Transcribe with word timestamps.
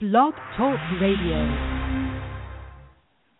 Blog 0.00 0.34
Talk 0.56 0.76
Radio. 1.00 1.36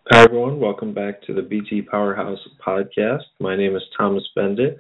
Hi, 0.09 0.23
everyone. 0.23 0.61
Welcome 0.61 0.95
back 0.95 1.21
to 1.23 1.35
the 1.35 1.43
BT 1.43 1.83
Powerhouse 1.83 2.39
podcast. 2.65 3.25
My 3.41 3.57
name 3.57 3.75
is 3.75 3.83
Thomas 3.99 4.23
Beindit. 4.39 4.77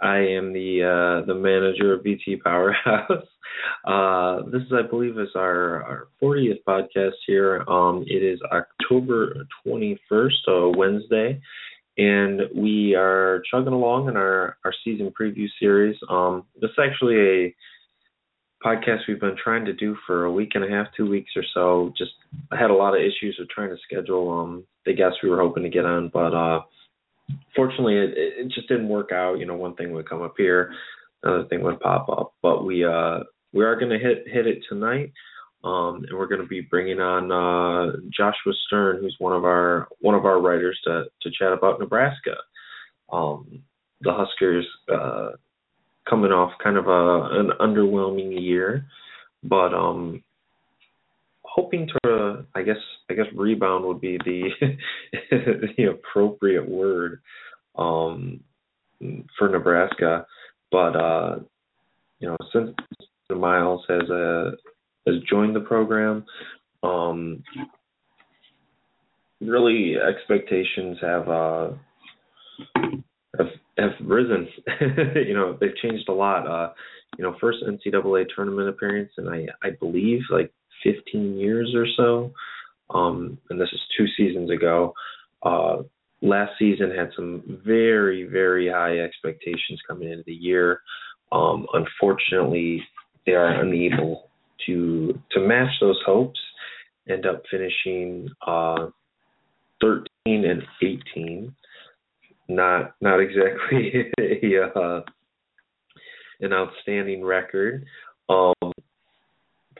I 0.00 0.18
am 0.18 0.52
the 0.52 0.84
uh, 0.84 1.26
the 1.26 1.34
manager 1.34 1.94
of 1.94 2.04
BT 2.04 2.36
Powerhouse. 2.36 3.10
Uh, 3.86 4.42
this 4.52 4.60
is, 4.62 4.72
I 4.72 4.86
believe, 4.86 5.18
is 5.18 5.30
our, 5.34 5.82
our 5.84 6.08
40th 6.22 6.62
podcast 6.68 7.14
here. 7.26 7.64
Um, 7.66 8.04
it 8.06 8.22
is 8.22 8.38
October 8.52 9.46
21st, 9.66 10.32
so 10.44 10.72
Wednesday, 10.76 11.40
and 11.96 12.42
we 12.54 12.94
are 12.94 13.42
chugging 13.50 13.72
along 13.72 14.08
in 14.08 14.16
our, 14.16 14.58
our 14.64 14.74
season 14.84 15.10
preview 15.18 15.46
series. 15.58 15.96
Um, 16.10 16.44
this 16.60 16.70
is 16.70 16.76
actually 16.78 17.16
a 17.16 17.54
podcast 18.64 19.00
we've 19.06 19.20
been 19.20 19.36
trying 19.42 19.64
to 19.64 19.72
do 19.72 19.96
for 20.06 20.24
a 20.24 20.32
week 20.32 20.52
and 20.54 20.64
a 20.64 20.68
half, 20.68 20.86
two 20.96 21.08
weeks 21.08 21.30
or 21.36 21.44
so. 21.54 21.92
Just 21.96 22.12
I 22.52 22.56
had 22.56 22.70
a 22.70 22.74
lot 22.74 22.94
of 22.94 23.00
issues 23.00 23.36
with 23.38 23.48
trying 23.48 23.70
to 23.70 23.76
schedule 23.82 24.30
um 24.30 24.64
the 24.84 24.94
guests 24.94 25.18
we 25.22 25.30
were 25.30 25.40
hoping 25.40 25.62
to 25.62 25.68
get 25.68 25.84
on, 25.84 26.10
but 26.12 26.34
uh 26.34 26.60
fortunately 27.54 27.96
it, 27.96 28.10
it 28.16 28.48
just 28.48 28.68
didn't 28.68 28.88
work 28.88 29.12
out. 29.12 29.38
You 29.38 29.46
know, 29.46 29.56
one 29.56 29.74
thing 29.74 29.92
would 29.92 30.08
come 30.08 30.22
up 30.22 30.34
here, 30.36 30.72
another 31.22 31.46
thing 31.48 31.62
would 31.62 31.80
pop 31.80 32.08
up. 32.08 32.34
But 32.42 32.64
we 32.64 32.84
uh 32.84 33.20
we 33.52 33.64
are 33.64 33.78
gonna 33.78 33.98
hit 33.98 34.24
hit 34.26 34.46
it 34.46 34.58
tonight. 34.68 35.12
Um, 35.64 36.04
and 36.08 36.16
we're 36.16 36.28
going 36.28 36.42
to 36.42 36.46
be 36.46 36.60
bringing 36.60 37.00
on 37.00 37.32
uh, 37.32 37.96
Joshua 38.16 38.52
Stern, 38.66 38.98
who's 39.00 39.16
one 39.18 39.32
of 39.32 39.44
our 39.44 39.88
one 39.98 40.14
of 40.14 40.24
our 40.24 40.40
writers, 40.40 40.78
to 40.84 41.06
to 41.22 41.30
chat 41.36 41.52
about 41.52 41.80
Nebraska. 41.80 42.36
Um, 43.10 43.62
the 44.00 44.12
Huskers 44.12 44.66
uh, 44.92 45.30
coming 46.08 46.32
off 46.32 46.52
kind 46.62 46.76
of 46.76 46.86
a 46.86 47.40
an 47.40 47.50
underwhelming 47.60 48.40
year, 48.40 48.86
but 49.42 49.74
um, 49.74 50.22
hoping 51.42 51.88
to 51.88 52.44
I 52.54 52.62
guess 52.62 52.76
I 53.10 53.14
guess 53.14 53.26
rebound 53.34 53.84
would 53.84 54.00
be 54.00 54.18
the 54.18 54.50
the 55.76 55.84
appropriate 55.84 56.68
word 56.68 57.20
um, 57.76 58.40
for 59.38 59.48
Nebraska, 59.48 60.26
but 60.70 60.96
uh, 60.96 61.36
you 62.18 62.28
know 62.28 62.36
since 62.52 62.70
Miles 63.30 63.84
has 63.88 64.08
uh, 64.10 64.50
has 65.06 65.16
joined 65.28 65.56
the 65.56 65.60
program. 65.60 66.24
Um, 66.82 67.42
really, 69.40 69.96
expectations 69.96 70.98
have 71.00 71.28
uh, 71.28 71.70
have 73.78 73.92
risen. 74.04 74.48
you 75.26 75.34
know, 75.34 75.56
they've 75.60 75.76
changed 75.76 76.08
a 76.08 76.12
lot. 76.12 76.46
Uh, 76.46 76.72
you 77.18 77.24
know, 77.24 77.36
first 77.40 77.58
NCAA 77.66 78.26
tournament 78.34 78.68
appearance, 78.68 79.12
and 79.16 79.28
I 79.28 79.46
I 79.62 79.70
believe 79.70 80.20
like 80.30 80.52
15 80.82 81.36
years 81.36 81.74
or 81.74 81.86
so. 81.96 82.32
Um, 82.90 83.38
and 83.50 83.60
this 83.60 83.68
is 83.72 83.80
two 83.96 84.06
seasons 84.16 84.50
ago. 84.50 84.94
Uh, 85.42 85.78
last 86.22 86.52
season 86.58 86.90
had 86.96 87.10
some 87.16 87.60
very 87.64 88.24
very 88.24 88.68
high 88.70 88.98
expectations 88.98 89.80
coming 89.86 90.10
into 90.10 90.24
the 90.26 90.32
year. 90.32 90.80
Um, 91.32 91.66
unfortunately, 91.72 92.82
they 93.26 93.32
are 93.32 93.60
unable 93.60 94.30
to 94.66 95.20
to 95.32 95.40
match 95.40 95.72
those 95.80 96.00
hopes. 96.06 96.40
End 97.08 97.26
up 97.26 97.42
finishing 97.50 98.28
uh, 98.46 98.88
13 99.80 100.06
and 100.26 100.62
18 100.82 101.54
not 102.48 102.94
not 103.00 103.20
exactly 103.20 104.12
a 104.20 104.78
uh, 104.78 105.00
an 106.40 106.52
outstanding 106.52 107.24
record. 107.24 107.84
Um, 108.28 108.72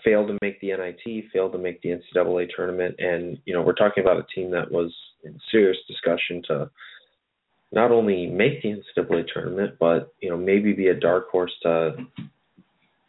failed 0.05 0.29
to 0.29 0.39
make 0.41 0.61
the 0.61 0.69
NIT, 0.69 1.25
failed 1.33 1.53
to 1.53 1.59
make 1.59 1.83
the 1.83 1.91
NCAA 1.91 2.49
tournament, 2.55 2.95
and 2.99 3.39
you 3.45 3.53
know 3.53 3.63
we're 3.63 3.75
talking 3.75 4.05
about 4.05 4.19
a 4.19 4.27
team 4.35 4.51
that 4.53 4.71
was 4.71 4.95
in 5.25 5.39
serious 5.51 5.79
discussion 5.89 6.43
to 6.49 6.71
not 7.73 7.91
only 7.91 8.27
make 8.27 8.63
the 8.63 8.81
NCAA 8.99 9.25
tournament, 9.33 9.75
but 9.81 10.15
you 10.21 10.31
know 10.31 10.37
maybe 10.37 10.73
be 10.73 10.89
a 10.89 10.95
dark 10.95 11.29
horse 11.31 11.53
to 11.63 11.97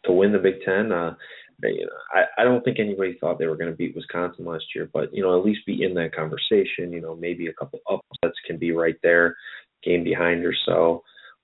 to 0.04 0.12
win 0.12 0.32
the 0.32 0.38
Big 0.38 0.62
Ten. 0.64 0.92
Uh, 0.92 1.14
you 1.62 1.86
know, 1.86 1.92
I, 2.12 2.42
I 2.42 2.44
don't 2.44 2.62
think 2.64 2.78
anybody 2.78 3.16
thought 3.20 3.38
they 3.38 3.46
were 3.46 3.56
going 3.56 3.70
to 3.70 3.76
beat 3.76 3.96
Wisconsin 3.96 4.44
last 4.44 4.64
year, 4.74 4.88
but 4.92 5.12
you 5.12 5.22
know, 5.22 5.38
at 5.38 5.44
least 5.44 5.66
be 5.66 5.82
in 5.82 5.94
that 5.94 6.14
conversation. 6.14 6.92
You 6.92 7.00
know, 7.00 7.16
maybe 7.16 7.48
a 7.48 7.52
couple 7.52 7.80
upsets 7.90 8.38
can 8.46 8.58
be 8.58 8.72
right 8.72 8.96
there, 9.02 9.36
game 9.82 10.04
behind 10.04 10.44
or 10.44 10.54
so. 10.66 11.02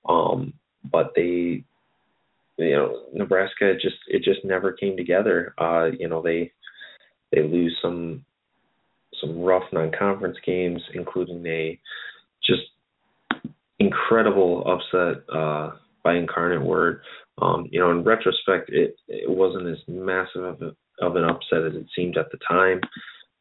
Um, 0.09 0.53
but 0.91 1.13
they, 1.17 1.65
you 2.59 2.77
know, 2.77 3.07
Nebraska 3.13 3.75
just 3.75 3.97
it 4.07 4.23
just 4.23 4.45
never 4.45 4.73
came 4.73 4.97
together. 4.97 5.55
Uh, 5.59 5.91
you 5.99 6.09
know, 6.09 6.23
they 6.23 6.53
they 7.33 7.43
lose 7.43 7.77
some 7.83 8.25
some 9.21 9.41
rough 9.41 9.65
non-conference 9.73 10.37
games, 10.47 10.81
including 10.95 11.45
a 11.47 11.79
just 12.45 12.63
incredible 13.81 14.65
upset 14.67 15.25
uh, 15.35 15.73
by 16.03 16.15
Incarnate 16.15 16.63
Word 16.63 17.01
um, 17.41 17.67
you 17.71 17.81
know, 17.81 17.91
in 17.91 18.05
retrospect, 18.05 18.71
it 18.71 18.97
it 19.09 19.29
wasn't 19.29 19.69
as 19.69 19.79
massive 19.89 20.45
of, 20.45 20.63
a, 20.63 21.05
of 21.05 21.17
an 21.17 21.25
upset 21.25 21.65
as 21.67 21.75
it 21.75 21.87
seemed 21.95 22.17
at 22.17 22.31
the 22.31 22.39
time, 22.47 22.81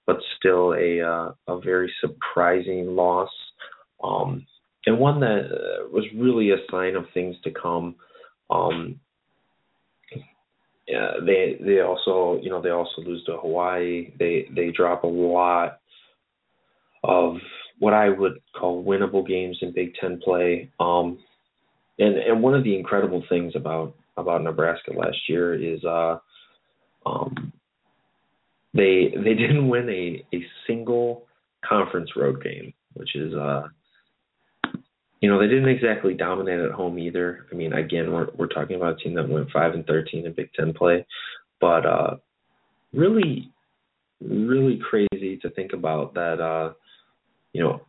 but 0.07 0.17
still 0.37 0.73
a 0.73 1.01
uh, 1.01 1.31
a 1.47 1.59
very 1.59 1.93
surprising 2.01 2.95
loss, 2.95 3.29
um, 4.03 4.45
and 4.85 4.97
one 4.97 5.19
that 5.19 5.45
uh, 5.45 5.87
was 5.91 6.05
really 6.15 6.51
a 6.51 6.57
sign 6.71 6.95
of 6.95 7.05
things 7.13 7.35
to 7.43 7.51
come. 7.51 7.95
Um, 8.49 8.99
yeah, 10.87 11.11
they 11.25 11.59
they 11.63 11.81
also 11.81 12.39
you 12.41 12.49
know 12.49 12.61
they 12.61 12.71
also 12.71 13.01
lose 13.01 13.23
to 13.25 13.37
Hawaii. 13.37 14.11
They 14.17 14.47
they 14.55 14.71
drop 14.71 15.03
a 15.03 15.07
lot 15.07 15.79
of 17.03 17.37
what 17.79 17.93
I 17.93 18.09
would 18.09 18.41
call 18.57 18.83
winnable 18.83 19.27
games 19.27 19.59
in 19.61 19.71
Big 19.71 19.93
Ten 19.95 20.19
play. 20.23 20.71
Um, 20.79 21.19
and 21.99 22.17
and 22.17 22.41
one 22.41 22.53
of 22.53 22.63
the 22.63 22.75
incredible 22.77 23.23
things 23.29 23.53
about 23.55 23.95
about 24.17 24.43
Nebraska 24.43 24.91
last 24.93 25.17
year 25.27 25.53
is 25.53 25.83
uh 25.83 26.17
um 27.05 27.53
they 28.73 29.13
they 29.15 29.33
didn't 29.35 29.67
win 29.67 29.89
a 29.89 30.25
a 30.35 30.45
single 30.67 31.25
conference 31.67 32.11
road 32.15 32.43
game, 32.43 32.73
which 32.93 33.15
is 33.15 33.33
uh 33.33 33.63
you 35.21 35.29
know, 35.29 35.39
they 35.39 35.47
didn't 35.47 35.69
exactly 35.69 36.13
dominate 36.13 36.59
at 36.59 36.71
home 36.71 36.99
either. 36.99 37.45
I 37.49 37.55
mean, 37.55 37.71
again, 37.73 38.11
we're 38.11 38.27
we're 38.35 38.47
talking 38.47 38.75
about 38.75 38.93
a 38.93 39.03
team 39.03 39.13
that 39.15 39.29
went 39.29 39.51
5 39.51 39.73
and 39.73 39.85
13 39.85 40.25
in 40.25 40.33
Big 40.33 40.51
10 40.53 40.73
play, 40.73 41.05
but 41.61 41.85
uh 41.85 42.15
really 42.93 43.49
really 44.21 44.79
crazy 44.89 45.37
to 45.37 45.49
think 45.51 45.73
about 45.73 46.13
that 46.13 46.39
uh 46.39 46.73
you 47.53 47.61
know, 47.61 47.81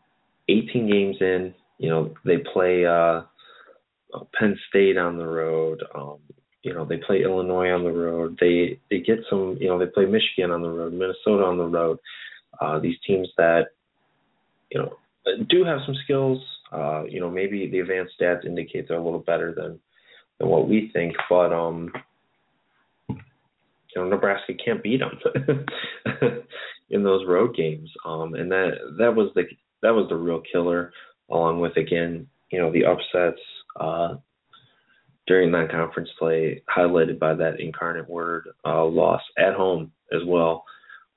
18 0.50 0.90
games 0.90 1.16
in, 1.20 1.54
you 1.78 1.88
know, 1.88 2.12
they 2.24 2.36
play 2.52 2.84
uh 2.84 3.22
uh, 4.14 4.20
Penn 4.38 4.58
State 4.68 4.96
on 4.96 5.18
the 5.18 5.26
road. 5.26 5.82
Um, 5.94 6.18
you 6.62 6.72
know, 6.72 6.84
they 6.84 6.96
play 6.96 7.22
Illinois 7.22 7.70
on 7.70 7.84
the 7.84 7.92
road. 7.92 8.38
They 8.40 8.78
they 8.90 9.00
get 9.00 9.18
some. 9.28 9.56
You 9.60 9.68
know, 9.68 9.78
they 9.78 9.86
play 9.86 10.06
Michigan 10.06 10.50
on 10.50 10.62
the 10.62 10.70
road, 10.70 10.92
Minnesota 10.92 11.44
on 11.44 11.58
the 11.58 11.66
road. 11.66 11.98
Uh, 12.60 12.78
these 12.78 12.96
teams 13.06 13.28
that 13.36 13.66
you 14.70 14.80
know 14.80 14.96
do 15.48 15.64
have 15.64 15.80
some 15.84 15.96
skills. 16.04 16.38
Uh, 16.72 17.04
you 17.04 17.20
know, 17.20 17.30
maybe 17.30 17.68
the 17.68 17.80
advanced 17.80 18.14
stats 18.20 18.46
indicate 18.46 18.88
they're 18.88 18.98
a 18.98 19.04
little 19.04 19.20
better 19.20 19.54
than 19.54 19.78
than 20.38 20.48
what 20.48 20.68
we 20.68 20.90
think, 20.92 21.14
but 21.28 21.52
um, 21.52 21.92
you 23.08 23.16
know, 24.02 24.08
Nebraska 24.08 24.54
can't 24.54 24.82
beat 24.82 25.00
them 25.00 25.18
in 26.90 27.02
those 27.02 27.26
road 27.26 27.54
games. 27.54 27.90
Um, 28.04 28.34
and 28.34 28.50
that 28.50 28.72
that 28.98 29.14
was 29.14 29.30
the 29.34 29.44
that 29.82 29.94
was 29.94 30.08
the 30.08 30.16
real 30.16 30.42
killer, 30.50 30.92
along 31.30 31.60
with 31.60 31.76
again, 31.76 32.26
you 32.50 32.58
know, 32.58 32.72
the 32.72 32.86
upsets 32.86 33.40
uh, 33.76 34.16
during 35.26 35.52
that 35.52 35.70
conference 35.70 36.10
play, 36.18 36.62
highlighted 36.74 37.18
by 37.18 37.34
that 37.34 37.60
incarnate 37.60 38.08
word 38.08 38.48
uh, 38.64 38.84
loss 38.84 39.22
at 39.38 39.54
home 39.54 39.90
as 40.12 40.20
well. 40.26 40.64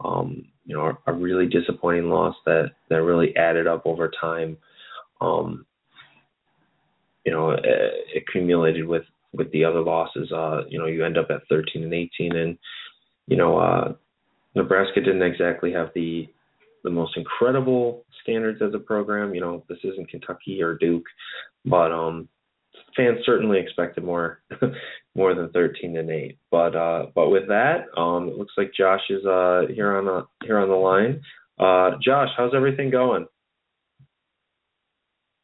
Um, 0.04 0.46
you 0.66 0.76
know, 0.76 0.94
a, 1.08 1.14
really 1.14 1.48
disappointing 1.48 2.10
loss 2.10 2.36
that 2.46 2.72
that 2.90 3.02
really 3.02 3.36
added 3.36 3.68
up 3.68 3.86
over 3.86 4.12
time. 4.20 4.58
Um, 5.22 5.66
you 7.26 7.32
know, 7.32 7.58
accumulated 8.16 8.88
with 8.88 9.04
with 9.34 9.52
the 9.52 9.66
other 9.66 9.82
losses. 9.82 10.32
Uh, 10.32 10.62
you 10.70 10.78
know, 10.80 10.86
you 10.86 11.04
end 11.04 11.18
up 11.18 11.28
at 11.30 11.48
13 11.50 11.84
and 11.84 11.94
18, 11.94 12.36
and 12.36 12.58
you 13.28 13.38
know, 13.38 13.58
uh, 13.58 13.94
Nebraska 14.56 15.02
didn't 15.02 15.24
exactly 15.24 15.72
have 15.74 15.90
the 15.96 16.28
the 16.84 16.90
most 16.90 17.18
incredible 17.18 18.06
standards 18.22 18.62
as 18.62 18.74
a 18.74 18.80
program. 18.80 19.34
You 19.34 19.42
know, 19.42 19.64
this 19.68 19.80
isn't 19.84 20.10
Kentucky 20.10 20.62
or 20.62 20.76
Duke, 20.76 21.06
but 21.66 21.92
um, 21.92 22.30
fans 22.98 23.20
certainly 23.26 23.60
expected 23.60 24.04
more 24.04 24.42
more 25.16 25.34
than 25.34 25.50
13 25.52 25.96
and 25.98 26.10
8 26.10 26.38
but 26.52 26.76
uh 26.76 27.06
but 27.16 27.30
with 27.30 27.48
that 27.48 27.86
um 27.96 28.28
it 28.28 28.38
looks 28.38 28.54
like 28.58 28.72
Josh 28.78 29.02
is 29.10 29.26
uh 29.26 29.62
here 29.74 29.96
on 29.96 30.06
the 30.06 30.26
here 30.44 30.58
on 30.58 30.68
the 30.68 30.76
line. 30.76 31.22
Uh 31.60 31.98
Josh 32.04 32.30
how's 32.36 32.54
everything 32.56 32.90
going? 32.90 33.28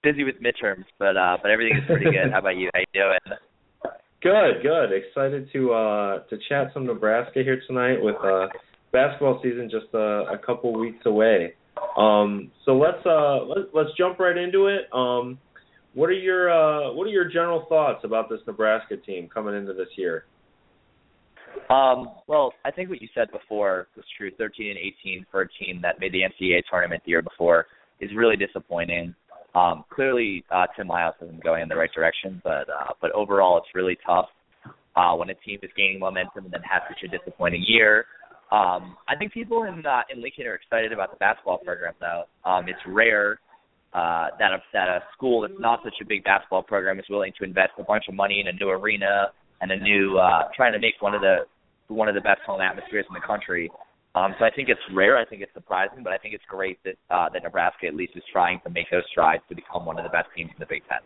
Busy 0.02 0.24
with 0.24 0.36
midterms 0.42 0.86
but 1.00 1.16
uh 1.16 1.38
but 1.42 1.52
everything 1.52 1.78
is 1.78 1.86
pretty 1.86 2.06
good. 2.06 2.32
How 2.32 2.40
about 2.40 2.58
you? 2.58 2.70
How 2.74 2.80
you 2.80 2.86
doing? 2.94 3.38
Good 4.22 4.64
good. 4.64 4.94
Excited 4.94 5.50
to 5.52 5.74
uh 5.74 6.20
to 6.30 6.38
chat 6.50 6.72
some 6.74 6.86
Nebraska 6.86 7.44
here 7.44 7.62
tonight 7.68 7.98
with 8.02 8.16
uh 8.24 8.48
basketball 8.92 9.40
season 9.44 9.70
just 9.70 9.94
a, 9.94 10.26
a 10.32 10.38
couple 10.46 10.74
weeks 10.80 11.06
away. 11.06 11.54
Um 11.98 12.50
so 12.66 12.78
let's 12.78 13.06
uh 13.06 13.44
let, 13.44 13.74
let's 13.74 13.90
jump 13.98 14.20
right 14.20 14.38
into 14.38 14.68
it. 14.68 14.86
Um 14.94 15.40
what 15.94 16.10
are 16.10 16.14
your 16.14 16.52
uh, 16.52 16.94
what 16.94 17.06
are 17.06 17.12
your 17.12 17.26
general 17.26 17.66
thoughts 17.70 18.04
about 18.04 18.30
this 18.30 18.40
Nebraska 18.48 18.98
team 18.98 19.30
coming 19.32 19.56
into 19.56 19.74
this 19.74 19.90
year? 19.96 20.26
Um, 21.70 22.10
well, 22.28 22.54
I 22.66 22.72
think 22.72 22.90
what 22.90 23.02
you 23.02 23.08
said 23.14 23.32
before 23.32 23.88
was 23.96 24.06
true. 24.18 24.32
13 24.38 24.70
and 24.70 24.78
18 24.78 25.26
for 25.32 25.42
a 25.42 25.48
team 25.64 25.82
that 25.84 26.00
made 26.00 26.12
the 26.12 26.22
NCAA 26.22 26.62
tournament 26.70 27.04
the 27.06 27.12
year 27.12 27.22
before 27.22 27.68
is 28.00 28.10
really 28.16 28.36
disappointing. 28.36 29.14
Um, 29.56 29.86
clearly, 29.90 30.44
uh, 30.52 30.66
Tim 30.76 30.88
Miles 30.88 31.14
isn't 31.22 31.44
going 31.44 31.62
in 31.62 31.70
the 31.70 31.76
right 31.76 31.92
direction, 31.94 32.42
but 32.44 32.68
uh, 32.70 32.94
but 33.02 33.12
overall, 33.12 33.58
it's 33.58 33.68
really 33.76 33.98
tough 34.06 34.30
uh, 34.96 35.14
when 35.16 35.30
a 35.30 35.36
team 35.36 35.60
is 35.62 35.70
gaining 35.78 36.00
momentum 36.00 36.46
and 36.46 36.54
then 36.54 36.62
has 36.62 36.82
such 36.90 37.08
a 37.08 37.18
disappointing 37.18 37.64
year. 37.68 38.06
Um, 38.52 38.98
I 39.08 39.16
think 39.18 39.32
people 39.32 39.64
in 39.64 39.86
uh, 39.86 40.02
in 40.14 40.22
Lincoln 40.22 40.48
are 40.48 40.56
excited 40.56 40.92
about 40.92 41.12
the 41.12 41.18
basketball 41.18 41.60
program, 41.60 41.94
though. 42.00 42.24
Um, 42.50 42.66
it's 42.68 42.80
rare 42.88 43.40
uh, 43.94 44.28
that 44.40 44.52
a, 44.52 44.60
that 44.74 44.88
a 44.88 45.00
school 45.16 45.42
that's 45.42 45.60
not 45.60 45.80
such 45.84 45.96
a 46.02 46.06
big 46.06 46.24
basketball 46.24 46.64
program 46.64 47.00
is 47.00 47.06
willing 47.10 47.32
to 47.38 47.44
invest 47.44 47.72
a 47.78 47.84
bunch 47.84 48.06
of 48.08 48.16
money 48.16 48.40
in 48.42 48.48
a 48.48 48.54
new 48.54 48.70
arena 48.70 49.32
and 49.62 49.72
a 49.72 49.78
new 49.78 50.18
uh, 50.18 50.50
trying 50.56 50.74
to 50.74 50.80
make 50.80 50.96
one 51.00 51.14
of 51.14 51.22
the 51.22 51.46
one 51.88 52.08
of 52.08 52.16
the 52.16 52.22
best 52.22 52.42
home 52.46 52.62
atmospheres 52.62 53.06
in 53.08 53.14
the 53.14 53.26
country. 53.26 53.70
Um, 54.16 54.36
so 54.38 54.46
I 54.46 54.52
think 54.52 54.70
it's 54.70 54.82
rare. 54.94 55.18
I 55.18 55.26
think 55.26 55.42
it's 55.42 55.54
surprising, 55.54 56.04
but 56.04 56.14
I 56.14 56.18
think 56.18 56.34
it's 56.34 56.44
great 56.48 56.78
that 56.84 56.96
uh, 57.10 57.30
that 57.34 57.44
Nebraska 57.44 57.88
at 57.88 57.96
least 57.96 58.14
is 58.16 58.24
trying 58.32 58.62
to 58.64 58.70
make 58.70 58.90
those 58.92 59.04
strides 59.12 59.44
to 59.50 59.56
become 59.56 59.86
one 59.86 59.98
of 59.98 60.04
the 60.04 60.10
best 60.10 60.28
teams 60.36 60.52
in 60.52 60.60
the 60.60 60.68
Big 60.70 60.84
Ten. 60.88 61.00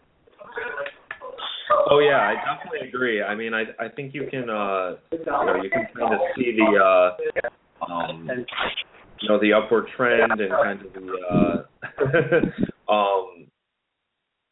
Oh 1.89 1.99
yeah, 1.99 2.19
I 2.19 2.35
definitely 2.35 2.87
agree. 2.87 3.21
I 3.21 3.35
mean, 3.35 3.53
I 3.53 3.63
I 3.79 3.89
think 3.95 4.13
you 4.13 4.27
can 4.29 4.49
uh 4.49 4.95
you 5.11 5.25
know 5.25 5.55
you 5.61 5.69
can 5.69 5.87
kind 5.97 6.13
of 6.13 6.19
see 6.35 6.55
the 6.55 6.79
uh 6.79 7.91
um 7.91 8.27
you 9.21 9.29
know 9.29 9.39
the 9.39 9.53
upward 9.53 9.87
trend 9.95 10.31
and 10.31 10.51
kind 10.51 10.81
of 10.85 10.93
the 10.93 11.07
uh 11.31 12.57
um 12.89 13.47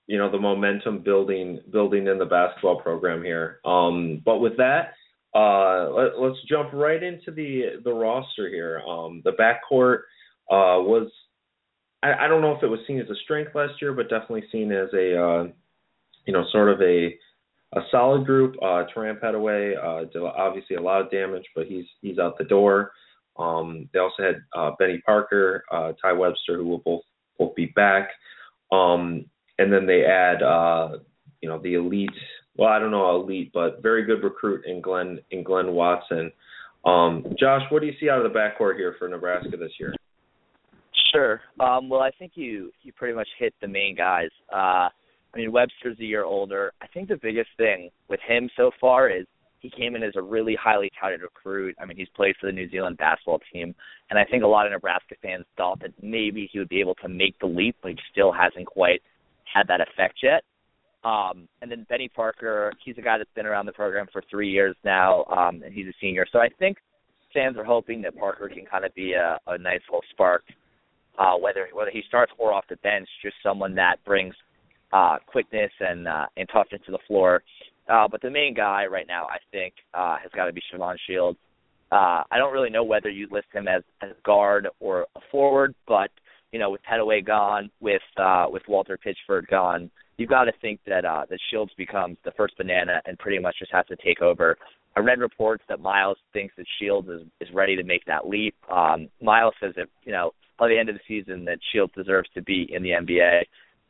you 0.07 0.17
know 0.17 0.31
the 0.31 0.39
momentum 0.39 0.99
building 0.99 1.59
building 1.71 2.07
in 2.07 2.17
the 2.17 2.25
basketball 2.25 2.79
program 2.79 3.23
here. 3.23 3.59
Um 3.65 4.21
but 4.25 4.37
with 4.37 4.57
that 4.57 4.93
uh 5.33 5.89
let, 5.89 6.19
let's 6.19 6.39
jump 6.47 6.71
right 6.73 7.01
into 7.01 7.31
the 7.31 7.81
the 7.83 7.93
roster 7.93 8.49
here. 8.49 8.81
Um 8.87 9.21
the 9.23 9.31
backcourt 9.31 9.99
uh 10.51 10.79
was 10.81 11.09
I, 12.03 12.27
don't 12.27 12.41
know 12.41 12.55
if 12.55 12.61
it 12.61 12.67
was 12.67 12.81
seen 12.85 12.99
as 12.99 13.09
a 13.09 13.15
strength 13.23 13.55
last 13.55 13.81
year 13.81 13.91
but 13.91 14.09
definitely 14.09 14.43
seen 14.51 14.71
as 14.71 14.89
a 14.93 15.19
uh 15.19 15.43
you 16.27 16.33
know 16.33 16.45
sort 16.51 16.69
of 16.69 16.81
a 16.81 17.17
a 17.73 17.81
solid 17.89 18.25
group. 18.25 18.55
Uh 18.61 18.83
Terran 18.93 19.17
Petteway 19.17 19.73
uh 19.81 20.05
did 20.11 20.21
obviously 20.21 20.75
a 20.75 20.81
lot 20.81 21.01
of 21.01 21.09
damage 21.09 21.45
but 21.55 21.65
he's 21.65 21.85
he's 22.01 22.19
out 22.19 22.37
the 22.37 22.43
door. 22.43 22.91
Um, 23.37 23.89
they 23.93 23.99
also 23.99 24.23
had 24.23 24.41
uh, 24.55 24.71
Benny 24.79 25.01
Parker, 25.05 25.63
uh, 25.71 25.93
Tai 26.01 26.13
Webster, 26.13 26.57
who 26.57 26.65
will 26.65 26.79
both 26.79 27.01
both 27.37 27.55
be 27.55 27.67
back. 27.67 28.09
Um, 28.71 29.25
and 29.57 29.71
then 29.71 29.85
they 29.85 30.03
add, 30.03 30.43
uh, 30.43 30.97
you 31.41 31.49
know, 31.49 31.59
the 31.59 31.75
elite. 31.75 32.09
Well, 32.57 32.69
I 32.69 32.79
don't 32.79 32.91
know 32.91 33.15
elite, 33.15 33.51
but 33.53 33.81
very 33.81 34.05
good 34.05 34.23
recruit 34.23 34.65
in 34.65 34.81
Glynn 34.81 35.19
in 35.31 35.43
Glynn 35.43 35.73
Watson. 35.73 36.31
Um, 36.85 37.25
Josh, 37.39 37.63
what 37.69 37.81
do 37.81 37.87
you 37.87 37.93
see 37.99 38.09
out 38.09 38.23
of 38.23 38.31
the 38.31 38.37
backcourt 38.37 38.77
here 38.77 38.95
for 38.97 39.07
Nebraska 39.07 39.57
this 39.57 39.71
year? 39.79 39.93
Sure. 41.11 41.41
Um, 41.59 41.89
well, 41.89 42.01
I 42.01 42.11
think 42.17 42.33
you 42.35 42.71
you 42.83 42.93
pretty 42.93 43.15
much 43.15 43.27
hit 43.39 43.53
the 43.61 43.67
main 43.67 43.95
guys. 43.95 44.29
Uh, 44.53 44.89
I 45.35 45.37
mean, 45.37 45.51
Webster's 45.51 45.99
a 45.99 46.03
year 46.03 46.23
older. 46.23 46.71
I 46.81 46.87
think 46.87 47.09
the 47.09 47.17
biggest 47.21 47.49
thing 47.57 47.89
with 48.09 48.19
him 48.25 48.49
so 48.55 48.71
far 48.79 49.09
is 49.09 49.25
he 49.65 49.81
came 49.81 49.95
in 49.95 50.03
as 50.03 50.13
a 50.15 50.21
really 50.21 50.55
highly 50.61 50.91
touted 50.99 51.21
recruit. 51.21 51.75
I 51.81 51.85
mean, 51.85 51.97
he's 51.97 52.09
played 52.15 52.35
for 52.39 52.45
the 52.45 52.51
New 52.51 52.69
Zealand 52.69 52.97
basketball 52.97 53.39
team, 53.51 53.73
and 54.09 54.19
I 54.19 54.25
think 54.25 54.43
a 54.43 54.47
lot 54.47 54.67
of 54.67 54.71
Nebraska 54.71 55.15
fans 55.23 55.45
thought 55.57 55.79
that 55.79 55.91
maybe 56.01 56.47
he 56.51 56.59
would 56.59 56.69
be 56.69 56.79
able 56.79 56.95
to 56.95 57.09
make 57.09 57.37
the 57.39 57.47
leap, 57.47 57.75
but 57.81 57.91
he 57.91 57.97
still 58.11 58.31
hasn't 58.31 58.67
quite 58.67 59.01
had 59.51 59.67
that 59.67 59.81
effect 59.81 60.19
yet. 60.21 60.43
Um, 61.03 61.47
and 61.61 61.71
then 61.71 61.85
Benny 61.89 62.09
Parker, 62.09 62.71
he's 62.83 62.97
a 62.97 63.01
guy 63.01 63.17
that's 63.17 63.29
been 63.35 63.45
around 63.45 63.65
the 63.65 63.71
program 63.71 64.07
for 64.11 64.21
three 64.29 64.49
years 64.49 64.75
now, 64.83 65.23
um, 65.25 65.63
and 65.63 65.73
he's 65.73 65.87
a 65.87 65.93
senior. 65.99 66.25
So 66.31 66.39
I 66.39 66.49
think 66.59 66.77
fans 67.33 67.57
are 67.57 67.63
hoping 67.63 68.01
that 68.03 68.15
Parker 68.15 68.47
can 68.47 68.65
kind 68.65 68.85
of 68.85 68.93
be 68.93 69.13
a, 69.13 69.39
a 69.47 69.57
nice 69.57 69.81
little 69.89 70.03
spark, 70.11 70.43
uh, 71.17 71.35
whether 71.37 71.67
whether 71.73 71.91
he 71.91 72.01
starts 72.07 72.31
or 72.37 72.53
off 72.53 72.65
the 72.69 72.77
bench, 72.77 73.07
just 73.23 73.35
someone 73.41 73.73
that 73.75 73.97
brings 74.05 74.35
uh, 74.93 75.17
quickness 75.25 75.71
and 75.79 76.07
uh, 76.07 76.25
and 76.37 76.47
toughness 76.53 76.81
to 76.85 76.91
the 76.91 76.99
floor. 77.07 77.41
Uh, 77.87 78.07
but 78.09 78.21
the 78.21 78.29
main 78.29 78.53
guy 78.53 78.85
right 78.85 79.07
now, 79.07 79.25
I 79.25 79.37
think, 79.51 79.73
uh, 79.93 80.17
has 80.21 80.31
got 80.35 80.45
to 80.45 80.53
be 80.53 80.61
Shavon 80.73 80.95
Shields. 81.07 81.37
Uh, 81.91 82.23
I 82.31 82.37
don't 82.37 82.53
really 82.53 82.69
know 82.69 82.83
whether 82.83 83.09
you 83.09 83.27
list 83.29 83.47
him 83.53 83.67
as 83.67 83.83
as 84.01 84.09
guard 84.23 84.67
or 84.79 85.05
a 85.15 85.19
forward, 85.31 85.75
but 85.87 86.09
you 86.51 86.59
know, 86.59 86.71
with 86.71 86.81
Petteway 86.89 87.25
gone, 87.25 87.69
with 87.79 88.01
uh, 88.17 88.47
with 88.49 88.63
Walter 88.67 88.97
Pitchford 88.97 89.47
gone, 89.47 89.91
you've 90.17 90.29
got 90.29 90.45
to 90.45 90.51
think 90.61 90.79
that 90.87 91.05
uh, 91.05 91.25
that 91.29 91.39
Shields 91.51 91.73
becomes 91.77 92.17
the 92.25 92.31
first 92.31 92.57
banana 92.57 93.01
and 93.05 93.19
pretty 93.19 93.39
much 93.39 93.57
just 93.59 93.71
has 93.71 93.85
to 93.87 93.95
take 93.97 94.21
over. 94.21 94.57
I 94.97 95.01
read 95.01 95.19
reports 95.19 95.63
that 95.67 95.79
Miles 95.79 96.17
thinks 96.33 96.55
that 96.57 96.65
Shields 96.79 97.07
is 97.09 97.21
is 97.39 97.53
ready 97.53 97.75
to 97.75 97.83
make 97.83 98.05
that 98.05 98.27
leap. 98.27 98.55
Um, 98.71 99.09
Miles 99.21 99.53
says 99.61 99.73
that 99.75 99.87
you 100.03 100.11
know 100.11 100.31
by 100.57 100.69
the 100.69 100.77
end 100.77 100.89
of 100.89 100.95
the 100.95 101.01
season 101.07 101.45
that 101.45 101.59
Shields 101.71 101.93
deserves 101.93 102.29
to 102.33 102.41
be 102.41 102.67
in 102.71 102.81
the 102.81 102.91
NBA. 102.91 103.41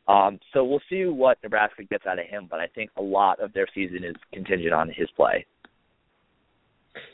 Um, 0.08 0.38
so 0.52 0.64
we'll 0.64 0.82
see 0.88 1.04
what 1.04 1.38
Nebraska 1.42 1.82
gets 1.84 2.06
out 2.06 2.18
of 2.18 2.26
him, 2.26 2.46
but 2.48 2.60
I 2.60 2.68
think 2.68 2.90
a 2.96 3.02
lot 3.02 3.40
of 3.40 3.52
their 3.52 3.66
season 3.74 4.04
is 4.04 4.14
contingent 4.32 4.72
on 4.72 4.88
his 4.88 5.08
play. 5.16 5.44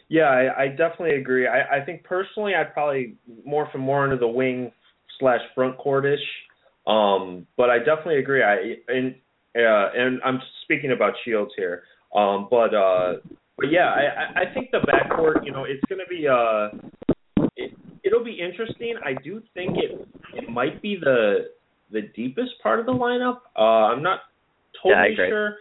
Yeah, 0.09 0.25
I, 0.25 0.65
I 0.65 0.69
definitely 0.69 1.17
agree. 1.17 1.49
I, 1.49 1.79
I 1.79 1.85
think 1.85 2.05
personally, 2.05 2.55
I'd 2.55 2.75
probably 2.75 3.17
more 3.47 3.69
from 3.73 3.81
more 3.81 4.05
into 4.05 4.19
the 4.19 4.29
wing 4.29 4.71
slash 5.19 5.41
front 5.55 5.79
courtish. 5.79 6.21
Um, 6.87 7.47
but 7.57 7.71
I 7.71 7.79
definitely 7.79 8.19
agree. 8.19 8.43
I 8.43 8.75
and 8.89 9.15
uh, 9.57 9.91
and 9.95 10.21
I'm 10.25 10.41
speaking 10.65 10.93
about 10.93 11.15
Shields 11.25 11.53
here. 11.57 11.85
Um, 12.15 12.49
but 12.51 12.75
uh, 12.75 13.15
but 13.57 13.71
yeah, 13.71 13.89
I, 13.89 14.43
I 14.43 14.55
think 14.55 14.71
the 14.71 14.79
backcourt, 14.79 15.45
you 15.45 15.53
know, 15.53 15.65
it's 15.65 15.83
going 15.89 16.01
to 16.01 16.09
be 16.09 16.27
uh, 16.29 17.47
it, 17.57 17.73
it'll 18.05 18.25
be 18.25 18.39
interesting. 18.39 18.97
I 19.05 19.15
do 19.23 19.43
think 19.55 19.77
it 19.79 20.07
it 20.35 20.51
might 20.51 20.83
be 20.83 20.97
the 21.01 21.51
the 21.93 22.03
deepest 22.15 22.51
part 22.63 22.81
of 22.81 22.87
the 22.87 22.93
lineup. 22.93 23.39
Uh, 23.57 23.93
I'm 23.93 24.03
not 24.03 24.21
totally 24.83 25.15
yeah, 25.17 25.29
sure. 25.29 25.57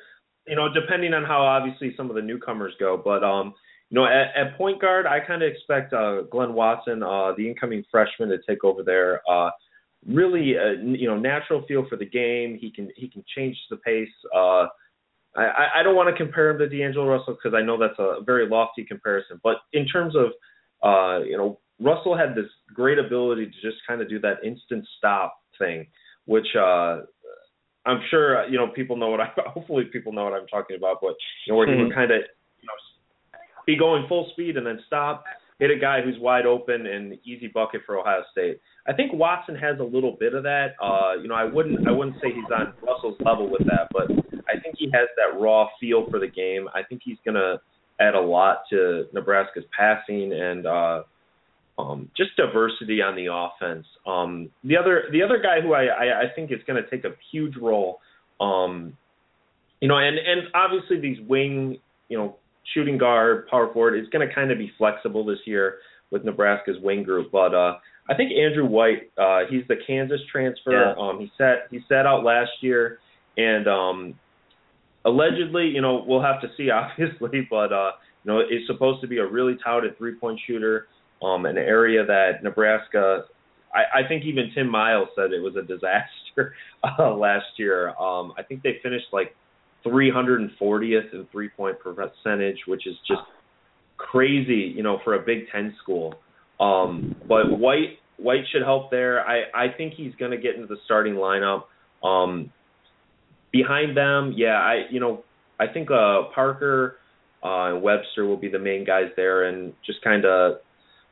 You 0.48 0.56
know, 0.56 0.68
depending 0.74 1.14
on 1.14 1.24
how 1.24 1.42
obviously 1.42 1.94
some 1.96 2.10
of 2.10 2.16
the 2.16 2.22
newcomers 2.22 2.74
go, 2.80 3.00
but 3.04 3.24
um, 3.24 3.54
you 3.90 4.00
know, 4.00 4.06
at, 4.06 4.36
at 4.36 4.58
point 4.58 4.82
guard, 4.82 5.06
I 5.06 5.20
kind 5.20 5.44
of 5.44 5.52
expect 5.52 5.94
uh, 5.94 6.22
Glynn 6.32 6.54
Watson, 6.54 7.04
uh, 7.04 7.34
the 7.38 7.48
incoming 7.48 7.84
freshman, 7.92 8.30
to 8.30 8.38
take 8.48 8.64
over 8.64 8.84
there. 8.84 9.22
Uh, 9.30 9.52
really, 10.08 10.56
uh, 10.58 10.82
you 10.82 11.08
know, 11.08 11.18
natural 11.18 11.64
feel 11.68 11.86
for 11.90 11.98
the 11.98 12.06
game. 12.06 12.58
He 12.60 12.72
can 12.72 12.90
he 12.96 13.08
can 13.10 13.24
change 13.36 13.58
the 13.70 13.78
pace. 13.78 14.10
Uh, 14.36 14.68
I, 15.36 15.68
I 15.78 15.84
don't 15.84 15.96
want 15.96 16.10
to 16.10 16.16
compare 16.16 16.50
him 16.50 16.60
to 16.60 16.68
D'Angelo 16.68 17.08
Russell 17.08 17.36
because 17.36 17.56
I 17.56 17.62
know 17.62 17.78
that's 17.78 18.00
a 18.00 18.22
very 18.26 18.50
lofty 18.50 18.84
comparison. 18.84 19.40
But 19.44 19.58
in 19.72 19.88
terms 19.88 20.14
of, 20.16 20.32
uh, 20.84 21.24
you 21.24 21.38
know, 21.38 21.60
Russell 21.80 22.18
had 22.18 22.36
this 22.36 22.50
great 22.74 23.00
ability 23.00 23.46
to 23.46 23.52
just 23.62 23.78
kind 23.88 24.02
of 24.02 24.10
do 24.10 24.20
that 24.20 24.38
instant 24.44 24.86
stop 24.98 25.38
thing 25.58 25.88
which 26.32 26.48
uh, 26.56 27.02
I'm 27.86 28.00
sure 28.10 28.48
you 28.48 28.58
know 28.58 28.68
people 28.74 28.96
know 28.96 29.10
what 29.10 29.20
I 29.20 29.28
hopefully 29.48 29.84
people 29.92 30.14
know 30.14 30.24
what 30.24 30.34
I'm 30.34 30.48
talking 30.48 30.78
about, 30.78 31.00
but 31.02 31.16
you 31.46 31.52
know 31.52 31.58
where 31.58 31.68
mm-hmm. 31.68 31.78
he 31.78 31.84
would 31.84 31.94
kind 31.94 32.12
of 32.12 32.22
you 32.62 32.68
know 32.68 33.40
be 33.68 33.78
going 33.78 34.06
full 34.08 34.30
speed 34.32 34.56
and 34.56 34.66
then 34.66 34.80
stop, 34.88 35.26
hit 35.60 35.70
a 35.70 35.78
guy 35.78 36.02
who's 36.02 36.16
wide 36.20 36.46
open 36.46 36.88
and 36.88 37.18
easy 37.26 37.48
bucket 37.54 37.82
for 37.86 38.00
Ohio 38.00 38.24
State. 38.32 38.62
I 38.88 38.94
think 38.94 39.12
Watson 39.14 39.56
has 39.56 39.80
a 39.80 39.84
little 39.84 40.16
bit 40.20 40.34
of 40.34 40.44
that. 40.44 40.70
Uh, 40.82 41.22
you 41.22 41.28
know, 41.28 41.36
I 41.36 41.44
wouldn't 41.44 41.86
I 41.86 41.92
wouldn't 41.92 42.16
say 42.22 42.30
he's 42.34 42.46
on 42.56 42.74
Russell's 42.82 43.20
level 43.20 43.50
with 43.52 43.66
that, 43.66 43.90
but 43.92 44.10
I 44.48 44.58
think 44.60 44.76
he 44.78 44.86
has 44.94 45.10
that 45.18 45.38
raw 45.38 45.68
feel 45.82 46.10
for 46.10 46.20
the 46.20 46.28
game. 46.28 46.70
I 46.74 46.82
think 46.88 47.02
he's 47.04 47.18
gonna 47.26 47.60
add 48.00 48.16
a 48.16 48.22
lot 48.22 48.64
to 48.70 49.06
Nebraska's 49.14 49.66
passing 49.78 50.32
and 50.32 50.66
uh 50.66 51.04
um, 51.82 52.10
just 52.16 52.36
diversity 52.38 53.02
on 53.02 53.16
the 53.16 53.28
offense. 53.34 53.86
Um, 54.06 54.50
the 54.64 54.78
other 54.78 55.06
the 55.12 55.24
other 55.24 55.42
guy 55.42 55.62
who 55.62 55.74
I, 55.74 55.86
I, 55.86 56.22
I 56.22 56.24
think 56.36 56.52
is 56.52 56.60
going 56.68 56.82
to 56.82 56.90
take 56.90 57.06
a 57.06 57.16
huge 57.32 57.56
role, 57.58 58.00
um, 58.40 58.98
you 59.80 59.88
know, 59.88 59.98
and 59.98 60.18
and 60.18 60.48
obviously 60.54 61.00
these 61.00 61.18
wing, 61.28 61.78
you 62.10 62.18
know, 62.18 62.36
shooting 62.74 62.98
guard, 62.98 63.48
power 63.48 63.72
forward 63.74 63.98
is 63.98 64.08
going 64.10 64.28
to 64.28 64.34
kind 64.34 64.52
of 64.52 64.58
be 64.58 64.72
flexible 64.78 65.26
this 65.26 65.40
year. 65.46 65.78
with 66.12 66.24
Nebraska's 66.26 66.78
wing 66.84 67.04
group. 67.04 67.32
But 67.32 67.56
uh, 67.56 67.78
I 68.10 68.16
think 68.16 68.32
Andrew 68.34 68.66
White, 68.66 69.12
uh, 69.18 69.42
he's 69.50 69.64
the 69.68 69.78
Kansas 69.88 70.20
transfer. 70.32 70.72
Yeah. 70.74 70.94
Um, 71.02 71.20
he 71.20 71.32
sat 71.38 71.68
he 71.72 71.80
sat 71.90 72.06
out 72.06 72.24
last 72.24 72.52
year, 72.62 73.00
and 73.38 73.68
um, 73.68 74.20
allegedly, 75.06 75.68
you 75.68 75.82
know, 75.82 76.04
we'll 76.06 76.22
have 76.22 76.42
to 76.42 76.48
see, 76.58 76.70
obviously, 76.72 77.48
but 77.50 77.72
uh, 77.74 77.92
you 78.24 78.32
know, 78.32 78.40
is 78.42 78.68
supposed 78.68 79.02
to 79.02 79.08
be 79.08 79.18
a 79.18 79.26
really 79.26 79.58
touted 79.64 79.98
three 79.98 80.16
point 80.16 80.40
shooter. 80.46 80.88
Um, 81.22 81.46
an 81.46 81.58
area 81.58 82.06
that 82.06 82.44
Nebraska, 82.44 83.25
I, 83.74 84.00
I 84.00 84.08
think 84.08 84.25
even 84.25 84.51
Tim 84.56 84.70
Miles 84.70 85.10
said 85.16 85.32
it 85.32 85.42
was 85.42 85.56
a 85.56 85.62
disaster 85.62 86.56
uh, 87.00 87.13
last 87.16 87.46
year. 87.58 87.90
Um, 87.90 88.34
I 88.38 88.44
think 88.44 88.63
they 88.63 88.80
finished 88.82 89.08
like 89.13 89.36
340th 89.86 91.13
in 91.13 91.28
three 91.32 91.50
point 91.50 91.78
percentage, 91.80 92.58
which 92.68 92.88
is 92.88 92.96
just 93.08 93.22
crazy, 93.98 94.74
you 94.75 94.84
know, 94.84 95.00
for 95.04 95.16
a 95.16 95.20
Big 95.20 95.50
Ten 95.51 95.75
school. 95.82 96.16
Um, 96.60 97.16
but 97.28 97.58
White 97.58 98.00
White 98.18 98.44
should 98.51 98.62
help 98.62 98.92
there. 98.92 99.25
I 99.28 99.44
I 99.54 99.68
think 99.75 99.94
he's 99.96 100.13
going 100.16 100.32
to 100.32 100.38
get 100.38 100.56
into 100.56 100.68
the 100.68 100.78
starting 100.86 101.16
lineup. 101.16 101.63
Um, 102.04 102.51
behind 103.51 103.98
them, 103.98 104.34
yeah, 104.36 104.58
I 104.58 104.86
you 104.92 105.00
know 105.00 105.24
I 105.60 105.68
think 105.68 105.90
uh, 105.90 106.24
Parker 106.34 106.98
uh, 107.44 107.74
and 107.74 107.82
Webster 107.82 108.25
will 108.25 108.38
be 108.38 108.50
the 108.50 108.60
main 108.60 108.86
guys 108.86 109.10
there, 109.16 109.46
and 109.46 109.74
just 109.86 110.01
kind 110.04 110.25
of 110.25 110.58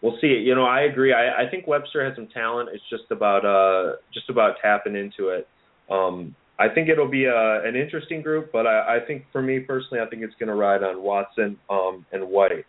we'll 0.01 0.17
see. 0.21 0.27
You 0.27 0.55
know, 0.55 0.65
I 0.65 0.81
agree. 0.81 1.13
I, 1.13 1.43
I 1.43 1.49
think 1.49 1.67
Webster 1.67 2.03
has 2.05 2.15
some 2.15 2.27
talent. 2.27 2.69
It's 2.73 2.83
just 2.89 3.11
about 3.11 3.45
uh 3.45 3.97
just 4.13 4.29
about 4.29 4.55
tapping 4.61 4.95
into 4.95 5.29
it. 5.29 5.47
Um, 5.89 6.35
I 6.59 6.67
think 6.67 6.89
it'll 6.89 7.09
be 7.09 7.25
a, 7.25 7.63
an 7.63 7.75
interesting 7.75 8.21
group, 8.21 8.51
but 8.51 8.67
I, 8.67 8.97
I 8.97 8.99
think 9.05 9.23
for 9.31 9.41
me 9.41 9.59
personally, 9.59 10.03
I 10.05 10.09
think 10.09 10.23
it's 10.23 10.35
going 10.39 10.49
to 10.49 10.55
ride 10.55 10.83
on 10.83 11.01
Watson 11.01 11.57
um, 11.69 12.05
and 12.11 12.27
White. 12.27 12.65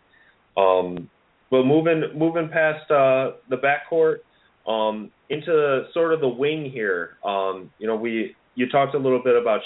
Um, 0.55 1.09
but 1.49 1.63
moving 1.63 2.03
moving 2.15 2.47
past 2.47 2.89
uh, 2.89 3.31
the 3.49 3.57
backcourt 3.57 4.19
um, 4.65 5.11
into 5.29 5.83
sort 5.93 6.13
of 6.13 6.21
the 6.21 6.27
wing 6.27 6.71
here, 6.71 7.17
um, 7.25 7.69
you 7.79 7.87
know, 7.87 7.95
we 7.95 8.35
you 8.55 8.69
talked 8.69 8.95
a 8.95 8.97
little 8.97 9.21
bit 9.21 9.35
about 9.35 9.61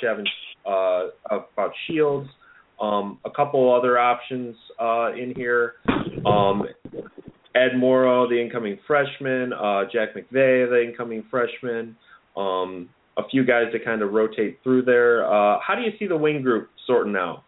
uh, 0.66 1.08
about 1.30 1.72
Shields, 1.88 2.28
um, 2.82 3.20
a 3.26 3.30
couple 3.30 3.74
other 3.74 4.00
options 4.00 4.56
uh, 4.82 5.14
in 5.14 5.34
here. 5.36 5.76
Um, 6.26 6.64
Ed 7.56 7.78
Morrow, 7.78 8.28
the 8.30 8.40
incoming 8.40 8.78
freshman, 8.86 9.54
uh, 9.54 9.84
Jack 9.92 10.10
McVeigh, 10.14 10.70
the 10.70 10.84
incoming 10.88 11.24
freshman, 11.32 11.96
um, 12.36 12.90
a 13.18 13.28
few 13.30 13.46
guys 13.46 13.72
to 13.72 13.80
kind 13.80 14.02
of 14.02 14.12
rotate 14.12 14.60
through 14.62 14.84
there. 14.84 15.26
Uh, 15.26 15.58
how 15.66 15.74
do 15.76 15.82
you 15.82 15.92
see 15.98 16.06
the 16.06 16.18
wing 16.18 16.42
group 16.42 16.70
sorting 16.86 17.16
out? 17.16 17.44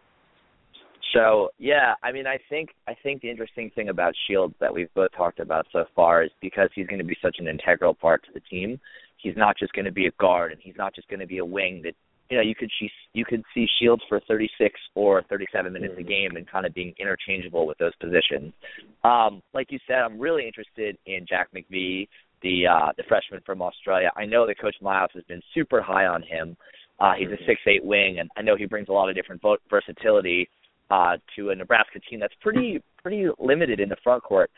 So 1.14 1.50
yeah, 1.58 1.94
I 2.02 2.12
mean, 2.12 2.26
I 2.26 2.38
think 2.50 2.70
I 2.86 2.94
think 3.02 3.22
the 3.22 3.30
interesting 3.30 3.70
thing 3.74 3.88
about 3.88 4.14
Shields 4.26 4.54
that 4.60 4.72
we've 4.72 4.92
both 4.94 5.10
talked 5.16 5.40
about 5.40 5.66
so 5.72 5.84
far 5.94 6.22
is 6.22 6.30
because 6.40 6.68
he's 6.74 6.86
going 6.86 6.98
to 6.98 7.04
be 7.04 7.16
such 7.22 7.36
an 7.38 7.48
integral 7.48 7.94
part 7.94 8.24
to 8.24 8.32
the 8.32 8.40
team. 8.40 8.78
He's 9.16 9.36
not 9.36 9.56
just 9.58 9.72
going 9.72 9.86
to 9.86 9.92
be 9.92 10.06
a 10.06 10.10
guard, 10.20 10.52
and 10.52 10.60
he's 10.62 10.76
not 10.76 10.94
just 10.94 11.08
going 11.08 11.20
to 11.20 11.26
be 11.26 11.38
a 11.38 11.44
wing 11.44 11.82
that 11.84 11.94
you 12.30 12.36
know 12.36 12.42
you 12.42 12.54
could 12.54 12.70
see 12.78 12.90
you 13.12 13.24
could 13.24 13.42
see 13.54 13.66
Shields 13.80 14.02
for 14.08 14.20
36 14.28 14.78
or 14.94 15.22
37 15.28 15.72
minutes 15.72 15.92
mm-hmm. 15.92 16.00
a 16.00 16.04
game 16.04 16.36
and 16.36 16.50
kind 16.50 16.66
of 16.66 16.74
being 16.74 16.94
interchangeable 16.98 17.66
with 17.66 17.78
those 17.78 17.94
positions. 17.96 18.52
Um, 19.04 19.42
like 19.54 19.70
you 19.70 19.78
said, 19.86 19.96
I'm 19.96 20.18
really 20.18 20.46
interested 20.46 20.98
in 21.06 21.26
Jack 21.28 21.48
McVeigh, 21.54 22.08
the 22.42 22.66
uh, 22.66 22.92
the 22.96 23.04
freshman 23.08 23.40
from 23.44 23.62
Australia. 23.62 24.10
I 24.16 24.26
know 24.26 24.46
that 24.46 24.60
Coach 24.60 24.76
Miles 24.82 25.10
has 25.14 25.24
been 25.24 25.42
super 25.54 25.82
high 25.82 26.06
on 26.06 26.22
him. 26.22 26.56
Uh, 27.00 27.14
he's 27.18 27.28
a 27.28 27.38
six 27.46 27.60
eight 27.66 27.84
wing, 27.84 28.18
and 28.18 28.30
I 28.36 28.42
know 28.42 28.56
he 28.56 28.66
brings 28.66 28.88
a 28.88 28.92
lot 28.92 29.08
of 29.08 29.14
different 29.14 29.40
vo- 29.40 29.56
versatility 29.70 30.48
uh, 30.90 31.16
to 31.36 31.50
a 31.50 31.54
Nebraska 31.54 32.00
team 32.10 32.20
that's 32.20 32.34
pretty 32.40 32.82
pretty 33.02 33.26
limited 33.38 33.80
in 33.80 33.88
the 33.88 33.96
front 34.02 34.22
court. 34.22 34.50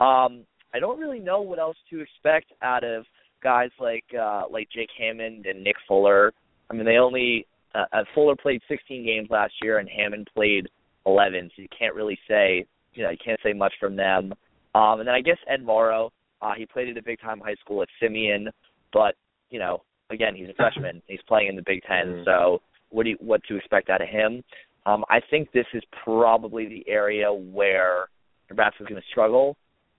Um, 0.00 0.44
I 0.74 0.78
don't 0.78 0.98
really 0.98 1.20
know 1.20 1.40
what 1.40 1.58
else 1.58 1.76
to 1.90 2.00
expect 2.00 2.52
out 2.62 2.84
of 2.84 3.04
guys 3.42 3.70
like 3.80 4.04
uh, 4.18 4.42
like 4.50 4.68
Jake 4.70 4.90
Hammond 4.98 5.46
and 5.46 5.62
Nick 5.62 5.76
Fuller. 5.88 6.32
I 6.70 6.74
mean, 6.74 6.84
they 6.84 6.96
only 6.96 7.46
uh, 7.74 7.84
uh, 7.92 8.04
Fuller 8.14 8.36
played 8.36 8.60
16 8.68 9.04
games 9.04 9.28
last 9.30 9.54
year, 9.62 9.78
and 9.78 9.88
Hammond 9.88 10.28
played 10.34 10.68
11, 11.06 11.50
so 11.54 11.62
you 11.62 11.68
can't 11.76 11.94
really 11.94 12.18
say 12.28 12.66
you 12.94 13.02
know 13.02 13.10
you 13.10 13.18
can't 13.22 13.40
say 13.42 13.52
much 13.52 13.72
from 13.78 13.96
them. 13.96 14.32
Um, 14.74 15.00
and 15.00 15.08
then 15.08 15.14
I 15.14 15.20
guess 15.20 15.38
Ed 15.48 15.62
Morrow, 15.62 16.12
uh, 16.42 16.52
he 16.56 16.66
played 16.66 16.88
at 16.88 16.96
a 16.96 17.02
big 17.02 17.20
time 17.20 17.40
high 17.40 17.54
school 17.60 17.82
at 17.82 17.88
Simeon, 18.00 18.48
but 18.92 19.14
you 19.50 19.58
know 19.58 19.82
again 20.10 20.34
he's 20.34 20.48
a 20.48 20.54
freshman, 20.54 21.02
he's 21.06 21.20
playing 21.28 21.48
in 21.48 21.56
the 21.56 21.62
Big 21.66 21.82
10 21.82 21.96
Mm-hmm. 22.06 22.24
so 22.24 22.60
what 22.90 23.04
do 23.04 23.10
you, 23.10 23.16
what 23.20 23.42
to 23.44 23.56
expect 23.56 23.90
out 23.90 24.00
of 24.00 24.08
him? 24.08 24.42
Um, 24.86 25.04
I 25.10 25.20
think 25.30 25.50
this 25.52 25.66
is 25.74 25.82
probably 26.04 26.68
the 26.68 26.84
area 26.88 27.32
where 27.32 28.08
Nebraska's 28.48 28.86
going 28.86 29.00
to 29.00 29.08
struggle. 29.10 29.56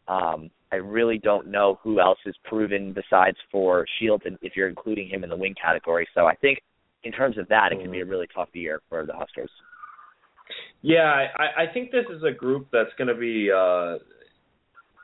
Um, 0.07 0.49
I 0.71 0.77
really 0.77 1.17
don't 1.17 1.47
know 1.47 1.79
who 1.83 1.99
else 1.99 2.19
is 2.25 2.35
proven 2.43 2.93
besides 2.93 3.37
for 3.51 3.85
Shields, 3.99 4.23
and 4.25 4.37
if 4.41 4.53
you're 4.55 4.67
including 4.67 5.07
him 5.09 5.23
in 5.23 5.29
the 5.29 5.37
wing 5.37 5.55
category. 5.61 6.07
So 6.13 6.25
I 6.25 6.35
think 6.35 6.59
in 7.03 7.11
terms 7.11 7.37
of 7.37 7.47
that, 7.47 7.71
it 7.71 7.79
can 7.79 7.91
be 7.91 8.01
a 8.01 8.05
really 8.05 8.27
tough 8.35 8.49
year 8.53 8.81
for 8.89 9.05
the 9.05 9.13
Huskers. 9.13 9.49
Yeah, 10.81 11.27
I, 11.37 11.63
I 11.63 11.73
think 11.73 11.91
this 11.91 12.05
is 12.13 12.23
a 12.23 12.31
group 12.31 12.67
that's 12.71 12.89
going 12.97 13.07
to 13.07 13.15
be, 13.15 13.49
uh, 13.51 13.97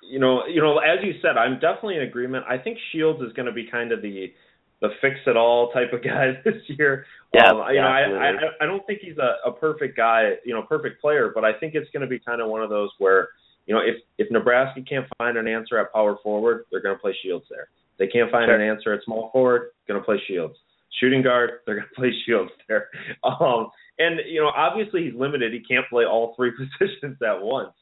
you 0.09 0.19
know, 0.19 0.45
you 0.45 0.61
know, 0.61 0.79
as 0.79 1.03
you 1.03 1.13
said, 1.21 1.37
I'm 1.37 1.55
definitely 1.55 1.95
in 1.95 2.03
agreement. 2.03 2.45
I 2.47 2.57
think 2.57 2.77
Shields 2.91 3.21
is 3.21 3.33
going 3.33 3.45
to 3.45 3.51
be 3.51 3.67
kind 3.69 3.91
of 3.91 4.01
the 4.01 4.33
the 4.81 4.89
fix 4.99 5.15
it 5.25 5.37
all 5.37 5.71
type 5.71 5.93
of 5.93 6.03
guy 6.03 6.33
this 6.43 6.61
year. 6.67 7.05
Yeah, 7.33 7.51
um, 7.51 7.63
you 7.69 7.81
know, 7.81 7.87
I. 7.87 8.01
I 8.01 8.31
I 8.61 8.65
don't 8.65 8.85
think 8.85 8.99
he's 9.01 9.17
a, 9.17 9.49
a 9.49 9.51
perfect 9.51 9.97
guy, 9.97 10.33
you 10.45 10.53
know, 10.53 10.61
perfect 10.61 11.01
player, 11.01 11.31
but 11.33 11.43
I 11.43 11.53
think 11.57 11.73
it's 11.73 11.89
going 11.91 12.01
to 12.01 12.07
be 12.07 12.19
kind 12.19 12.41
of 12.41 12.49
one 12.49 12.61
of 12.61 12.69
those 12.69 12.89
where, 12.99 13.29
you 13.65 13.73
know, 13.73 13.81
if 13.81 13.95
if 14.17 14.29
Nebraska 14.31 14.81
can't 14.87 15.05
find 15.17 15.37
an 15.37 15.47
answer 15.47 15.77
at 15.79 15.91
power 15.93 16.17
forward, 16.23 16.65
they're 16.71 16.81
going 16.81 16.95
to 16.95 17.01
play 17.01 17.15
Shields 17.23 17.45
there. 17.49 17.67
They 17.99 18.07
can't 18.07 18.31
find 18.31 18.47
Sure. 18.47 18.55
an 18.55 18.61
answer 18.61 18.93
at 18.93 19.03
small 19.03 19.29
forward, 19.31 19.69
going 19.87 19.99
to 19.99 20.05
play 20.05 20.21
Shields. 20.27 20.55
Shooting 20.99 21.21
guard, 21.21 21.51
they're 21.65 21.75
going 21.75 21.87
to 21.87 21.95
play 21.95 22.11
Shields 22.25 22.51
there. 22.67 22.89
Um, 23.23 23.67
and 23.99 24.19
you 24.27 24.41
know, 24.41 24.47
obviously 24.55 25.05
he's 25.05 25.13
limited; 25.13 25.53
he 25.53 25.59
can't 25.61 25.87
play 25.89 26.03
all 26.05 26.33
three 26.35 26.51
positions 26.79 27.17
at 27.21 27.41
once. 27.41 27.73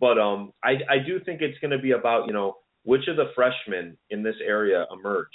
But 0.00 0.18
um, 0.18 0.52
I 0.64 0.72
I 0.88 0.98
do 1.06 1.20
think 1.20 1.40
it's 1.42 1.58
going 1.60 1.70
to 1.70 1.78
be 1.78 1.92
about 1.92 2.26
you 2.26 2.32
know 2.32 2.56
which 2.84 3.06
of 3.08 3.16
the 3.16 3.30
freshmen 3.34 3.96
in 4.10 4.22
this 4.22 4.36
area 4.44 4.86
emerge. 4.92 5.26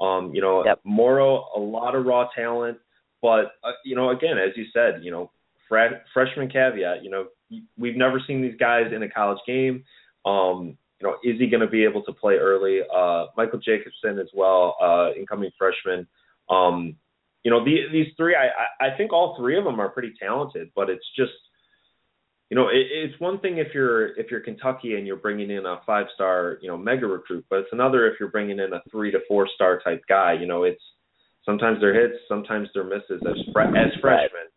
Um, 0.00 0.32
you 0.34 0.40
know, 0.40 0.64
Yep. 0.64 0.80
Morrow, 0.84 1.46
a 1.56 1.58
lot 1.60 1.94
of 1.94 2.04
raw 2.06 2.28
talent, 2.34 2.78
but 3.22 3.52
uh, 3.64 3.72
you 3.84 3.96
know, 3.96 4.10
again, 4.10 4.36
as 4.38 4.56
you 4.56 4.66
said, 4.72 5.00
you 5.02 5.10
know, 5.10 5.30
fre- 5.68 6.02
freshman 6.12 6.48
caveat. 6.48 7.02
You 7.02 7.10
know, 7.10 7.26
we've 7.76 7.96
never 7.96 8.20
seen 8.26 8.42
these 8.42 8.56
guys 8.58 8.92
in 8.94 9.02
a 9.02 9.08
college 9.08 9.38
game. 9.46 9.84
Um, 10.24 10.76
you 11.00 11.06
know, 11.06 11.16
is 11.22 11.38
he 11.38 11.46
going 11.46 11.60
to 11.60 11.68
be 11.68 11.84
able 11.84 12.02
to 12.02 12.12
play 12.12 12.34
early? 12.34 12.80
Uh, 12.94 13.26
Michael 13.36 13.60
Jacobson 13.60 14.18
as 14.18 14.28
well, 14.34 14.76
uh, 14.82 15.12
incoming 15.16 15.50
freshman. 15.56 16.06
Um, 16.50 16.96
you 17.44 17.50
know, 17.50 17.64
the, 17.64 17.76
these 17.92 18.08
three, 18.16 18.34
I, 18.34 18.48
I 18.48 18.88
I 18.92 18.96
think 18.96 19.12
all 19.12 19.36
three 19.38 19.56
of 19.56 19.64
them 19.64 19.80
are 19.80 19.88
pretty 19.88 20.12
talented, 20.20 20.70
but 20.74 20.90
it's 20.90 21.06
just, 21.16 21.32
you 22.50 22.56
know, 22.56 22.68
it, 22.68 22.86
it's 22.90 23.20
one 23.20 23.38
thing 23.38 23.58
if 23.58 23.68
you're 23.72 24.18
if 24.18 24.30
you're 24.30 24.40
Kentucky 24.40 24.96
and 24.96 25.06
you're 25.06 25.16
bringing 25.16 25.50
in 25.50 25.64
a 25.64 25.80
five 25.86 26.06
star, 26.14 26.58
you 26.60 26.68
know, 26.68 26.76
mega 26.76 27.06
recruit, 27.06 27.46
but 27.48 27.60
it's 27.60 27.72
another 27.72 28.06
if 28.08 28.18
you're 28.18 28.30
bringing 28.30 28.58
in 28.58 28.72
a 28.72 28.82
three 28.90 29.12
to 29.12 29.20
four 29.28 29.48
star 29.54 29.80
type 29.84 30.02
guy. 30.08 30.32
You 30.32 30.46
know, 30.46 30.64
it's 30.64 30.82
sometimes 31.44 31.78
they're 31.80 31.94
hits, 31.94 32.20
sometimes 32.28 32.68
they're 32.74 32.84
misses 32.84 33.22
as 33.26 33.36
fre- 33.52 33.60
as 33.60 33.92
freshmen. 34.00 34.50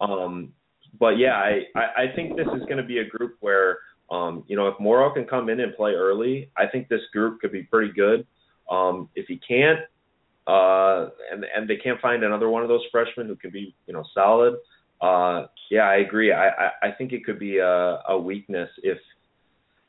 Um, 0.00 0.52
but 0.98 1.18
yeah, 1.18 1.34
I, 1.34 1.62
I 1.74 2.02
I 2.04 2.06
think 2.14 2.36
this 2.36 2.46
is 2.46 2.62
going 2.62 2.78
to 2.78 2.82
be 2.82 2.98
a 2.98 3.04
group 3.04 3.36
where, 3.40 3.78
um, 4.10 4.44
you 4.46 4.56
know, 4.56 4.68
if 4.68 4.78
Morrow 4.80 5.12
can 5.12 5.24
come 5.24 5.48
in 5.48 5.60
and 5.60 5.74
play 5.74 5.92
early, 5.92 6.50
I 6.56 6.66
think 6.66 6.88
this 6.88 7.00
group 7.12 7.40
could 7.40 7.52
be 7.52 7.62
pretty 7.64 7.92
good. 7.92 8.26
Um, 8.70 9.08
if 9.14 9.26
he 9.26 9.38
can't, 9.46 9.80
uh, 10.46 11.10
and 11.30 11.44
and 11.54 11.68
they 11.68 11.76
can't 11.76 12.00
find 12.00 12.24
another 12.24 12.48
one 12.48 12.62
of 12.62 12.68
those 12.68 12.84
freshmen 12.90 13.26
who 13.26 13.36
can 13.36 13.50
be, 13.50 13.74
you 13.86 13.94
know, 13.94 14.04
solid. 14.14 14.54
Uh, 15.00 15.46
yeah, 15.70 15.82
I 15.82 15.96
agree. 15.96 16.32
I, 16.32 16.48
I 16.48 16.70
I 16.84 16.90
think 16.96 17.12
it 17.12 17.24
could 17.24 17.38
be 17.38 17.58
a, 17.58 18.00
a 18.08 18.18
weakness 18.18 18.70
if 18.82 18.98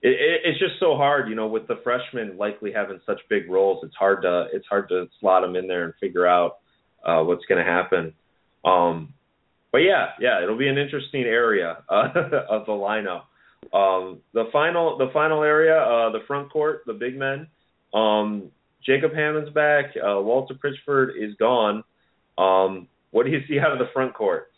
it, 0.02 0.10
it, 0.10 0.42
it's 0.46 0.60
just 0.60 0.80
so 0.80 0.96
hard, 0.96 1.30
you 1.30 1.36
know, 1.36 1.48
with 1.48 1.68
the 1.68 1.80
freshmen 1.84 2.38
likely 2.38 2.72
having 2.72 3.00
such 3.06 3.20
big 3.30 3.50
roles. 3.50 3.84
It's 3.84 3.96
hard 3.96 4.22
to 4.24 4.48
it's 4.54 4.68
hard 4.68 4.90
to 4.90 5.08
slot 5.20 5.42
them 5.42 5.56
in 5.56 5.68
there 5.68 5.86
and 5.86 5.94
figure 6.00 6.28
out 6.28 6.58
uh, 7.06 7.24
what's 7.24 7.46
going 7.46 7.64
to 7.64 7.72
happen. 7.72 8.14
Um, 8.66 9.14
but 9.72 9.80
yeah, 9.80 10.08
yeah, 10.20 10.42
it'll 10.44 10.58
be 10.58 10.68
an 10.68 10.78
interesting 10.78 11.24
area 11.24 11.78
uh, 11.90 12.10
of 12.50 12.66
the 12.66 12.72
lineup. 12.72 13.24
Um, 13.74 14.20
the 14.34 14.46
final 14.52 14.98
the 14.98 15.10
final 15.12 15.44
area, 15.44 15.78
uh, 15.78 16.12
the 16.12 16.20
front 16.28 16.52
court, 16.52 16.84
the 16.86 16.94
big 16.94 17.18
men. 17.18 17.48
Um, 17.94 18.52
Jacob 18.86 19.14
Hammond's 19.14 19.50
back. 19.52 19.86
Uh, 19.96 20.22
Walter 20.22 20.54
Pitchford 20.54 21.10
is 21.20 21.36
gone. 21.38 21.84
Um, 22.38 22.88
what 23.12 23.26
do 23.26 23.32
you 23.32 23.40
see 23.48 23.60
out 23.60 23.72
of 23.72 23.80
the 23.80 23.90
front 23.94 24.14
court? 24.14 24.52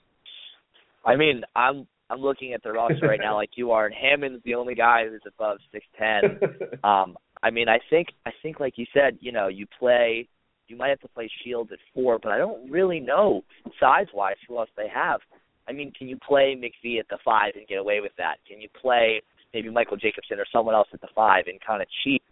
I 1.05 1.15
mean, 1.15 1.43
I'm 1.55 1.87
I'm 2.09 2.19
looking 2.19 2.53
at 2.53 2.61
the 2.63 2.71
roster 2.71 3.07
right 3.07 3.19
now 3.21 3.35
like 3.37 3.51
you 3.55 3.71
are, 3.71 3.85
and 3.85 3.95
Hammond's 3.95 4.43
the 4.43 4.55
only 4.55 4.75
guy 4.75 5.07
who's 5.07 5.21
above 5.27 5.57
six 5.71 5.85
ten. 5.97 6.39
Um, 6.83 7.17
I 7.41 7.51
mean, 7.51 7.67
I 7.67 7.79
think 7.89 8.09
I 8.25 8.31
think 8.41 8.59
like 8.59 8.77
you 8.77 8.85
said, 8.93 9.17
you 9.21 9.31
know, 9.31 9.47
you 9.47 9.65
play, 9.79 10.27
you 10.69 10.77
might 10.77 10.89
have 10.89 10.99
to 11.01 11.07
play 11.09 11.29
Shield 11.43 11.71
at 11.71 11.79
four, 11.93 12.19
but 12.19 12.31
I 12.31 12.38
don't 12.38 12.69
really 12.69 12.99
know 12.99 13.43
size 13.79 14.07
wise 14.13 14.35
who 14.47 14.57
else 14.57 14.69
they 14.77 14.88
have. 14.93 15.19
I 15.67 15.71
mean, 15.71 15.91
can 15.97 16.07
you 16.07 16.17
play 16.17 16.55
McVeigh 16.55 16.99
at 16.99 17.07
the 17.09 17.17
five 17.23 17.53
and 17.55 17.67
get 17.67 17.77
away 17.77 17.99
with 18.01 18.13
that? 18.17 18.38
Can 18.47 18.59
you 18.59 18.69
play 18.81 19.21
maybe 19.53 19.69
Michael 19.69 19.97
Jacobson 19.97 20.39
or 20.39 20.45
someone 20.51 20.75
else 20.75 20.88
at 20.93 21.01
the 21.01 21.07
five 21.15 21.45
and 21.47 21.59
kind 21.65 21.81
of 21.81 21.88
cheat 22.03 22.23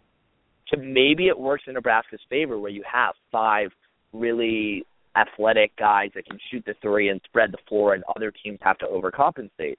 to 0.68 0.76
maybe 0.76 1.28
it 1.28 1.38
works 1.38 1.64
in 1.66 1.74
Nebraska's 1.74 2.20
favor 2.28 2.58
where 2.58 2.70
you 2.70 2.82
have 2.90 3.14
five 3.32 3.70
really 4.12 4.84
athletic 5.16 5.74
guys 5.76 6.10
that 6.14 6.26
can 6.26 6.38
shoot 6.50 6.62
the 6.66 6.74
three 6.82 7.08
and 7.08 7.20
spread 7.24 7.52
the 7.52 7.58
floor 7.68 7.94
and 7.94 8.04
other 8.14 8.32
teams 8.42 8.58
have 8.62 8.78
to 8.78 8.86
overcompensate. 8.86 9.76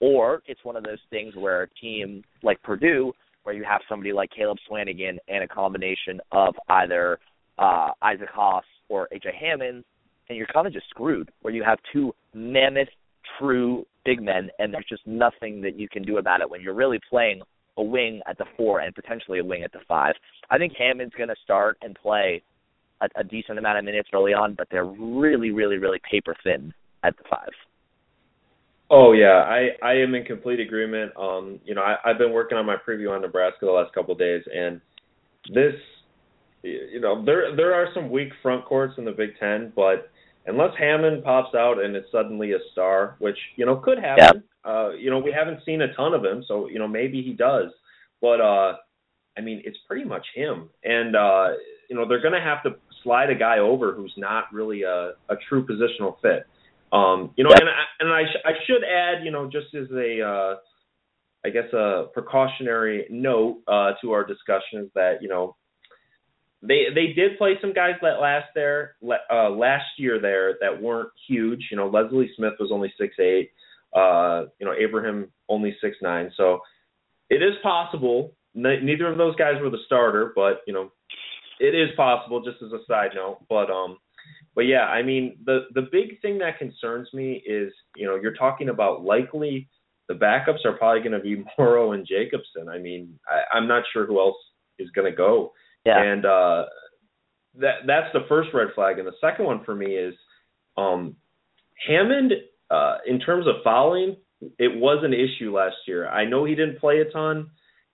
Or 0.00 0.42
it's 0.46 0.62
one 0.62 0.76
of 0.76 0.84
those 0.84 0.98
things 1.10 1.34
where 1.34 1.62
a 1.62 1.68
team 1.80 2.22
like 2.42 2.62
Purdue, 2.62 3.12
where 3.44 3.54
you 3.54 3.64
have 3.64 3.80
somebody 3.88 4.12
like 4.12 4.30
Caleb 4.36 4.58
Swanigan 4.70 5.16
and 5.28 5.42
a 5.42 5.48
combination 5.48 6.20
of 6.32 6.54
either 6.68 7.18
uh, 7.58 7.90
Isaac 8.02 8.28
Haas 8.32 8.64
or 8.88 9.08
AJ 9.12 9.34
Hammons, 9.40 9.84
and 10.28 10.36
you're 10.36 10.46
kind 10.52 10.66
of 10.66 10.72
just 10.72 10.88
screwed, 10.90 11.30
where 11.42 11.54
you 11.54 11.62
have 11.64 11.78
two 11.92 12.14
mammoth, 12.34 12.88
true 13.38 13.86
big 14.04 14.22
men, 14.22 14.50
and 14.58 14.72
there's 14.72 14.86
just 14.88 15.06
nothing 15.06 15.60
that 15.62 15.78
you 15.78 15.88
can 15.88 16.02
do 16.02 16.18
about 16.18 16.40
it 16.40 16.48
when 16.48 16.60
you're 16.60 16.74
really 16.74 17.00
playing 17.10 17.42
a 17.76 17.82
wing 17.82 18.20
at 18.26 18.38
the 18.38 18.44
four 18.56 18.80
and 18.80 18.94
potentially 18.94 19.38
a 19.38 19.44
wing 19.44 19.62
at 19.62 19.72
the 19.72 19.80
five. 19.86 20.14
I 20.50 20.58
think 20.58 20.72
Hammond's 20.78 21.14
going 21.14 21.28
to 21.28 21.36
start 21.44 21.76
and 21.82 21.94
play 21.94 22.42
a, 23.00 23.08
a 23.20 23.24
decent 23.24 23.58
amount 23.58 23.78
of 23.78 23.84
minutes 23.84 24.08
early 24.14 24.32
on, 24.32 24.54
but 24.54 24.68
they're 24.70 24.84
really, 24.84 25.50
really, 25.50 25.76
really 25.76 26.00
paper 26.10 26.34
thin 26.42 26.72
at 27.02 27.16
the 27.16 27.24
five. 27.28 27.50
Oh 28.88 29.12
yeah, 29.12 29.42
I 29.42 29.70
I 29.82 29.94
am 29.94 30.14
in 30.14 30.24
complete 30.24 30.60
agreement. 30.60 31.12
Um, 31.16 31.58
you 31.64 31.74
know, 31.74 31.82
I, 31.82 31.96
I've 32.04 32.18
been 32.18 32.32
working 32.32 32.56
on 32.56 32.66
my 32.66 32.76
preview 32.76 33.10
on 33.10 33.20
Nebraska 33.20 33.66
the 33.66 33.72
last 33.72 33.92
couple 33.92 34.12
of 34.12 34.18
days, 34.18 34.42
and 34.54 34.80
this, 35.52 35.74
you 36.62 37.00
know, 37.00 37.24
there 37.24 37.54
there 37.54 37.74
are 37.74 37.88
some 37.94 38.10
weak 38.10 38.30
front 38.42 38.64
courts 38.64 38.94
in 38.98 39.04
the 39.04 39.12
Big 39.12 39.38
Ten, 39.38 39.72
but 39.74 40.10
unless 40.46 40.70
Hammond 40.78 41.24
pops 41.24 41.54
out 41.54 41.82
and 41.82 41.96
is 41.96 42.04
suddenly 42.10 42.52
a 42.52 42.58
star, 42.72 43.16
which 43.18 43.38
you 43.56 43.66
know 43.66 43.76
could 43.76 43.98
happen. 43.98 44.42
Yeah. 44.44 44.70
Uh, 44.70 44.90
you 44.90 45.10
know, 45.10 45.18
we 45.18 45.32
haven't 45.32 45.60
seen 45.64 45.80
a 45.82 45.94
ton 45.94 46.12
of 46.12 46.24
him, 46.24 46.44
so 46.46 46.68
you 46.68 46.78
know 46.78 46.88
maybe 46.88 47.22
he 47.22 47.32
does. 47.32 47.70
But 48.20 48.40
uh, 48.40 48.76
I 49.36 49.40
mean, 49.42 49.62
it's 49.64 49.78
pretty 49.86 50.04
much 50.04 50.26
him, 50.34 50.68
and 50.84 51.14
uh, 51.14 51.48
you 51.88 51.96
know 51.96 52.08
they're 52.08 52.22
going 52.22 52.34
to 52.34 52.40
have 52.40 52.62
to 52.64 52.76
slide 53.02 53.30
a 53.30 53.34
guy 53.34 53.58
over 53.58 53.92
who's 53.92 54.14
not 54.16 54.52
really 54.52 54.82
a, 54.82 55.12
a 55.28 55.36
true 55.48 55.64
positional 55.64 56.20
fit. 56.20 56.46
Um, 56.92 57.32
you 57.36 57.44
know, 57.44 57.50
and 57.50 57.68
I, 57.68 57.84
and 58.00 58.12
I, 58.12 58.22
sh- 58.22 58.44
I 58.44 58.52
should 58.66 58.82
add, 58.84 59.24
you 59.24 59.30
know, 59.30 59.50
just 59.50 59.74
as 59.74 59.88
a, 59.90 60.22
uh, 60.22 60.54
I 61.44 61.50
guess 61.50 61.72
a 61.72 62.06
precautionary 62.14 63.06
note 63.10 63.62
uh, 63.66 63.92
to 64.00 64.12
our 64.12 64.24
discussion 64.24 64.80
is 64.80 64.88
that 64.94 65.18
you 65.20 65.28
know 65.28 65.56
they 66.66 66.86
they 66.94 67.12
did 67.12 67.38
play 67.38 67.54
some 67.60 67.72
guys 67.72 67.94
that 68.02 68.20
last 68.20 68.46
there 68.54 68.96
uh, 69.30 69.50
last 69.50 69.86
year 69.98 70.20
there 70.20 70.54
that 70.60 70.80
weren't 70.80 71.10
huge. 71.28 71.68
You 71.70 71.76
know, 71.76 71.88
Leslie 71.88 72.30
Smith 72.36 72.54
was 72.58 72.70
only 72.72 72.92
six 72.98 73.14
eight. 73.18 73.50
Uh, 73.94 74.46
you 74.58 74.66
know, 74.66 74.74
Abraham 74.78 75.28
only 75.48 75.76
six 75.80 75.96
nine. 76.02 76.30
So 76.36 76.60
it 77.30 77.42
is 77.42 77.54
possible. 77.62 78.34
Neither 78.54 79.10
of 79.10 79.18
those 79.18 79.36
guys 79.36 79.60
were 79.60 79.70
the 79.70 79.82
starter, 79.84 80.32
but 80.34 80.62
you 80.66 80.72
know, 80.72 80.90
it 81.60 81.74
is 81.74 81.90
possible. 81.96 82.42
Just 82.42 82.62
as 82.62 82.72
a 82.72 82.84
side 82.88 83.10
note, 83.14 83.40
but 83.48 83.70
um, 83.70 83.98
but 84.54 84.62
yeah, 84.62 84.86
I 84.86 85.02
mean, 85.02 85.38
the 85.44 85.66
the 85.74 85.88
big 85.92 86.20
thing 86.22 86.38
that 86.38 86.58
concerns 86.58 87.08
me 87.12 87.42
is 87.46 87.72
you 87.94 88.06
know 88.06 88.16
you're 88.16 88.34
talking 88.34 88.70
about 88.70 89.04
likely 89.04 89.68
the 90.08 90.14
backups 90.14 90.64
are 90.64 90.72
probably 90.72 91.00
going 91.00 91.12
to 91.12 91.20
be 91.20 91.44
Morrow 91.58 91.92
and 91.92 92.06
Jacobson. 92.06 92.68
I 92.68 92.78
mean, 92.78 93.18
I, 93.28 93.56
I'm 93.56 93.68
not 93.68 93.84
sure 93.92 94.06
who 94.06 94.20
else 94.20 94.36
is 94.78 94.90
going 94.90 95.10
to 95.10 95.16
go. 95.16 95.52
Yeah. 95.86 96.02
And 96.02 96.26
uh, 96.26 96.64
that 97.60 97.86
that's 97.86 98.12
the 98.12 98.26
first 98.28 98.50
red 98.52 98.68
flag, 98.74 98.98
and 98.98 99.06
the 99.06 99.12
second 99.20 99.46
one 99.46 99.64
for 99.64 99.74
me 99.74 99.94
is 99.94 100.14
um, 100.76 101.16
Hammond. 101.86 102.32
Uh, 102.68 102.96
in 103.06 103.20
terms 103.20 103.46
of 103.46 103.54
fouling, 103.62 104.16
it 104.58 104.76
was 104.76 105.04
an 105.04 105.14
issue 105.14 105.54
last 105.54 105.76
year. 105.86 106.08
I 106.08 106.24
know 106.24 106.44
he 106.44 106.56
didn't 106.56 106.80
play 106.80 106.98
a 106.98 107.10
ton, 107.10 107.48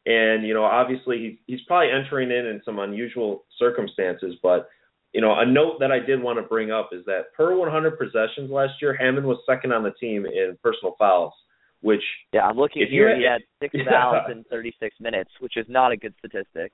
and 0.07 0.47
you 0.47 0.55
know 0.55 0.65
obviously 0.65 1.19
he's 1.19 1.59
he's 1.59 1.67
probably 1.67 1.93
entering 1.93 2.31
in 2.31 2.47
in 2.47 2.63
some 2.65 2.79
unusual 2.79 3.45
circumstances, 3.59 4.35
but 4.43 4.69
you 5.13 5.21
know, 5.21 5.39
a 5.39 5.47
note 5.47 5.79
that 5.81 5.93
I 5.93 5.99
did 5.99 6.23
want 6.23 6.39
to 6.39 6.43
bring 6.43 6.71
up 6.71 6.91
is 6.93 7.05
that 7.05 7.35
per 7.37 7.55
100 7.55 7.99
possessions 7.99 8.51
last 8.51 8.75
year, 8.81 8.97
Hammond 8.99 9.27
was 9.27 9.39
second 9.47 9.73
on 9.73 9.83
the 9.83 9.93
team 9.93 10.25
in 10.25 10.57
personal 10.63 10.97
fouls, 10.99 11.35
which 11.83 12.03
yeah, 12.33 12.47
I'm 12.47 12.57
looking 12.57 12.87
here. 12.89 13.11
Had, 13.11 13.19
he 13.19 13.25
had 13.25 13.41
six 13.63 13.75
yeah. 13.75 13.91
fouls 13.91 14.31
in 14.31 14.45
36 14.51 14.97
minutes, 15.01 15.31
which 15.41 15.57
is 15.57 15.67
not 15.69 15.93
a 15.93 15.97
good 15.97 16.15
statistic. 16.19 16.73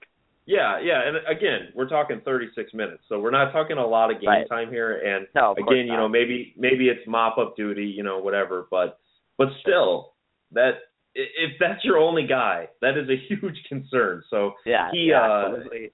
Yeah, 0.49 0.81
yeah, 0.83 1.03
and 1.07 1.19
again, 1.27 1.69
we're 1.75 1.91
talking 1.91 2.23
36 2.25 2.73
minutes, 2.73 3.03
so 3.07 3.21
we're 3.21 3.31
not 3.31 3.53
talking 3.53 3.77
a 3.77 3.87
lot 3.87 4.11
of 4.11 4.19
game 4.19 4.31
right. 4.31 4.49
time 4.49 4.71
here. 4.71 4.97
And 4.97 5.27
no, 5.35 5.53
again, 5.53 5.87
you 5.87 5.93
know, 5.93 6.09
maybe 6.09 6.55
maybe 6.57 6.89
it's 6.89 7.07
mop 7.07 7.37
up 7.37 7.55
duty, 7.55 7.85
you 7.85 8.03
know, 8.03 8.17
whatever. 8.17 8.67
But 8.71 8.99
but 9.37 9.49
still, 9.61 10.15
that 10.53 10.71
if 11.15 11.53
that's 11.61 11.85
your 11.85 11.99
only 11.99 12.27
guy, 12.27 12.69
that 12.81 12.97
is 12.97 13.11
a 13.11 13.17
huge 13.29 13.57
concern. 13.69 14.23
So 14.31 14.53
yeah, 14.65 14.89
he 14.91 15.09
yeah, 15.11 15.21
uh, 15.21 15.49
absolutely. 15.49 15.93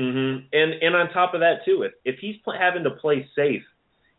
Mm-hmm. 0.00 0.46
And 0.50 0.82
and 0.82 0.96
on 0.96 1.10
top 1.12 1.34
of 1.34 1.40
that 1.40 1.66
too, 1.66 1.82
if 1.82 1.92
if 2.06 2.18
he's 2.20 2.36
pl- 2.42 2.54
having 2.58 2.84
to 2.84 2.90
play 2.92 3.28
safe 3.36 3.64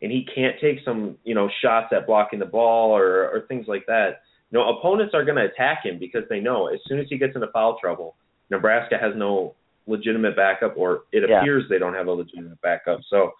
and 0.03 0.11
he 0.11 0.27
can't 0.35 0.57
take 0.61 0.77
some 0.85 1.17
you 1.23 1.33
know 1.33 1.49
shots 1.63 1.87
at 1.91 2.05
blocking 2.05 2.37
the 2.37 2.45
ball 2.45 2.95
or 2.95 3.27
or 3.31 3.45
things 3.47 3.65
like 3.67 3.87
that, 3.87 4.21
you 4.51 4.59
know 4.59 4.77
opponents 4.77 5.15
are 5.15 5.25
going 5.25 5.37
to 5.37 5.45
attack 5.51 5.83
him 5.83 5.97
because 5.97 6.21
they 6.29 6.39
know 6.39 6.67
as 6.67 6.79
soon 6.87 6.99
as 6.99 7.07
he 7.09 7.17
gets 7.17 7.33
into 7.33 7.47
foul 7.47 7.79
trouble, 7.81 8.15
Nebraska 8.51 8.99
has 9.01 9.13
no 9.15 9.55
legitimate 9.87 10.35
backup, 10.35 10.77
or 10.77 11.03
it 11.11 11.23
yeah. 11.27 11.39
appears 11.39 11.63
they 11.69 11.79
don't 11.79 11.93
have 11.93 12.07
a 12.07 12.11
legitimate 12.11 12.59
backup. 12.61 12.99
So, 13.09 13.31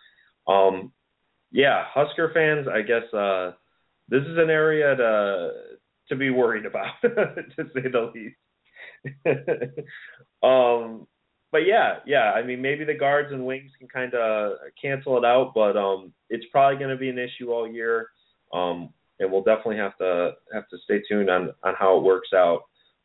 um, 0.52 0.92
yeah, 1.52 1.84
Husker 1.94 2.32
fans, 2.34 2.68
I 2.68 2.82
guess 2.82 3.14
uh, 3.14 3.52
this 4.10 4.22
is 4.24 4.38
an 4.38 4.50
area 4.50 4.96
to 4.96 5.52
to 6.10 6.16
be 6.16 6.30
worried 6.30 6.66
about, 6.66 6.94
to 7.02 7.64
say 7.74 7.90
the 7.90 8.12
least. 8.14 8.36
um, 10.44 11.08
but 11.52 11.60
yeah, 11.60 11.96
yeah. 12.06 12.32
I 12.32 12.44
mean, 12.44 12.62
maybe 12.62 12.84
the 12.84 12.94
guards 12.94 13.32
and 13.32 13.46
wings 13.46 13.72
can 13.78 13.88
kind 13.88 14.14
of 14.14 14.54
cancel 14.82 15.18
it 15.18 15.26
out, 15.26 15.54
but 15.56 15.78
um, 15.78 16.14
it's 16.30 16.46
probably 16.52 16.78
going 16.78 16.92
to 16.92 16.98
be 16.98 17.10
an 17.10 17.20
issue 17.20 17.52
all 17.52 17.68
year. 17.68 18.08
Um, 18.54 18.94
and 19.20 19.32
we'll 19.32 19.44
definitely 19.44 19.78
have 19.78 19.98
to 20.00 20.32
have 20.54 20.68
to 20.70 20.78
stay 20.84 21.02
tuned 21.08 21.30
on 21.30 21.52
on 21.64 21.76
how 21.78 21.98
it 21.98 22.04
works 22.04 22.30
out. 22.34 22.64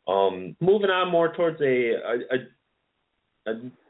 Um, 0.08 0.56
moving 0.60 0.90
on 0.90 1.10
more 1.10 1.34
towards 1.34 1.60
a, 1.60 1.90
a, 1.90 2.14
a 2.30 2.38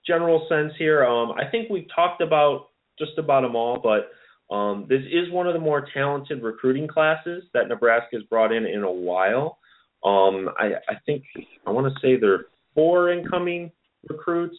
general 0.07 0.47
sense 0.49 0.73
here. 0.79 1.05
Um, 1.05 1.33
I 1.33 1.51
think 1.51 1.71
we've 1.71 1.89
talked 1.95 2.21
about 2.21 2.69
just 2.99 3.19
about 3.19 3.43
them 3.43 3.57
all, 3.57 3.81
but 3.83 4.11
um, 4.55 4.87
this 4.89 5.03
is 5.11 5.31
one 5.33 5.47
of 5.47 5.55
the 5.55 5.61
more 5.61 5.87
talented 5.93 6.43
recruiting 6.43 6.87
classes 6.87 7.45
that 7.53 7.69
Nebraska 7.69 8.17
has 8.17 8.23
brought 8.25 8.53
in 8.53 8.65
in 8.67 8.83
a 8.83 8.91
while. 8.91 9.59
Um, 10.05 10.51
I, 10.59 10.75
I 10.89 10.95
think 11.05 11.25
I 11.67 11.71
want 11.71 11.93
to 11.93 12.01
say 12.01 12.19
there 12.19 12.35
are 12.35 12.47
four 12.75 13.13
incoming 13.13 13.73
recruits, 14.09 14.57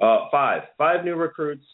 uh, 0.00 0.28
five, 0.30 0.62
five 0.78 1.04
new 1.04 1.16
recruits, 1.16 1.64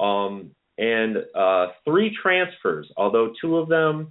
um, 0.00 0.50
and 0.78 1.18
uh, 1.34 1.66
three 1.84 2.16
transfers. 2.22 2.90
Although 2.96 3.32
two 3.40 3.58
of 3.58 3.68
them, 3.68 4.08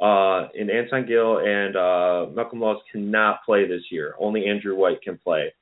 uh, 0.00 0.48
in 0.54 0.70
Anton 0.70 1.06
Gill 1.08 1.38
and 1.38 1.76
uh, 1.76 2.26
Malcolm 2.32 2.60
Laws, 2.60 2.80
cannot 2.92 3.44
play 3.44 3.66
this 3.66 3.82
year. 3.90 4.14
Only 4.20 4.46
Andrew 4.46 4.76
White 4.76 5.02
can 5.02 5.18
play. 5.18 5.52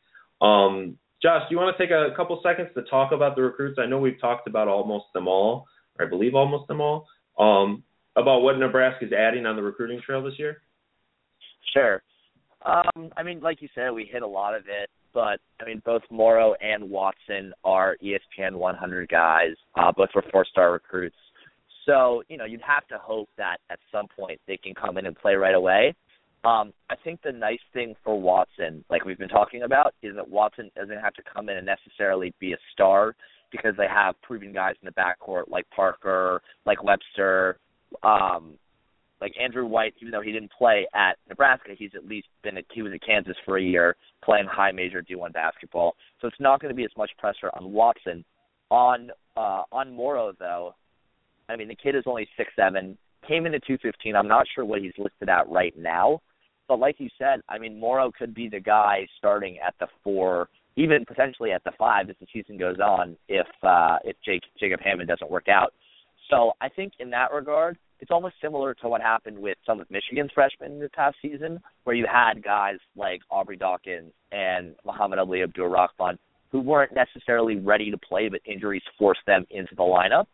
Um, 0.43 0.99
Josh, 1.27 1.43
do 1.49 1.57
you 1.57 1.61
want 1.61 1.77
to 1.77 1.83
take 1.83 1.91
a 1.91 2.15
couple 2.15 2.41
seconds 2.41 2.69
to 2.75 2.83
talk 2.83 3.11
about 3.11 3.35
the 3.35 3.43
recruits? 3.43 3.81
I 3.83 3.87
know 3.87 3.99
we've 3.99 4.21
talked 4.21 4.47
about 4.47 4.69
almost 4.69 5.07
them 5.13 5.27
all, 5.27 5.67
or 5.99 6.07
I 6.07 6.09
believe 6.09 6.37
almost 6.37 6.69
them 6.69 6.81
all. 6.81 7.09
Um, 7.37 7.83
about 8.15 8.43
what 8.43 8.57
Nebraska 8.59 9.07
is 9.07 9.13
adding 9.13 9.45
on 9.45 9.57
the 9.57 9.63
recruiting 9.63 10.01
trail 10.07 10.23
this 10.23 10.39
year. 10.39 10.63
Sure. 11.75 12.01
Um, 12.65 13.11
I 13.17 13.25
mean, 13.25 13.41
like 13.41 13.61
you 13.61 13.69
said, 13.75 13.91
we 13.91 14.05
hit 14.05 14.23
a 14.23 14.27
lot 14.27 14.55
of 14.55 14.63
it 14.69 14.89
but 15.17 15.41
I 15.63 15.65
mean, 15.65 15.81
both 15.87 16.03
Morrow 16.11 16.55
and 16.61 16.91
Watson 16.91 17.55
are 17.65 17.97
ESPN 18.05 18.57
100 18.57 19.09
guys. 19.09 19.55
Uh, 19.75 19.91
both 19.91 20.11
were 20.15 20.23
four-star 20.31 20.73
recruits. 20.73 21.17
So 21.87 22.23
you 22.29 22.37
know, 22.37 22.45
you'd 22.45 22.61
have 22.61 22.87
to 22.89 22.99
hope 22.99 23.31
that 23.39 23.57
at 23.71 23.79
some 23.91 24.09
point 24.15 24.39
they 24.47 24.59
can 24.59 24.75
come 24.75 24.99
in 24.99 25.07
and 25.07 25.17
play 25.17 25.35
right 25.35 25.55
away. 25.55 25.95
Um, 26.45 26.73
I 26.91 26.97
think 27.03 27.21
the 27.23 27.33
nice 27.33 27.61
thing 27.73 27.95
for 28.05 28.21
Watson, 28.21 28.85
like 28.89 29.05
we've 29.05 29.19
been 29.19 29.29
talking 29.29 29.63
about, 29.63 29.95
is 30.03 30.15
that 30.15 30.29
Watson 30.29 30.71
doesn't 30.77 31.01
have 31.01 31.15
to 31.15 31.23
come 31.23 31.49
in 31.49 31.57
and 31.57 31.67
necessarily 31.67 32.33
be 32.39 32.53
a 32.53 32.59
star 32.73 33.17
because 33.51 33.75
they 33.77 33.87
have 33.89 34.21
proven 34.23 34.53
guys 34.53 34.75
in 34.83 34.87
the 34.87 34.93
backcourt 34.93 35.49
like 35.49 35.67
Parker, 35.75 36.43
like 36.65 36.83
Webster, 36.85 37.59
um, 38.03 38.55
like 39.21 39.33
Andrew 39.41 39.67
White, 39.67 39.95
even 40.01 40.11
though 40.11 40.21
he 40.21 40.33
didn't 40.33 40.53
play 40.57 40.87
at 40.95 41.17
Nebraska, 41.29 41.71
he's 41.77 41.93
at 41.95 42.07
least 42.07 42.29
been 42.43 42.59
at, 42.59 42.65
he 42.73 42.83
was 42.83 42.93
at 42.93 43.03
Kansas 43.03 43.37
for 43.45 43.57
a 43.57 43.63
year 43.63 43.97
playing 44.25 44.47
high 44.47 44.73
major 44.73 45.03
D1 45.03 45.33
basketball. 45.33 45.97
So 46.21 46.29
it's 46.29 46.41
not 46.41 46.61
going 46.61 46.71
to 46.71 46.77
be 46.77 46.85
as 46.85 46.91
much 46.97 47.11
pressure 47.19 47.51
on 47.55 47.73
Watson. 47.73 48.25
On 48.69 49.11
uh, 49.37 49.63
on 49.71 49.95
Morrow 49.95 50.33
though, 50.41 50.75
I 51.49 51.55
mean 51.55 51.69
the 51.69 51.77
kid 51.77 51.95
is 51.95 52.03
only 52.05 52.29
six 52.37 52.51
seven, 52.57 52.99
came 53.27 53.47
in 53.47 53.55
at 53.55 53.65
two 53.67 53.79
fifteen. 53.83 54.17
I'm 54.17 54.29
not 54.29 54.47
sure 54.55 54.65
what 54.65 54.81
he's 54.81 54.93
listed 54.99 55.29
at 55.29 55.49
right 55.49 55.75
now, 55.77 56.21
but 56.69 56.79
like 56.79 56.97
you 56.99 57.09
said, 57.19 57.41
I 57.49 57.59
mean 57.59 57.79
Morrow 57.79 58.11
could 58.17 58.35
be 58.35 58.49
the 58.49 58.61
guy 58.61 59.07
starting 59.19 59.59
at 59.59 59.75
the 59.81 59.87
four, 60.03 60.49
even 60.77 61.05
potentially 61.05 61.53
at 61.53 61.65
the 61.65 61.73
five 61.79 62.11
as 62.11 62.17
the 62.21 62.27
season 62.33 62.59
goes 62.59 62.79
on 62.79 63.17
if 63.29 63.47
uh, 63.63 63.99
if 64.05 64.17
Jake 64.25 64.43
Jacob 64.59 64.81
Hammond 64.81 65.09
doesn't 65.09 65.31
work 65.31 65.49
out. 65.49 65.73
So 66.31 66.53
I 66.61 66.69
think 66.69 66.95
in 66.99 67.11
that 67.11 67.33
regard, 67.33 67.79
it's 68.01 68.11
almost 68.11 68.35
similar 68.43 68.75
to 68.75 68.89
what 68.89 69.01
happened 69.01 69.39
with 69.39 69.59
some 69.65 69.81
of 69.81 69.91
Michigan's 69.91 70.31
freshmen 70.35 70.81
this 70.81 70.91
past 70.95 71.17
season, 71.23 71.61
where 71.85 71.95
you 71.95 72.07
had 72.13 72.43
guys 72.43 72.79
like 72.97 73.21
Aubrey 73.31 73.57
Dawkins 73.57 74.13
and 74.33 74.75
Muhammad 74.85 75.19
Ali 75.19 75.43
Abdur-Rahkman 75.43 76.19
who 76.53 76.61
weren't 76.61 76.93
necessarily 76.95 77.57
ready 77.57 77.91
to 77.91 77.99
play, 77.99 78.29
but 78.29 78.41
injuries 78.47 78.83
forced 78.99 79.21
them 79.27 79.45
into 79.51 79.75
the 79.75 79.83
lineup. 79.83 80.27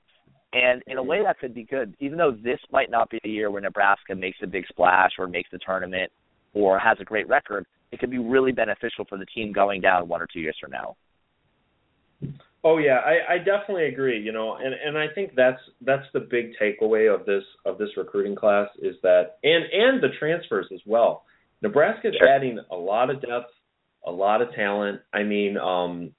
And 0.52 0.82
in 0.86 0.98
a 0.98 1.02
way, 1.02 1.22
that 1.22 1.38
could 1.38 1.54
be 1.54 1.64
good, 1.64 1.94
even 1.98 2.18
though 2.18 2.32
this 2.32 2.58
might 2.70 2.90
not 2.90 3.10
be 3.10 3.18
the 3.22 3.30
year 3.30 3.50
where 3.50 3.62
Nebraska 3.62 4.14
makes 4.14 4.38
a 4.42 4.46
big 4.46 4.66
splash 4.68 5.12
or 5.18 5.26
makes 5.26 5.48
the 5.50 5.58
tournament 5.64 6.12
or 6.52 6.78
has 6.78 6.98
a 7.00 7.04
great 7.04 7.26
record. 7.28 7.64
It 7.90 7.98
could 8.00 8.10
be 8.10 8.18
really 8.18 8.52
beneficial 8.52 9.04
for 9.08 9.18
the 9.18 9.26
team 9.26 9.52
going 9.52 9.80
down 9.80 10.08
one 10.08 10.20
or 10.20 10.28
two 10.30 10.40
years 10.40 10.56
from 10.60 10.70
now. 10.70 10.96
Oh 12.64 12.78
yeah, 12.78 12.98
I, 13.04 13.34
I 13.34 13.38
definitely 13.38 13.86
agree. 13.86 14.20
You 14.20 14.32
know, 14.32 14.56
and 14.56 14.72
and 14.72 14.96
I 14.96 15.06
think 15.14 15.32
that's 15.34 15.60
that's 15.80 16.06
the 16.14 16.20
big 16.20 16.52
takeaway 16.60 17.12
of 17.12 17.26
this 17.26 17.42
of 17.66 17.76
this 17.76 17.88
recruiting 17.96 18.36
class 18.36 18.68
is 18.80 18.94
that 19.02 19.38
and 19.42 19.64
and 19.72 20.02
the 20.02 20.10
transfers 20.18 20.66
as 20.72 20.80
well. 20.86 21.24
Nebraska's 21.60 22.14
sure. 22.18 22.28
adding 22.28 22.60
a 22.70 22.76
lot 22.76 23.10
of 23.10 23.20
depth, 23.20 23.50
a 24.06 24.10
lot 24.10 24.42
of 24.42 24.54
talent. 24.54 25.00
I 25.12 25.24
mean, 25.24 25.56
um, 25.56 26.12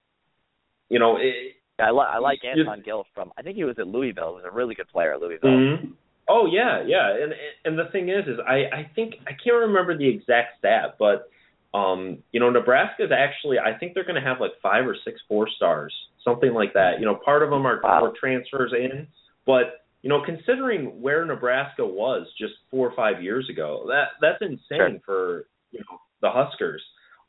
you 0.90 1.00
know, 1.00 1.18
it, 1.18 1.56
I, 1.80 1.92
li- 1.92 2.08
I 2.08 2.20
like 2.20 2.40
Anton 2.44 2.82
Gill 2.86 3.06
from. 3.14 3.32
I 3.38 3.42
think 3.42 3.56
he 3.56 3.64
was 3.64 3.76
at 3.80 3.88
Louisville. 3.88 4.38
He 4.38 4.44
was 4.44 4.52
a 4.52 4.56
really 4.56 4.76
good 4.76 4.90
player 4.90 5.14
at 5.14 5.22
Louisville. 5.22 5.50
Mm-hmm. 5.50 5.92
Oh 6.30 6.48
yeah, 6.50 6.84
yeah, 6.86 7.16
and 7.22 7.34
and 7.66 7.78
the 7.78 7.92
thing 7.92 8.10
is, 8.10 8.26
is 8.28 8.40
I 8.48 8.66
I 8.74 8.92
think 8.96 9.16
I 9.28 9.32
can't 9.32 9.58
remember 9.68 9.98
the 9.98 10.08
exact 10.08 10.60
stat, 10.60 10.96
but 10.98 11.30
um, 11.78 12.20
you 12.32 12.40
know, 12.40 12.50
Nebraska's 12.50 13.12
actually 13.12 13.58
I 13.60 13.78
think 13.78 13.94
they're 13.94 14.06
going 14.06 14.22
to 14.22 14.28
have 14.28 14.40
like 14.40 14.52
five 14.62 14.86
or 14.88 14.96
six 15.04 15.20
four 15.28 15.48
stars, 15.56 15.94
something 16.24 16.54
like 16.54 16.74
that. 16.74 17.00
You 17.00 17.06
know, 17.06 17.16
part 17.16 17.44
of 17.44 17.50
them 17.50 17.66
are, 17.66 17.82
wow. 17.84 18.06
are 18.06 18.14
transfers 18.18 18.72
in, 18.74 19.08
but 19.46 19.86
you 20.02 20.10
know, 20.10 20.22
considering 20.24 21.02
where 21.02 21.26
Nebraska 21.26 21.86
was 21.86 22.28
just 22.38 22.54
four 22.70 22.88
or 22.88 22.96
five 22.96 23.22
years 23.22 23.50
ago, 23.50 23.86
that 23.88 24.10
that's 24.22 24.42
insane 24.42 24.60
sure. 24.70 25.00
for 25.06 25.46
you 25.72 25.80
know 25.80 25.98
the 26.22 26.30
Huskers. 26.32 26.84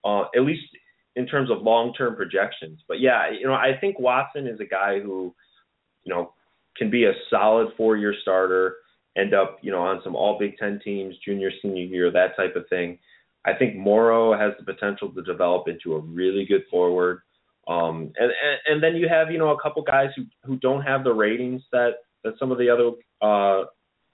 Uh, 0.04 0.24
at 0.36 0.42
least 0.42 0.62
in 1.16 1.26
terms 1.26 1.50
of 1.50 1.62
long-term 1.62 2.16
projections. 2.16 2.80
But 2.88 3.00
yeah, 3.00 3.30
you 3.30 3.46
know, 3.46 3.54
I 3.54 3.72
think 3.80 3.98
Watson 3.98 4.46
is 4.46 4.60
a 4.60 4.64
guy 4.64 5.00
who, 5.00 5.34
you 6.04 6.12
know, 6.12 6.32
can 6.76 6.90
be 6.90 7.04
a 7.04 7.12
solid 7.30 7.68
four-year 7.76 8.14
starter, 8.22 8.76
end 9.16 9.32
up, 9.32 9.58
you 9.62 9.70
know, 9.70 9.82
on 9.82 10.00
some 10.02 10.16
all 10.16 10.38
Big 10.38 10.56
Ten 10.58 10.80
teams, 10.84 11.14
junior, 11.24 11.50
senior 11.62 11.84
year, 11.84 12.10
that 12.10 12.36
type 12.36 12.56
of 12.56 12.68
thing. 12.68 12.98
I 13.44 13.52
think 13.52 13.76
Morrow 13.76 14.36
has 14.36 14.54
the 14.58 14.64
potential 14.64 15.10
to 15.10 15.22
develop 15.22 15.68
into 15.68 15.94
a 15.94 16.00
really 16.00 16.46
good 16.46 16.64
forward. 16.70 17.20
Um, 17.66 18.12
and, 18.18 18.30
and 18.30 18.58
and 18.66 18.82
then 18.82 18.96
you 18.96 19.08
have 19.08 19.30
you 19.30 19.38
know 19.38 19.50
a 19.50 19.60
couple 19.60 19.82
guys 19.82 20.10
who 20.16 20.24
who 20.44 20.56
don't 20.56 20.82
have 20.82 21.04
the 21.04 21.12
ratings 21.12 21.62
that 21.72 21.92
that 22.22 22.34
some 22.38 22.52
of 22.52 22.58
the 22.58 22.68
other 22.68 22.90
uh, 23.22 23.64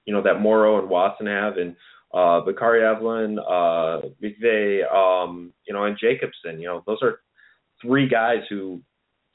you 0.05 0.13
know 0.13 0.23
that 0.23 0.41
Morrow 0.41 0.79
and 0.79 0.89
Watson 0.89 1.27
have, 1.27 1.57
and 1.57 1.75
uh, 2.13 2.41
Bakari 2.41 2.85
Evelyn, 2.85 3.39
uh, 3.39 4.01
McVeigh, 4.23 4.93
um, 4.93 5.53
you 5.67 5.75
know, 5.75 5.85
and 5.85 5.97
Jacobson. 5.99 6.61
You 6.61 6.67
know, 6.67 6.83
those 6.87 6.99
are 7.03 7.21
three 7.81 8.09
guys 8.09 8.41
who 8.49 8.81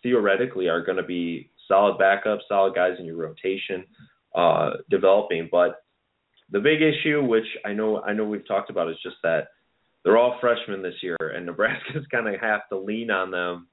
theoretically 0.03 0.67
are 0.67 0.83
going 0.83 0.97
to 0.97 1.03
be 1.03 1.49
solid 1.67 1.97
backups, 1.97 2.41
solid 2.47 2.75
guys 2.75 2.97
in 2.99 3.05
your 3.05 3.15
rotation, 3.15 3.85
uh, 4.35 4.71
developing. 4.89 5.49
But 5.51 5.83
the 6.51 6.59
big 6.59 6.81
issue, 6.81 7.23
which 7.23 7.47
I 7.65 7.73
know 7.73 8.01
I 8.01 8.13
know 8.13 8.25
we've 8.25 8.47
talked 8.47 8.69
about, 8.69 8.89
is 8.89 8.97
just 9.01 9.17
that 9.23 9.47
they're 10.03 10.17
all 10.17 10.37
freshmen 10.39 10.81
this 10.81 10.95
year, 11.01 11.17
and 11.19 11.45
Nebraska's 11.45 12.05
going 12.11 12.31
to 12.31 12.37
have 12.39 12.67
to 12.69 12.77
lean 12.77 13.09
on 13.09 13.31
them 13.31 13.67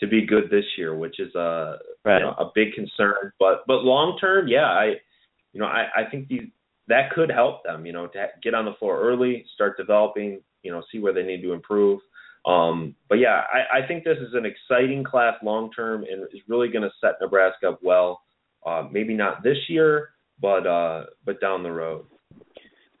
to 0.00 0.06
be 0.06 0.26
good 0.26 0.50
this 0.50 0.64
year, 0.76 0.94
which 0.94 1.18
is 1.20 1.34
a 1.34 1.78
right. 2.04 2.18
you 2.18 2.24
know, 2.24 2.34
a 2.38 2.50
big 2.54 2.74
concern. 2.74 3.32
But 3.38 3.64
but 3.66 3.84
long 3.84 4.18
term, 4.18 4.48
yeah, 4.48 4.66
I 4.66 4.94
you 5.52 5.60
know 5.60 5.66
I 5.66 5.86
I 5.96 6.10
think 6.10 6.28
these 6.28 6.48
that 6.88 7.10
could 7.14 7.30
help 7.30 7.62
them, 7.64 7.86
you 7.86 7.92
know, 7.92 8.06
to 8.08 8.26
get 8.42 8.54
on 8.54 8.64
the 8.64 8.74
floor 8.78 9.00
early, 9.00 9.44
start 9.54 9.76
developing, 9.76 10.40
you 10.62 10.70
know, 10.70 10.82
see 10.92 10.98
where 10.98 11.12
they 11.12 11.22
need 11.22 11.42
to 11.42 11.52
improve. 11.52 12.00
Um, 12.46 12.94
but 13.08 13.16
yeah, 13.16 13.42
I, 13.52 13.78
I 13.78 13.86
think 13.86 14.04
this 14.04 14.18
is 14.18 14.34
an 14.34 14.44
exciting 14.44 15.02
class 15.02 15.34
long 15.42 15.70
term 15.72 16.04
and 16.04 16.22
is 16.24 16.40
really 16.46 16.68
going 16.68 16.82
to 16.82 16.90
set 17.00 17.12
Nebraska 17.20 17.70
up 17.70 17.80
well. 17.82 18.20
Uh, 18.66 18.88
maybe 18.90 19.14
not 19.14 19.42
this 19.42 19.56
year, 19.68 20.10
but 20.40 20.66
uh, 20.66 21.04
but 21.24 21.40
down 21.40 21.62
the 21.62 21.70
road. 21.70 22.04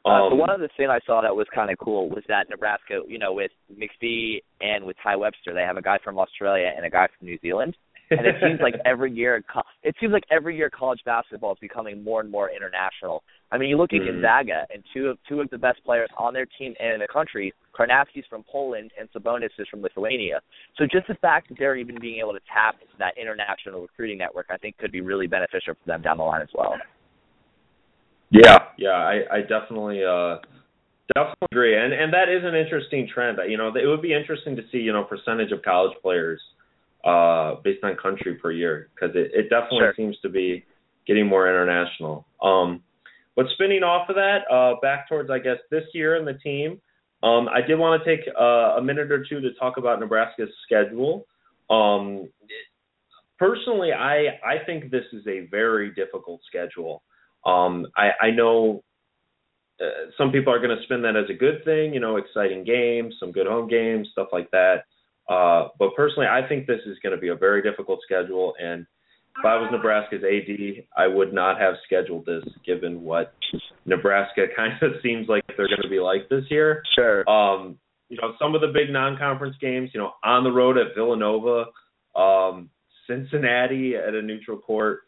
Um, 0.06 0.12
uh, 0.12 0.30
so 0.30 0.34
one 0.34 0.50
other 0.50 0.68
thing 0.76 0.88
I 0.90 0.98
saw 1.06 1.22
that 1.22 1.34
was 1.34 1.46
kind 1.54 1.70
of 1.70 1.78
cool 1.78 2.10
was 2.10 2.22
that 2.28 2.48
Nebraska, 2.50 3.00
you 3.06 3.18
know, 3.18 3.32
with 3.32 3.50
McVeigh 3.72 4.42
and 4.60 4.84
with 4.84 4.96
Tai 5.02 5.16
Webster, 5.16 5.54
they 5.54 5.62
have 5.62 5.78
a 5.78 5.82
guy 5.82 5.98
from 6.04 6.18
Australia 6.18 6.70
and 6.74 6.84
a 6.84 6.90
guy 6.90 7.08
from 7.18 7.26
New 7.26 7.38
Zealand 7.40 7.74
and 8.10 8.26
it 8.26 8.36
seems 8.42 8.60
like 8.60 8.74
every 8.84 9.12
year 9.12 9.42
it 9.82 9.94
seems 10.00 10.12
like 10.12 10.24
every 10.30 10.56
year 10.56 10.70
college 10.70 11.00
basketball 11.04 11.52
is 11.52 11.58
becoming 11.60 12.02
more 12.02 12.20
and 12.20 12.30
more 12.30 12.50
international. 12.50 13.22
I 13.54 13.58
mean, 13.58 13.68
you 13.68 13.76
look 13.76 13.92
at 13.92 14.00
mm. 14.00 14.06
Gonzaga 14.06 14.66
and 14.74 14.82
two 14.92 15.06
of 15.06 15.18
two 15.28 15.40
of 15.40 15.48
the 15.50 15.58
best 15.58 15.78
players 15.84 16.10
on 16.18 16.34
their 16.34 16.44
team 16.58 16.74
and 16.80 16.94
in 16.94 16.98
the 16.98 17.06
country, 17.06 17.54
Karnowski's 17.72 18.24
from 18.28 18.44
Poland 18.50 18.90
and 18.98 19.08
Sabonis 19.12 19.50
is 19.60 19.68
from 19.70 19.80
Lithuania. 19.80 20.40
So 20.76 20.86
just 20.90 21.06
the 21.06 21.14
fact 21.14 21.50
that 21.50 21.58
they're 21.58 21.76
even 21.76 22.00
being 22.00 22.18
able 22.18 22.32
to 22.32 22.40
tap 22.52 22.74
into 22.82 22.94
that 22.98 23.14
international 23.16 23.82
recruiting 23.82 24.18
network, 24.18 24.46
I 24.50 24.56
think, 24.56 24.76
could 24.78 24.90
be 24.90 25.02
really 25.02 25.28
beneficial 25.28 25.74
for 25.74 25.86
them 25.86 26.02
down 26.02 26.16
the 26.16 26.24
line 26.24 26.42
as 26.42 26.48
well. 26.52 26.74
Yeah, 28.30 28.58
yeah, 28.76 28.88
I, 28.88 29.22
I 29.30 29.40
definitely 29.42 30.02
uh 30.02 30.38
definitely 31.14 31.46
agree, 31.52 31.78
and 31.78 31.92
and 31.92 32.12
that 32.12 32.28
is 32.28 32.42
an 32.42 32.56
interesting 32.56 33.08
trend. 33.14 33.38
You 33.48 33.56
know, 33.56 33.68
it 33.68 33.86
would 33.86 34.02
be 34.02 34.12
interesting 34.12 34.56
to 34.56 34.62
see 34.72 34.78
you 34.78 34.92
know 34.92 35.04
percentage 35.04 35.52
of 35.52 35.62
college 35.62 35.96
players 36.02 36.40
uh, 37.04 37.54
based 37.62 37.84
on 37.84 37.94
country 38.02 38.34
per 38.34 38.50
year 38.50 38.88
because 38.94 39.14
it, 39.14 39.30
it 39.32 39.48
definitely 39.48 39.78
sure. 39.78 39.94
seems 39.96 40.16
to 40.22 40.28
be 40.28 40.64
getting 41.06 41.28
more 41.28 41.46
international. 41.48 42.26
Um, 42.42 42.82
but 43.36 43.46
spinning 43.54 43.82
off 43.82 44.08
of 44.08 44.16
that, 44.16 44.42
uh, 44.50 44.74
back 44.80 45.08
towards 45.08 45.30
I 45.30 45.38
guess 45.38 45.58
this 45.70 45.84
year 45.92 46.16
and 46.16 46.26
the 46.26 46.34
team, 46.34 46.80
um, 47.22 47.48
I 47.48 47.60
did 47.60 47.78
want 47.78 48.02
to 48.02 48.16
take 48.16 48.26
uh, 48.38 48.76
a 48.76 48.82
minute 48.82 49.10
or 49.10 49.24
two 49.24 49.40
to 49.40 49.54
talk 49.54 49.76
about 49.76 50.00
Nebraska's 50.00 50.50
schedule. 50.64 51.26
Um, 51.70 52.28
personally, 53.38 53.92
I 53.92 54.38
I 54.44 54.64
think 54.66 54.90
this 54.90 55.04
is 55.12 55.26
a 55.26 55.46
very 55.50 55.92
difficult 55.94 56.40
schedule. 56.46 57.02
Um, 57.46 57.86
I, 57.96 58.10
I 58.20 58.30
know 58.30 58.82
uh, 59.80 60.10
some 60.16 60.30
people 60.30 60.52
are 60.52 60.58
going 60.58 60.76
to 60.76 60.82
spin 60.84 61.02
that 61.02 61.16
as 61.16 61.28
a 61.30 61.34
good 61.34 61.64
thing, 61.64 61.92
you 61.92 62.00
know, 62.00 62.16
exciting 62.16 62.64
games, 62.64 63.14
some 63.18 63.32
good 63.32 63.46
home 63.46 63.68
games, 63.68 64.08
stuff 64.12 64.28
like 64.32 64.50
that. 64.50 64.84
Uh, 65.28 65.68
but 65.78 65.94
personally, 65.96 66.28
I 66.28 66.46
think 66.46 66.66
this 66.66 66.80
is 66.86 66.98
going 67.02 67.14
to 67.14 67.20
be 67.20 67.28
a 67.28 67.34
very 67.34 67.62
difficult 67.62 68.00
schedule. 68.02 68.54
And 68.60 68.86
if 69.38 69.44
I 69.44 69.56
was 69.56 69.68
Nebraska's 69.72 70.22
AD, 70.22 70.84
I 70.96 71.06
would 71.08 71.32
not 71.32 71.60
have 71.60 71.74
scheduled 71.84 72.26
this, 72.26 72.44
given 72.64 73.02
what 73.02 73.34
Nebraska 73.84 74.46
kind 74.56 74.74
of 74.82 74.92
seems 75.02 75.28
like 75.28 75.44
they're 75.56 75.68
going 75.68 75.82
to 75.82 75.88
be 75.88 76.00
like 76.00 76.28
this 76.28 76.44
year. 76.50 76.82
Sure. 76.94 77.28
Um, 77.28 77.78
you 78.08 78.18
know, 78.20 78.34
some 78.38 78.54
of 78.54 78.60
the 78.60 78.68
big 78.68 78.90
non-conference 78.90 79.56
games, 79.60 79.90
you 79.92 80.00
know, 80.00 80.12
on 80.22 80.44
the 80.44 80.50
road 80.50 80.78
at 80.78 80.94
Villanova, 80.94 81.66
um, 82.14 82.70
Cincinnati 83.08 83.94
at 83.96 84.14
a 84.14 84.22
neutral 84.22 84.58
court, 84.58 85.00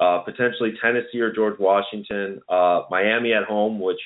uh, 0.00 0.18
potentially 0.18 0.74
Tennessee 0.82 1.20
or 1.20 1.32
George 1.32 1.58
Washington, 1.58 2.40
uh, 2.48 2.82
Miami 2.90 3.32
at 3.32 3.44
home, 3.44 3.80
which 3.80 4.00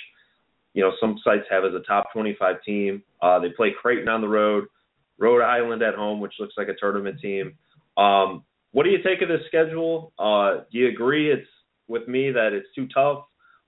you 0.74 0.82
know 0.82 0.92
some 1.00 1.18
sites 1.24 1.44
have 1.50 1.64
as 1.64 1.72
a 1.74 1.80
top 1.80 2.12
25 2.12 2.56
team. 2.64 3.02
Uh, 3.20 3.38
they 3.38 3.48
play 3.50 3.72
Creighton 3.80 4.08
on 4.08 4.20
the 4.20 4.28
road. 4.28 4.66
Rhode 5.18 5.42
Island 5.42 5.82
at 5.82 5.94
home, 5.94 6.20
which 6.20 6.34
looks 6.38 6.54
like 6.56 6.68
a 6.68 6.74
tournament 6.78 7.20
team. 7.20 7.54
Um, 7.96 8.44
what 8.72 8.84
do 8.84 8.90
you 8.90 8.98
take 8.98 9.22
of 9.22 9.28
this 9.28 9.46
schedule? 9.46 10.12
Uh, 10.18 10.64
do 10.70 10.78
you 10.78 10.88
agree 10.88 11.32
it's 11.32 11.48
with 11.86 12.06
me 12.06 12.30
that 12.30 12.52
it's 12.52 12.68
too 12.74 12.86
tough? 12.94 13.24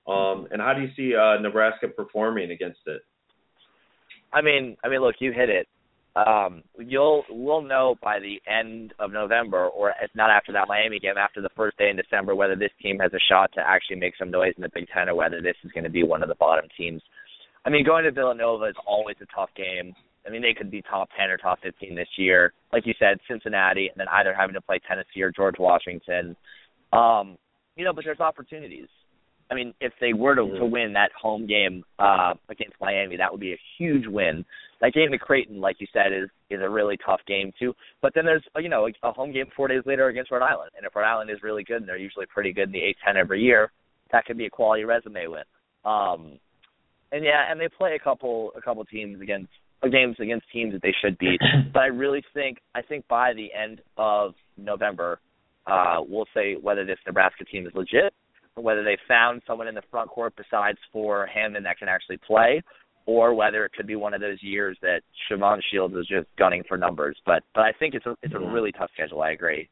Um, 0.07 0.49
and 0.51 0.61
how 0.61 0.75
do 0.75 0.83
you 0.83 0.91
see 0.97 1.15
uh, 1.15 1.41
Nebraska 1.41 1.89
performing 1.89 2.51
against 2.51 2.81
it? 2.87 3.03
I 4.33 4.43
mean, 4.43 4.77
I 4.85 4.89
mean, 4.89 5.01
look, 5.01 5.17
you 5.21 5.33
hit 5.33 5.49
it. 5.49 5.69
Um, 6.17 6.63
you'll 6.79 7.23
we'll 7.31 7.63
know 7.63 7.95
by 8.03 8.19
the 8.19 8.41
end 8.51 8.93
of 8.99 9.13
November, 9.13 9.67
or 9.67 9.91
if 10.03 10.11
not 10.15 10.29
after 10.29 10.53
that 10.53 10.67
Miami 10.67 10.99
game, 10.99 11.15
after 11.17 11.41
the 11.41 11.49
first 11.57 11.79
day 11.79 11.89
in 11.89 11.97
December, 11.97 12.35
whether 12.35 12.57
this 12.57 12.73
team 12.83 12.99
has 12.99 13.13
a 13.15 13.21
shot 13.29 13.51
to 13.55 13.61
actually 13.61 13.97
make 13.97 14.15
some 14.19 14.31
noise 14.31 14.55
in 14.57 14.63
the 14.63 14.71
Big 14.75 14.89
Ten, 14.93 15.09
or 15.09 15.15
whether 15.15 15.41
this 15.41 15.55
is 15.65 15.71
going 15.71 15.85
to 15.85 15.91
be 15.91 16.03
one 16.03 16.23
of 16.23 16.29
the 16.29 16.35
bottom 16.35 16.69
teams. 16.77 17.01
I 17.65 17.71
mean, 17.71 17.85
going 17.85 18.05
to 18.05 18.11
Villanova 18.11 18.67
is 18.67 18.75
always 18.87 19.17
a 19.21 19.27
tough 19.35 19.51
game. 19.57 19.95
I 20.27 20.31
mean, 20.31 20.43
they 20.43 20.55
could 20.55 20.71
be 20.71 20.83
top 20.83 21.09
10 21.19 21.31
or 21.31 21.37
top 21.37 21.61
15 21.63 21.95
this 21.95 22.09
year. 22.17 22.53
Like 22.73 22.87
you 22.87 22.95
said, 22.99 23.19
Cincinnati, 23.29 23.89
and 23.89 23.99
then 23.99 24.07
either 24.13 24.35
having 24.35 24.55
to 24.55 24.61
play 24.61 24.81
Tennessee 24.87 25.23
or 25.23 25.33
George 25.33 25.57
Washington. 25.59 26.37
Um, 26.93 27.37
you 27.77 27.85
know, 27.85 27.93
but 27.93 28.05
there's 28.05 28.21
opportunities. 28.21 28.89
I 29.51 29.55
mean, 29.55 29.75
if 29.81 29.93
they 30.01 30.13
were 30.13 30.37
to, 30.37 30.59
to 30.59 30.65
win 30.65 30.93
that 30.93 31.11
home 31.21 31.47
game 31.47 31.83
uh, 31.99 32.35
against 32.49 32.77
Miami, 32.81 33.17
that 33.17 33.33
would 33.33 33.41
be 33.41 33.53
a 33.53 33.61
huge 33.79 34.07
win. 34.07 34.45
That 34.81 34.93
game 34.93 35.13
at 35.13 35.21
Creighton, 35.21 35.61
like 35.61 35.77
you 35.81 35.89
said, 35.93 36.13
is 36.13 36.29
is 36.51 36.61
a 36.63 36.69
really 36.69 36.97
tough 37.05 37.21
game 37.27 37.53
too. 37.59 37.75
But 38.01 38.13
then 38.15 38.25
there's 38.25 38.45
you 38.57 38.69
know 38.69 38.89
a 39.03 39.13
home 39.13 39.33
game 39.33 39.47
four 39.57 39.67
days 39.67 39.83
later 39.87 40.07
against 40.07 40.31
Rhode 40.31 40.43
Island, 40.43 40.71
and 40.77 40.87
if 40.87 40.95
Rhode 40.95 41.05
Island 41.05 41.31
is 41.31 41.43
really 41.43 41.65
good, 41.65 41.79
and 41.79 41.89
they're 41.89 41.97
usually 41.97 42.27
pretty 42.27 42.53
good 42.53 42.69
in 42.69 42.73
the 42.73 42.79
A10 42.79 43.17
every 43.17 43.43
year, 43.43 43.73
that 44.13 44.25
could 44.25 44.39
be 44.39 44.47
a 44.47 44.51
quality 44.51 44.85
resume 44.85 45.27
win. 45.27 45.43
Um, 45.85 46.39
and 47.13 47.25
yeah, 47.25 47.51
and 47.51 47.61
they 47.61 47.69
play 47.69 47.97
a 47.97 48.03
couple 48.03 48.53
a 48.57 48.63
couple 48.63 48.85
teams 48.85 49.21
against 49.21 49.51
games 49.89 50.17
against 50.21 50.47
teams 50.53 50.73
that 50.73 50.83
they 50.83 50.95
should 51.01 51.19
beat. 51.19 51.41
but 51.73 51.81
I 51.81 51.87
really 51.87 52.23
think 52.35 52.59
I 52.75 52.83
think 52.83 53.07
by 53.09 53.33
the 53.33 53.49
end 53.53 53.81
of 53.97 54.35
November, 54.57 55.21
uh, 55.67 55.99
we'll 56.07 56.27
say 56.35 56.57
whether 56.61 56.85
this 56.85 56.99
Nebraska 57.07 57.45
team 57.45 57.67
is 57.67 57.73
legit 57.75 58.13
or 58.57 58.63
whether 58.63 58.85
they 58.85 58.99
found 59.09 59.43
someone 59.47 59.69
in 59.69 59.75
the 59.75 59.83
front 59.91 60.11
court 60.11 60.35
besides 60.37 60.79
for 60.93 61.27
Hammond 61.27 61.65
that 61.67 61.79
can 61.79 61.89
actually 61.89 62.19
play, 62.19 62.63
or 63.07 63.35
whether 63.35 63.65
it 63.65 63.73
could 63.73 63.87
be 63.87 63.97
one 63.97 64.15
of 64.15 64.21
those 64.21 64.43
years 64.43 64.77
that 64.83 65.03
Shavon 65.31 65.61
Shields 65.71 65.95
is 65.95 66.07
just 66.07 66.29
gunning 66.37 66.63
for 66.69 66.77
numbers. 66.77 67.17
But 67.25 67.43
but 67.55 67.63
I 67.63 67.73
think 67.79 67.95
it's 67.95 68.07
a 68.07 68.17
it's 68.23 68.35
a 68.35 68.39
really 68.39 68.73
tough 68.73 68.91
schedule. 68.95 69.23
I 69.23 69.31
agree. 69.31 69.69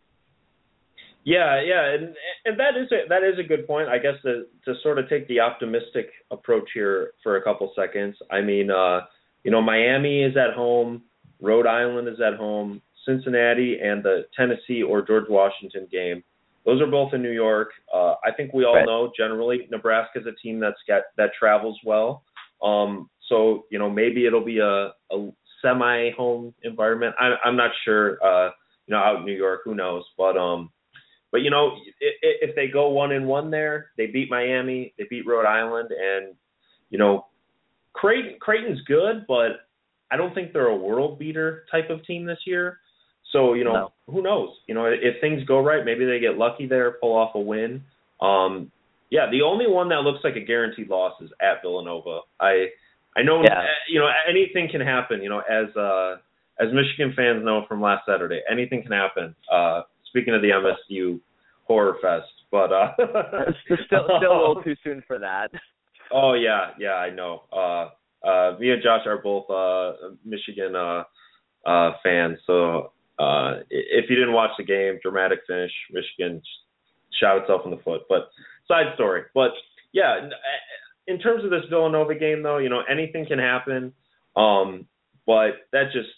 Yeah, 1.24 1.60
yeah, 1.62 1.94
and 1.94 2.14
and 2.46 2.58
that 2.58 2.76
is 2.80 2.90
a 2.92 3.08
that 3.08 3.22
is 3.22 3.38
a 3.38 3.46
good 3.46 3.66
point. 3.66 3.88
I 3.88 3.98
guess 3.98 4.14
to 4.22 4.44
to 4.64 4.74
sort 4.82 4.98
of 4.98 5.08
take 5.08 5.28
the 5.28 5.40
optimistic 5.40 6.10
approach 6.30 6.70
here 6.72 7.12
for 7.22 7.36
a 7.36 7.42
couple 7.42 7.70
seconds. 7.76 8.16
I 8.30 8.40
mean, 8.40 8.70
uh, 8.70 9.00
you 9.44 9.50
know, 9.50 9.62
Miami 9.62 10.22
is 10.22 10.36
at 10.36 10.54
home, 10.54 11.02
Rhode 11.40 11.66
Island 11.66 12.08
is 12.08 12.20
at 12.20 12.36
home, 12.36 12.82
Cincinnati 13.06 13.78
and 13.82 14.02
the 14.02 14.26
Tennessee 14.36 14.82
or 14.82 15.02
George 15.02 15.28
Washington 15.28 15.88
game. 15.90 16.22
Those 16.66 16.82
are 16.82 16.86
both 16.86 17.14
in 17.14 17.22
New 17.22 17.32
York. 17.32 17.70
Uh, 17.92 18.14
I 18.24 18.32
think 18.36 18.52
we 18.52 18.64
all 18.64 18.76
right. 18.76 18.84
know 18.84 19.10
generally 19.16 19.66
Nebraska 19.70 20.20
is 20.20 20.26
a 20.26 20.32
team 20.42 20.60
that's 20.60 20.80
got 20.86 21.02
that 21.16 21.30
travels 21.38 21.78
well. 21.84 22.24
Um, 22.62 23.08
so 23.28 23.64
you 23.70 23.78
know 23.78 23.88
maybe 23.88 24.26
it'll 24.26 24.44
be 24.44 24.58
a, 24.58 24.90
a 25.10 25.30
semi-home 25.62 26.54
environment. 26.62 27.14
I, 27.18 27.34
I'm 27.44 27.56
not 27.56 27.70
sure. 27.84 28.18
Uh, 28.22 28.50
you 28.86 28.94
know, 28.94 28.98
out 28.98 29.18
in 29.18 29.26
New 29.26 29.34
York, 29.34 29.60
who 29.64 29.74
knows? 29.74 30.04
But 30.16 30.36
um, 30.36 30.70
but 31.30 31.42
you 31.42 31.50
know, 31.50 31.76
if, 32.00 32.50
if 32.50 32.56
they 32.56 32.68
go 32.68 32.88
one 32.88 33.12
and 33.12 33.26
one 33.26 33.50
there, 33.50 33.90
they 33.96 34.06
beat 34.06 34.30
Miami, 34.30 34.94
they 34.98 35.04
beat 35.08 35.26
Rhode 35.26 35.46
Island, 35.46 35.90
and 35.90 36.34
you 36.90 36.98
know, 36.98 37.26
Creighton 37.98 38.36
Creighton's 38.40 38.80
good, 38.82 39.26
but 39.26 39.66
I 40.10 40.16
don't 40.16 40.32
think 40.34 40.52
they're 40.52 40.68
a 40.68 40.76
world 40.76 41.18
beater 41.18 41.64
type 41.70 41.90
of 41.90 42.04
team 42.06 42.24
this 42.24 42.38
year. 42.46 42.78
So 43.32 43.54
you 43.54 43.64
know, 43.64 43.72
no. 43.72 43.92
who 44.06 44.22
knows? 44.22 44.50
You 44.66 44.74
know, 44.74 44.86
if 44.86 45.20
things 45.20 45.42
go 45.44 45.58
right, 45.60 45.84
maybe 45.84 46.06
they 46.06 46.20
get 46.20 46.38
lucky 46.38 46.66
there, 46.66 46.92
pull 46.92 47.16
off 47.16 47.34
a 47.34 47.40
win. 47.40 47.82
Um, 48.20 48.70
yeah, 49.10 49.28
the 49.30 49.42
only 49.42 49.66
one 49.66 49.88
that 49.88 50.02
looks 50.02 50.20
like 50.22 50.36
a 50.36 50.44
guaranteed 50.44 50.88
loss 50.88 51.14
is 51.20 51.30
at 51.42 51.60
Villanova. 51.62 52.20
I 52.40 52.66
I 53.16 53.22
know 53.22 53.42
yeah. 53.42 53.64
you 53.88 53.98
know 53.98 54.08
anything 54.28 54.68
can 54.70 54.80
happen. 54.80 55.20
You 55.20 55.30
know, 55.30 55.40
as 55.40 55.74
uh, 55.76 56.16
as 56.60 56.72
Michigan 56.72 57.14
fans 57.16 57.44
know 57.44 57.64
from 57.68 57.80
last 57.80 58.06
Saturday, 58.06 58.40
anything 58.50 58.82
can 58.82 58.92
happen. 58.92 59.34
Uh, 59.52 59.82
speaking 60.06 60.34
of 60.34 60.42
the 60.42 60.50
MSU 60.50 61.20
horror 61.64 61.96
fest, 62.00 62.30
but 62.50 62.72
uh, 62.72 62.92
still 63.86 64.06
still 64.18 64.32
a 64.32 64.38
little 64.38 64.62
too 64.64 64.76
soon 64.84 65.02
for 65.06 65.18
that. 65.18 65.48
Oh 66.12 66.34
yeah, 66.34 66.70
yeah, 66.78 66.94
I 66.94 67.10
know. 67.10 67.42
Uh, 67.52 67.88
uh, 68.26 68.56
me 68.58 68.70
and 68.70 68.82
Josh 68.82 69.06
are 69.06 69.18
both 69.18 69.48
uh, 69.50 70.14
Michigan 70.24 70.74
uh, 70.74 71.04
uh, 71.66 71.92
fans, 72.02 72.38
so 72.46 72.92
uh, 73.18 73.60
if 73.70 74.08
you 74.08 74.16
didn't 74.16 74.32
watch 74.32 74.50
the 74.58 74.64
game, 74.64 74.98
dramatic 75.02 75.40
finish, 75.46 75.72
Michigan 75.90 76.42
shot 77.20 77.38
itself 77.38 77.62
in 77.64 77.70
the 77.70 77.78
foot. 77.78 78.02
But 78.08 78.30
side 78.66 78.94
story. 78.94 79.22
But 79.34 79.50
yeah, 79.92 80.28
in 81.06 81.18
terms 81.18 81.44
of 81.44 81.50
this 81.50 81.64
Villanova 81.70 82.14
game, 82.14 82.42
though, 82.42 82.58
you 82.58 82.68
know 82.68 82.82
anything 82.90 83.26
can 83.26 83.38
happen. 83.38 83.92
Um, 84.36 84.86
but 85.26 85.66
that 85.72 85.92
just 85.92 86.08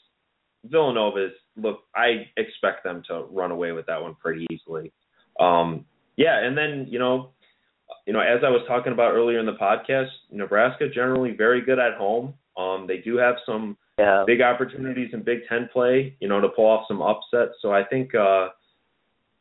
Villanova 0.65 1.27
is 1.27 1.33
look. 1.57 1.81
I 1.95 2.29
expect 2.37 2.85
them 2.85 3.03
to 3.09 3.25
run 3.31 3.51
away 3.51 3.73
with 3.73 3.87
that 3.87 4.01
one 4.01 4.15
pretty 4.15 4.47
easily. 4.51 4.93
Um, 5.39 5.87
yeah, 6.17 6.45
and 6.45 6.57
then 6.57 6.87
you 6.89 6.99
know, 6.99 7.31
you 8.07 8.13
know, 8.13 8.21
as 8.21 8.41
I 8.45 8.51
was 8.51 8.63
talking 8.67 8.93
about 8.93 9.13
earlier 9.13 9.39
in 9.39 9.47
the 9.47 9.53
podcast, 9.53 10.09
Nebraska 10.31 10.89
generally 10.89 11.33
very 11.33 11.61
good 11.61 11.79
at 11.79 11.95
home. 11.95 12.35
Um, 12.57 12.87
they 12.87 12.99
do 12.99 13.17
have 13.17 13.37
some 13.47 13.77
yeah. 13.99 14.25
big 14.27 14.41
opportunities 14.41 15.11
in 15.13 15.23
Big 15.23 15.41
Ten 15.49 15.69
play, 15.73 16.17
you 16.21 16.29
know, 16.29 16.41
to 16.41 16.49
pull 16.49 16.67
off 16.67 16.87
some 16.89 17.03
upsets. 17.03 17.55
So 17.63 17.73
I 17.73 17.85
think 17.85 18.15
uh, 18.15 18.49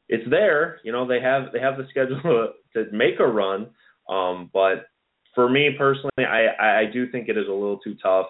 it's 0.08 0.30
there. 0.30 0.80
You 0.84 0.92
know, 0.92 1.08
they 1.08 1.20
have 1.22 1.52
they 1.54 1.60
have 1.60 1.78
the 1.78 1.88
schedule 1.90 2.22
to, 2.74 2.86
to 2.86 2.92
make 2.92 3.20
a 3.20 3.28
run. 3.28 3.68
Um, 4.08 4.50
but 4.54 4.88
for 5.36 5.50
me 5.50 5.70
personally, 5.78 6.12
I, 6.20 6.82
I 6.82 6.86
do 6.92 7.10
think 7.10 7.30
it 7.30 7.38
is 7.38 7.48
a 7.48 7.52
little 7.52 7.80
too 7.80 7.96
tough. 8.02 8.28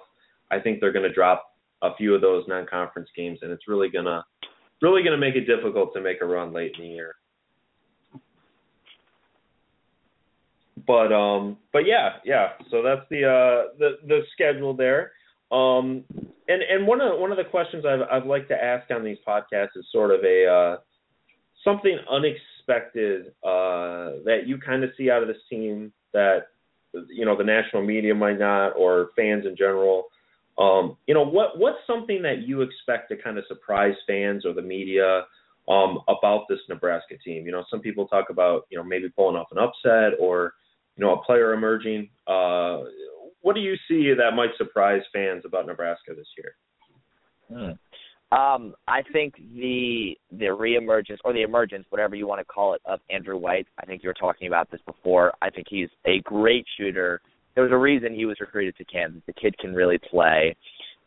I 0.52 0.60
think 0.60 0.80
they're 0.80 0.92
going 0.92 1.08
to 1.08 1.14
drop 1.14 1.46
a 1.82 1.96
few 1.96 2.14
of 2.14 2.22
those 2.22 2.44
non-conference 2.48 3.10
games, 3.16 3.40
and 3.42 3.52
it's 3.52 3.68
really 3.68 3.90
gonna 3.90 4.24
really 4.82 5.04
gonna 5.04 5.18
make 5.18 5.36
it 5.36 5.46
difficult 5.46 5.94
to 5.94 6.02
make 6.02 6.22
a 6.22 6.26
run 6.26 6.52
late 6.52 6.74
in 6.78 6.84
the 6.84 6.90
year. 6.90 7.16
But 10.90 11.14
um, 11.14 11.58
but 11.72 11.86
yeah, 11.86 12.14
yeah. 12.26 12.54
So 12.72 12.82
that's 12.82 13.08
the 13.12 13.24
uh 13.24 13.78
the 13.78 13.98
the 14.08 14.22
schedule 14.34 14.74
there. 14.74 15.12
Um, 15.52 16.04
and 16.48 16.64
and 16.64 16.88
one 16.88 17.00
of 17.00 17.20
one 17.20 17.30
of 17.30 17.38
the 17.38 17.44
questions 17.44 17.86
I've 17.86 18.02
I've 18.12 18.26
liked 18.26 18.50
to 18.50 18.56
ask 18.56 18.90
on 18.90 19.04
these 19.04 19.20
podcasts 19.26 19.76
is 19.76 19.86
sort 19.92 20.10
of 20.10 20.22
a 20.24 20.48
uh, 20.48 20.78
something 21.64 21.96
unexpected 22.10 23.28
uh, 23.44 24.18
that 24.26 24.46
you 24.48 24.58
kind 24.58 24.84
of 24.84 24.90
see 24.98 25.12
out 25.12 25.22
of 25.22 25.28
this 25.28 25.38
team 25.48 25.94
that 26.14 26.48
you 27.08 27.24
know 27.24 27.38
the 27.38 27.44
national 27.44 27.84
media 27.84 28.16
might 28.16 28.40
not 28.40 28.70
or 28.70 29.10
fans 29.16 29.46
in 29.46 29.56
general. 29.56 30.06
Um, 30.58 30.98
you 31.06 31.14
know 31.14 31.24
what 31.24 31.60
what's 31.60 31.86
something 31.86 32.24
that 32.24 32.48
you 32.48 32.64
expect 32.64 33.12
to 33.12 33.16
kind 33.16 33.38
of 33.38 33.44
surprise 33.48 33.94
fans 34.08 34.44
or 34.44 34.54
the 34.54 34.64
media 34.64 35.22
um, 35.68 36.00
about 36.08 36.46
this 36.50 36.62
Nebraska 36.68 37.14
team? 37.24 37.46
You 37.46 37.52
know, 37.52 37.64
some 37.70 37.80
people 37.80 38.08
talk 38.08 38.32
about 38.32 38.64
you 38.72 38.78
know 38.80 38.84
maybe 38.84 39.08
pulling 39.10 39.36
off 39.36 39.50
an 39.52 39.60
upset 39.60 40.18
or 40.20 40.54
you 41.00 41.06
know 41.06 41.14
a 41.14 41.24
player 41.24 41.54
emerging. 41.54 42.10
Uh, 42.28 42.80
what 43.42 43.56
do 43.56 43.62
you 43.62 43.76
see 43.88 44.14
that 44.14 44.36
might 44.36 44.50
surprise 44.58 45.02
fans 45.14 45.44
about 45.46 45.66
Nebraska 45.66 46.12
this 46.16 46.28
year? 46.38 46.56
Hmm. 47.50 48.38
Um, 48.38 48.76
I 48.88 49.02
think 49.12 49.36
the 49.56 50.16
the 50.32 50.46
reemergence 50.46 51.18
or 51.24 51.34
the 51.34 51.42
emergence, 51.42 51.86
whatever 51.90 52.16
you 52.16 52.28
want 52.28 52.40
to 52.42 52.46
call 52.46 52.74
it, 52.74 52.82
of 52.86 53.00
Andrew 53.10 53.38
White. 53.38 53.66
I 53.82 53.86
think 53.86 54.04
you 54.04 54.10
were 54.10 54.14
talking 54.14 54.48
about 54.48 54.70
this 54.70 54.82
before. 54.86 55.34
I 55.42 55.50
think 55.50 55.68
he's 55.70 55.90
a 56.06 56.20
great 56.24 56.66
shooter. 56.78 57.22
There 57.56 57.64
was 57.64 57.74
a 57.74 57.78
reason 57.78 58.14
he 58.14 58.26
was 58.26 58.38
recruited 58.40 58.76
to 58.78 58.86
Kansas. 58.86 59.22
The 59.26 59.34
kid 59.34 59.58
can 59.58 59.74
really 59.74 59.98
play, 60.12 60.56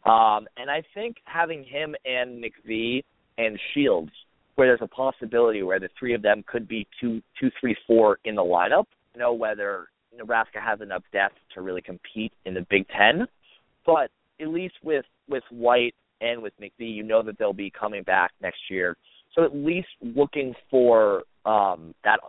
um, 0.04 0.48
and 0.56 0.70
I 0.70 0.82
think 0.94 1.18
having 1.26 1.62
him 1.62 1.94
and 2.04 2.42
McVeigh 2.42 3.04
and 3.38 3.58
Shields, 3.72 4.10
where 4.56 4.66
there's 4.66 4.80
a 4.82 4.88
possibility 4.88 5.62
where 5.62 5.78
the 5.78 5.90
three 5.98 6.14
of 6.14 6.22
them 6.22 6.42
could 6.46 6.66
be 6.66 6.88
two, 7.00 7.22
two, 7.38 7.50
three, 7.60 7.76
four 7.86 8.18
in 8.24 8.34
the 8.34 8.42
lineup. 8.42 8.86
Know 9.16 9.34
whether 9.34 9.88
Nebraska 10.16 10.58
has 10.60 10.80
enough 10.80 11.02
depth 11.12 11.36
to 11.54 11.60
really 11.60 11.82
compete 11.82 12.32
in 12.44 12.54
the 12.54 12.66
Big 12.70 12.86
Ten. 12.88 13.26
But 13.84 14.10
at 14.40 14.48
least 14.48 14.74
with 14.82 15.04
with 15.28 15.44
White 15.50 15.94
and 16.20 16.42
with 16.42 16.52
McVeigh, 16.60 16.94
you 16.94 17.02
know 17.02 17.22
that 17.22 17.38
they'll 17.38 17.52
be 17.52 17.70
coming 17.70 18.02
back 18.02 18.32
next 18.40 18.60
year. 18.70 18.96
So 19.34 19.44
at 19.44 19.54
least 19.54 19.88
looking 20.00 20.54
for 20.70 21.24
um, 21.44 21.94
that 22.04 22.20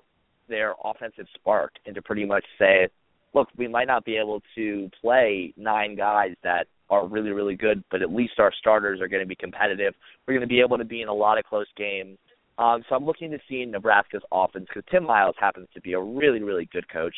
their 0.48 0.74
offensive 0.84 1.28
spark 1.36 1.74
and 1.86 1.96
to 1.96 2.02
pretty 2.02 2.26
much 2.26 2.46
say, 2.60 2.88
look, 3.34 3.48
we 3.58 3.68
might 3.68 3.88
not 3.88 4.06
be 4.06 4.18
able 4.18 4.42
to 4.56 4.90
play 5.02 5.54
nine 5.58 5.96
guys 5.96 6.32
that 6.44 6.68
are 6.90 7.08
really 7.08 7.32
really 7.32 7.56
good, 7.56 7.84
but 7.92 8.02
at 8.02 8.14
least 8.14 8.34
our 8.40 8.52
starters 8.60 9.02
are 9.02 9.08
going 9.08 9.24
to 9.24 9.28
be 9.28 9.36
competitive. 9.36 9.94
We're 10.28 10.34
going 10.36 10.48
to 10.48 10.54
be 10.54 10.62
able 10.62 10.78
to 10.78 10.86
be 10.86 11.02
in 11.02 11.08
a 11.08 11.14
lot 11.14 11.38
of 11.38 11.46
close 11.46 11.68
games. 11.78 12.18
Um, 12.58 12.84
so 12.88 12.96
I'm 12.96 13.06
looking 13.06 13.32
to 13.32 13.40
see 13.50 13.66
Nebraska's 13.66 14.22
offense 14.32 14.68
because 14.68 14.84
Tim 14.92 15.06
Miles 15.06 15.36
happens 15.40 15.68
to 15.74 15.82
be 15.82 15.94
a 15.94 16.02
really 16.02 16.42
really 16.42 16.70
good 16.72 16.88
coach. 16.90 17.16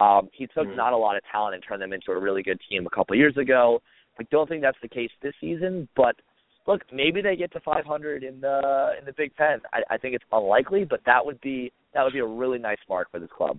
Um, 0.00 0.28
he 0.32 0.46
took 0.46 0.66
mm-hmm. 0.66 0.76
not 0.76 0.92
a 0.92 0.96
lot 0.96 1.16
of 1.16 1.22
talent 1.30 1.54
and 1.54 1.64
turned 1.66 1.82
them 1.82 1.92
into 1.92 2.12
a 2.12 2.18
really 2.18 2.42
good 2.42 2.60
team 2.70 2.86
a 2.86 2.90
couple 2.90 3.14
of 3.14 3.18
years 3.18 3.36
ago. 3.36 3.82
I 4.18 4.24
don't 4.30 4.48
think 4.48 4.62
that's 4.62 4.78
the 4.82 4.88
case 4.88 5.10
this 5.22 5.34
season, 5.40 5.88
but 5.96 6.16
look, 6.66 6.82
maybe 6.92 7.20
they 7.20 7.36
get 7.36 7.52
to 7.52 7.60
500 7.60 8.22
in 8.22 8.40
the 8.40 8.90
in 8.98 9.04
the 9.04 9.12
Big 9.16 9.34
Ten. 9.36 9.60
I, 9.72 9.94
I 9.94 9.98
think 9.98 10.14
it's 10.14 10.24
unlikely, 10.32 10.84
but 10.84 11.00
that 11.06 11.24
would 11.24 11.40
be 11.40 11.72
that 11.94 12.04
would 12.04 12.12
be 12.12 12.18
a 12.20 12.26
really 12.26 12.58
nice 12.58 12.78
mark 12.88 13.10
for 13.10 13.18
this 13.18 13.30
club. 13.36 13.58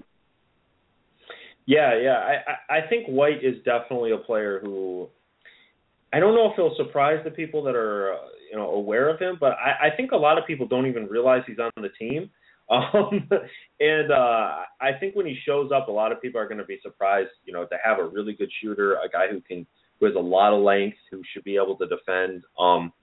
Yeah, 1.66 2.00
yeah, 2.02 2.40
I 2.70 2.78
I 2.78 2.88
think 2.88 3.08
White 3.08 3.44
is 3.44 3.56
definitely 3.64 4.12
a 4.12 4.18
player 4.18 4.60
who 4.62 5.10
I 6.12 6.20
don't 6.20 6.34
know 6.34 6.50
if 6.50 6.56
he'll 6.56 6.76
surprise 6.76 7.20
the 7.24 7.32
people 7.32 7.64
that 7.64 7.76
are 7.76 8.14
uh, 8.14 8.18
you 8.50 8.58
know 8.58 8.72
aware 8.72 9.10
of 9.10 9.20
him, 9.20 9.38
but 9.40 9.54
I, 9.54 9.88
I 9.88 9.96
think 9.96 10.12
a 10.12 10.18
lot 10.18 10.38
of 10.38 10.46
people 10.46 10.68
don't 10.68 10.88
even 10.88 11.08
realize 11.08 11.44
he's 11.46 11.60
on 11.60 11.72
the 11.78 11.90
team. 12.00 12.30
Um, 12.70 13.28
and 13.80 14.12
uh, 14.12 14.58
I 14.80 14.92
think 15.00 15.16
when 15.16 15.26
he 15.26 15.36
shows 15.44 15.72
up, 15.76 15.88
a 15.88 15.92
lot 15.92 16.12
of 16.12 16.22
people 16.22 16.40
are 16.40 16.48
going 16.48 16.60
to 16.60 16.66
be 16.66 16.78
surprised, 16.84 17.32
you 17.44 17.52
know, 17.52 17.66
to 17.66 17.76
have 17.84 17.98
a 17.98 18.06
really 18.06 18.34
good 18.34 18.52
shooter, 18.62 18.94
a 18.94 19.10
guy 19.12 19.28
who 19.28 19.42
can 19.42 19.66
who 20.00 20.06
has 20.06 20.14
a 20.14 20.20
lot 20.20 20.54
of 20.54 20.62
length, 20.62 20.98
who 21.10 21.24
should 21.34 21.44
be 21.44 21.56
able 21.56 21.76
to 21.78 21.88
defend. 21.88 22.44
Um, 22.60 22.94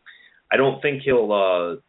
I 0.53 0.57
don't 0.57 0.81
think 0.83 1.03
he'll 1.03 1.33
uh, 1.33 1.81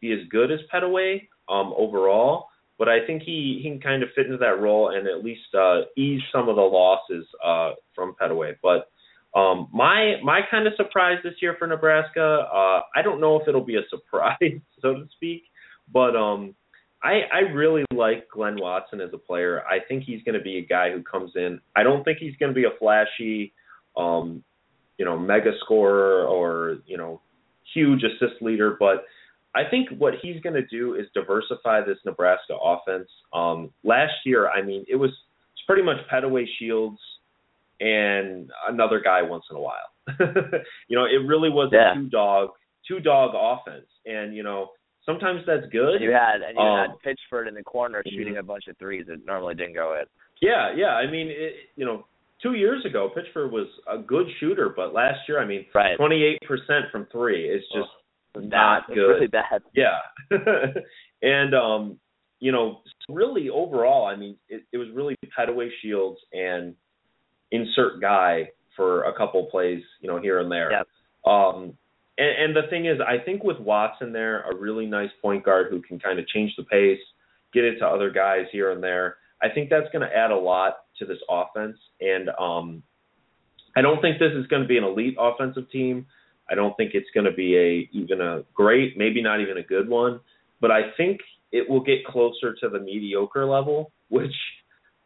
be 0.00 0.12
as 0.12 0.28
good 0.28 0.50
as 0.50 0.60
Petteway 0.72 1.26
um, 1.48 1.72
overall, 1.76 2.48
but 2.78 2.88
I 2.88 3.06
think 3.06 3.22
he, 3.22 3.60
he 3.62 3.70
can 3.70 3.80
kind 3.80 4.02
of 4.02 4.10
fit 4.14 4.26
into 4.26 4.38
that 4.38 4.60
role 4.60 4.94
and 4.94 5.06
at 5.06 5.24
least 5.24 5.54
uh, 5.58 5.82
ease 5.96 6.22
some 6.32 6.48
of 6.48 6.56
the 6.56 6.62
losses 6.62 7.26
uh, 7.44 7.72
from 7.94 8.14
Petteway. 8.20 8.56
But 8.62 8.90
um, 9.34 9.68
my 9.72 10.16
my 10.22 10.40
kind 10.50 10.66
of 10.66 10.72
surprise 10.76 11.18
this 11.22 11.34
year 11.40 11.54
for 11.58 11.66
Nebraska, 11.66 12.46
uh, 12.52 12.80
I 12.94 13.02
don't 13.02 13.20
know 13.20 13.40
if 13.40 13.46
it'll 13.46 13.64
be 13.64 13.76
a 13.76 13.86
surprise, 13.90 14.60
so 14.80 14.94
to 14.94 15.06
speak, 15.16 15.44
but 15.92 16.16
um, 16.16 16.54
I, 17.02 17.22
I 17.32 17.38
really 17.52 17.84
like 17.94 18.28
Glynn 18.28 18.56
Watson 18.60 19.00
as 19.00 19.10
a 19.14 19.18
player. 19.18 19.62
I 19.66 19.78
think 19.88 20.04
he's 20.04 20.22
going 20.22 20.34
to 20.34 20.42
be 20.42 20.58
a 20.58 20.66
guy 20.66 20.90
who 20.92 21.02
comes 21.02 21.32
in. 21.34 21.60
I 21.74 21.82
don't 21.82 22.04
think 22.04 22.18
he's 22.18 22.36
going 22.36 22.50
to 22.50 22.54
be 22.54 22.64
a 22.64 22.78
flashy, 22.78 23.54
um, 23.96 24.44
you 24.98 25.04
know, 25.04 25.18
mega 25.18 25.52
scorer 25.64 26.26
or 26.26 26.78
you 26.86 26.98
know, 26.98 27.20
huge 27.72 28.02
assist 28.02 28.42
leader. 28.42 28.76
But 28.78 29.04
I 29.54 29.62
think 29.68 29.88
what 29.96 30.14
he's 30.20 30.40
going 30.42 30.54
to 30.54 30.66
do 30.66 30.94
is 30.94 31.06
diversify 31.14 31.80
this 31.82 31.98
Nebraska 32.04 32.54
offense. 32.62 33.08
Um, 33.32 33.70
last 33.82 34.12
year, 34.26 34.50
I 34.50 34.62
mean, 34.62 34.84
it 34.88 34.96
was 34.96 35.10
it's 35.54 35.62
pretty 35.66 35.82
much 35.82 35.96
Petteway 36.12 36.44
Shields 36.58 36.98
and 37.80 38.50
another 38.68 39.00
guy 39.00 39.22
once 39.22 39.44
in 39.50 39.56
a 39.56 39.60
while. 39.60 39.90
you 40.88 40.96
know, 40.96 41.04
it 41.04 41.26
really 41.26 41.50
was 41.50 41.70
yeah. 41.72 41.92
a 41.92 41.94
two 41.94 42.08
dog 42.08 42.50
two 42.86 43.00
dog 43.00 43.30
offense, 43.34 43.86
and 44.06 44.34
you 44.34 44.42
know 44.42 44.68
sometimes 45.04 45.40
that's 45.46 45.66
good. 45.72 45.96
And 45.96 46.04
you 46.04 46.12
had 46.12 46.42
and 46.46 46.56
you 46.56 46.62
um, 46.62 46.90
had 46.90 47.14
Pitchford 47.16 47.48
in 47.48 47.54
the 47.54 47.62
corner 47.62 48.02
mhm. 48.06 48.10
shooting 48.16 48.36
a 48.38 48.42
bunch 48.42 48.64
of 48.68 48.76
threes 48.78 49.06
that 49.08 49.24
normally 49.26 49.54
didn't 49.54 49.74
go 49.74 49.94
in. 49.94 50.06
Yeah, 50.40 50.72
yeah. 50.74 50.94
I 50.94 51.10
mean, 51.10 51.28
it, 51.28 51.54
you 51.76 51.84
know, 51.84 52.06
two 52.42 52.54
years 52.54 52.84
ago, 52.84 53.10
Pitchford 53.14 53.50
was 53.50 53.66
a 53.88 53.98
good 53.98 54.26
shooter, 54.38 54.72
but 54.74 54.94
last 54.94 55.18
year, 55.28 55.40
I 55.40 55.46
mean, 55.46 55.66
28% 55.74 56.38
from 56.90 57.06
three 57.12 57.48
is 57.48 57.62
just 57.74 57.88
Bad. 58.34 58.48
not 58.48 58.82
It's 58.88 58.94
good. 58.94 59.08
really 59.08 59.26
bad. 59.26 59.62
Yeah. 59.74 59.98
and 61.22 61.54
um, 61.54 61.98
you 62.38 62.52
know, 62.52 62.80
really 63.08 63.50
overall, 63.50 64.06
I 64.06 64.16
mean, 64.16 64.36
it, 64.48 64.62
it 64.72 64.78
was 64.78 64.88
really 64.94 65.14
Petteway 65.38 65.68
Shields 65.82 66.18
and 66.32 66.74
insert 67.50 68.00
guy 68.00 68.50
for 68.76 69.04
a 69.04 69.16
couple 69.16 69.44
plays, 69.46 69.82
you 70.00 70.08
know, 70.08 70.20
here 70.20 70.40
and 70.40 70.50
there. 70.50 70.70
Yep. 70.72 70.88
Um 71.26 71.74
and, 72.18 72.56
and 72.56 72.56
the 72.56 72.68
thing 72.68 72.86
is, 72.86 72.98
I 73.00 73.18
think 73.24 73.42
with 73.42 73.58
Watson 73.58 74.12
there, 74.12 74.42
a 74.42 74.54
really 74.54 74.86
nice 74.86 75.10
point 75.22 75.44
guard 75.44 75.68
who 75.70 75.80
can 75.80 75.98
kind 75.98 76.18
of 76.18 76.28
change 76.28 76.52
the 76.56 76.64
pace, 76.64 77.00
get 77.52 77.64
it 77.64 77.78
to 77.78 77.86
other 77.86 78.10
guys 78.10 78.46
here 78.52 78.70
and 78.70 78.82
there. 78.82 79.16
I 79.42 79.48
think 79.48 79.70
that's 79.70 79.90
going 79.90 80.06
to 80.06 80.14
add 80.14 80.30
a 80.30 80.36
lot 80.36 80.80
to 80.98 81.06
this 81.06 81.18
offense. 81.28 81.78
And 82.00 82.28
um, 82.38 82.82
I 83.76 83.80
don't 83.80 84.00
think 84.00 84.18
this 84.18 84.32
is 84.34 84.46
going 84.48 84.62
to 84.62 84.68
be 84.68 84.76
an 84.76 84.84
elite 84.84 85.16
offensive 85.18 85.70
team. 85.70 86.06
I 86.50 86.54
don't 86.54 86.76
think 86.76 86.92
it's 86.94 87.08
going 87.14 87.26
to 87.26 87.32
be 87.32 87.56
a 87.56 87.96
even 87.96 88.20
a 88.20 88.42
great, 88.54 88.98
maybe 88.98 89.22
not 89.22 89.40
even 89.40 89.56
a 89.56 89.62
good 89.62 89.88
one. 89.88 90.20
But 90.60 90.70
I 90.70 90.90
think 90.96 91.20
it 91.52 91.68
will 91.68 91.80
get 91.80 92.04
closer 92.04 92.54
to 92.60 92.68
the 92.68 92.80
mediocre 92.80 93.46
level, 93.46 93.92
which 94.08 94.34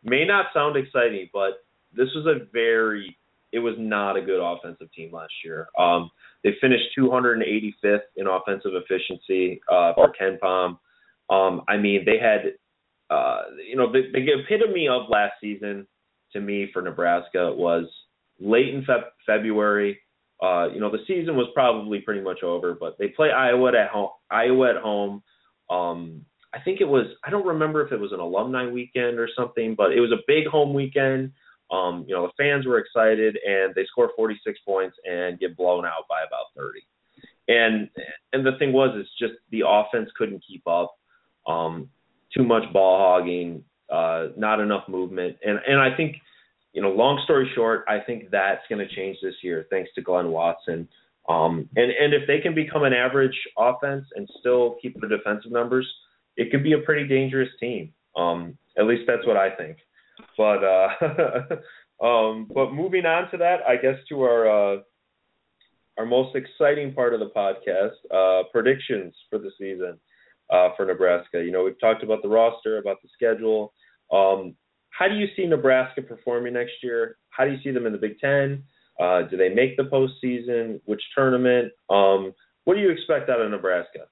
may 0.02 0.24
not 0.24 0.46
sound 0.52 0.76
exciting, 0.76 1.28
but 1.33 1.63
this 1.96 2.09
was 2.14 2.26
a 2.26 2.44
very 2.52 3.16
it 3.54 3.61
was 3.61 3.74
not 3.78 4.16
a 4.16 4.20
good 4.20 4.40
offensive 4.44 4.92
team 4.92 5.12
last 5.12 5.33
year. 5.44 5.68
Um, 5.78 6.11
they 6.42 6.50
finished 6.61 6.87
285th 6.98 8.00
in 8.16 8.26
offensive 8.26 8.72
efficiency 8.74 9.61
uh, 9.70 9.94
for 9.94 10.12
KenPom. 10.20 10.78
Um, 11.30 11.62
I 11.68 11.76
mean, 11.76 12.04
they 12.04 12.18
had, 12.18 12.54
uh, 13.11 13.42
you 13.66 13.76
know, 13.76 13.92
the, 13.92 14.02
the 14.12 14.18
epitome 14.18 14.88
of 14.88 15.09
last 15.09 15.35
season 15.40 15.87
to 16.33 16.40
me 16.40 16.68
for 16.72 16.83
Nebraska 16.83 17.52
was 17.54 17.85
late 18.40 18.74
in 18.74 18.85
Feb- 18.85 19.11
February. 19.24 20.00
Uh, 20.42 20.68
you 20.74 20.80
know, 20.80 20.90
the 20.90 21.04
season 21.07 21.37
was 21.37 21.46
probably 21.54 22.00
pretty 22.00 22.20
much 22.20 22.42
over, 22.42 22.74
but 22.78 22.98
they 22.98 23.09
play 23.09 23.30
Iowa 23.30 23.68
at 23.68 23.88
home. 23.88 24.11
Iowa 24.30 24.70
at 24.70 24.83
home. 24.83 25.22
Um, 25.70 26.26
I 26.52 26.59
think 26.61 26.80
it 26.80 26.88
was. 26.88 27.07
I 27.24 27.30
don't 27.30 27.46
remember 27.46 27.87
if 27.87 27.92
it 27.92 28.00
was 28.00 28.12
an 28.12 28.20
alumni 28.20 28.68
weekend 28.68 29.18
or 29.18 29.28
something, 29.37 29.74
but 29.76 29.92
it 29.92 30.00
was 30.00 30.12
a 30.12 30.22
big 30.26 30.46
home 30.46 30.74
weekend. 30.74 31.33
Um, 31.74 32.04
you 32.06 32.14
know, 32.14 32.26
the 32.26 32.32
fans 32.42 32.66
were 32.66 32.78
excited, 32.78 33.37
and 33.44 33.74
they 33.74 33.84
score 33.87 34.10
46 34.14 34.58
points 34.66 34.96
and 35.10 35.38
get 35.40 35.56
blown 35.56 35.84
out 35.84 36.06
by 36.08 36.20
about 36.26 36.46
30. 36.56 36.80
And 37.46 37.90
and 38.32 38.46
the 38.46 38.56
thing 38.58 38.72
was, 38.72 38.96
is 38.98 39.08
just 39.18 39.34
the 39.50 39.62
offense 39.66 40.08
couldn't 40.16 40.44
keep 40.46 40.66
up. 40.66 40.94
Um, 41.46 41.90
too 42.34 42.44
much 42.44 42.62
ball 42.72 42.98
hogging, 42.98 43.64
uh, 43.90 44.28
not 44.37 44.60
enough 44.60 44.88
movement, 44.88 45.37
and 45.44 45.58
and 45.66 45.80
I 45.80 45.94
think, 45.96 46.16
you 46.72 46.80
know, 46.80 46.90
long 46.90 47.20
story 47.24 47.50
short, 47.54 47.84
I 47.88 47.98
think 48.00 48.30
that's 48.30 48.62
going 48.68 48.87
to 48.87 48.94
change 48.94 49.18
this 49.22 49.34
year 49.42 49.66
thanks 49.68 49.90
to 49.96 50.02
Glynn 50.02 50.30
Watson. 50.30 50.88
Um, 51.28 51.68
and 51.76 51.90
and 51.90 52.14
if 52.14 52.26
they 52.26 52.40
can 52.40 52.54
become 52.54 52.84
an 52.84 52.92
average 52.92 53.38
offense 53.58 54.06
and 54.14 54.28
still 54.40 54.76
keep 54.80 54.98
their 55.00 55.10
defensive 55.10 55.52
numbers, 55.52 55.87
it 56.37 56.50
could 56.50 56.62
be 56.62 56.72
a 56.72 56.78
pretty 56.78 57.06
dangerous 57.06 57.50
team. 57.60 57.92
Um, 58.16 58.56
at 58.78 58.87
least 58.87 59.02
that's 59.06 59.26
what 59.26 59.37
I 59.37 59.50
think. 59.50 59.78
But 60.37 60.64
uh, 60.64 60.88
um, 62.05 62.49
but 62.53 62.73
moving 62.73 63.07
on 63.07 63.31
to 63.31 63.37
that, 63.38 63.59
I 63.68 63.77
guess 63.77 63.97
to 64.09 64.23
our 64.23 64.77
uh, 64.77 64.81
our 65.99 66.07
most 66.07 66.35
exciting 66.37 66.92
part 66.92 67.14
of 67.14 67.20
the 67.20 67.31
podcast, 67.31 67.94
uh, 68.12 68.44
predictions 68.51 69.14
for 69.31 69.38
the 69.38 69.51
season 69.59 69.99
uh, 70.51 70.70
for 70.77 70.87
Nebraska. 70.87 71.42
You 71.42 71.53
know, 71.53 71.64
we've 71.64 71.79
talked 71.81 72.03
about 72.03 72.23
the 72.23 72.29
roster, 72.29 72.79
about 72.79 72.99
the 73.03 73.09
schedule. 73.14 73.73
Um, 74.12 74.55
how 74.90 75.09
do 75.09 75.14
you 75.14 75.27
see 75.37 75.47
Nebraska 75.47 76.03
performing 76.03 76.55
next 76.55 76.75
year? 76.83 77.16
How 77.31 77.44
do 77.44 77.53
you 77.53 77.59
see 77.62 77.70
them 77.70 77.87
in 77.87 77.92
the 77.92 77.99
Big 77.99 78.18
Ten? 78.18 78.62
Uh, 79.01 79.23
do 79.23 79.37
they 79.37 79.49
make 79.49 79.77
the 79.77 79.85
postseason? 79.85 80.81
Which 80.85 81.03
tournament? 81.16 81.73
Um, 81.90 82.33
what 82.64 82.75
do 82.75 82.81
you 82.81 82.90
expect 82.90 83.29
out 83.29 83.40
of 83.40 83.51
Nebraska? 83.51 84.07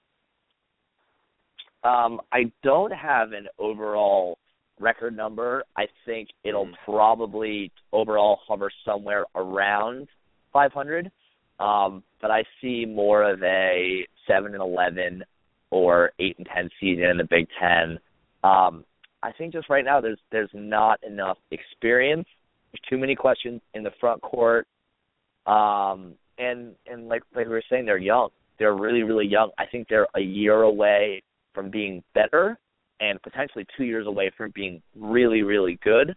Um, 1.84 2.20
I 2.32 2.52
don't 2.62 2.92
have 2.92 3.32
an 3.32 3.48
overall 3.58 4.38
record 4.80 5.16
number. 5.16 5.64
I 5.76 5.86
think 6.04 6.30
it'll 6.44 6.66
Mm. 6.66 6.76
probably 6.84 7.70
overall 7.92 8.36
hover 8.46 8.70
somewhere 8.84 9.24
around 9.34 10.08
500. 10.52 11.10
Um, 11.58 12.02
but 12.20 12.30
I 12.30 12.44
see 12.60 12.84
more 12.84 13.22
of 13.22 13.42
a 13.42 14.06
7 14.26 14.52
and 14.54 14.62
11 14.62 15.24
or 15.70 16.12
8 16.18 16.38
and 16.38 16.46
10 16.46 16.70
season 16.80 17.04
in 17.04 17.16
the 17.16 17.24
Big 17.24 17.48
10. 17.58 17.98
Um, 18.42 18.84
I 19.22 19.30
think 19.32 19.52
just 19.52 19.68
right 19.68 19.84
now 19.84 20.00
there's 20.00 20.18
there's 20.30 20.50
not 20.52 21.02
enough 21.04 21.38
experience. 21.52 22.26
There's 22.72 22.80
too 22.88 22.98
many 22.98 23.14
questions 23.14 23.60
in 23.74 23.82
the 23.84 23.92
front 24.00 24.20
court. 24.22 24.66
Um, 25.46 26.14
and 26.38 26.74
and 26.86 27.08
like 27.08 27.22
like 27.34 27.46
we 27.46 27.52
were 27.52 27.62
saying, 27.70 27.86
they're 27.86 27.98
young. 27.98 28.30
They're 28.58 28.74
really 28.74 29.02
really 29.02 29.26
young. 29.26 29.50
I 29.58 29.66
think 29.66 29.88
they're 29.88 30.08
a 30.14 30.20
year 30.20 30.62
away 30.62 31.22
from 31.54 31.70
being 31.70 32.02
better 32.14 32.58
and 33.02 33.20
potentially 33.20 33.66
two 33.76 33.84
years 33.84 34.06
away 34.06 34.30
from 34.36 34.52
being 34.54 34.80
really, 34.96 35.42
really 35.42 35.78
good. 35.82 36.14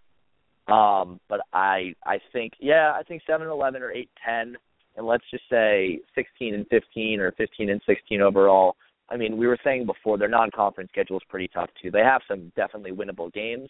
Um, 0.68 1.20
but 1.28 1.42
I 1.54 1.94
I 2.06 2.20
think 2.32 2.54
yeah, 2.60 2.94
I 2.96 3.04
think 3.04 3.22
seven 3.28 3.48
eleven 3.48 3.82
or 3.82 3.92
eight 3.92 4.10
ten 4.26 4.56
and 4.96 5.06
let's 5.06 5.24
just 5.32 5.44
say 5.50 6.00
sixteen 6.14 6.54
and 6.54 6.66
fifteen 6.68 7.20
or 7.20 7.32
fifteen 7.34 7.70
and 7.70 7.82
sixteen 7.86 8.22
overall. 8.22 8.76
I 9.10 9.18
mean, 9.18 9.38
we 9.38 9.46
were 9.46 9.60
saying 9.64 9.86
before 9.86 10.18
their 10.18 10.28
non 10.28 10.50
conference 10.52 10.90
schedule 10.92 11.18
is 11.18 11.24
pretty 11.30 11.50
tough 11.54 11.70
too. 11.82 11.92
They 11.92 12.00
have 12.00 12.22
some 12.28 12.52
definitely 12.56 12.92
winnable 12.92 13.32
games. 13.34 13.70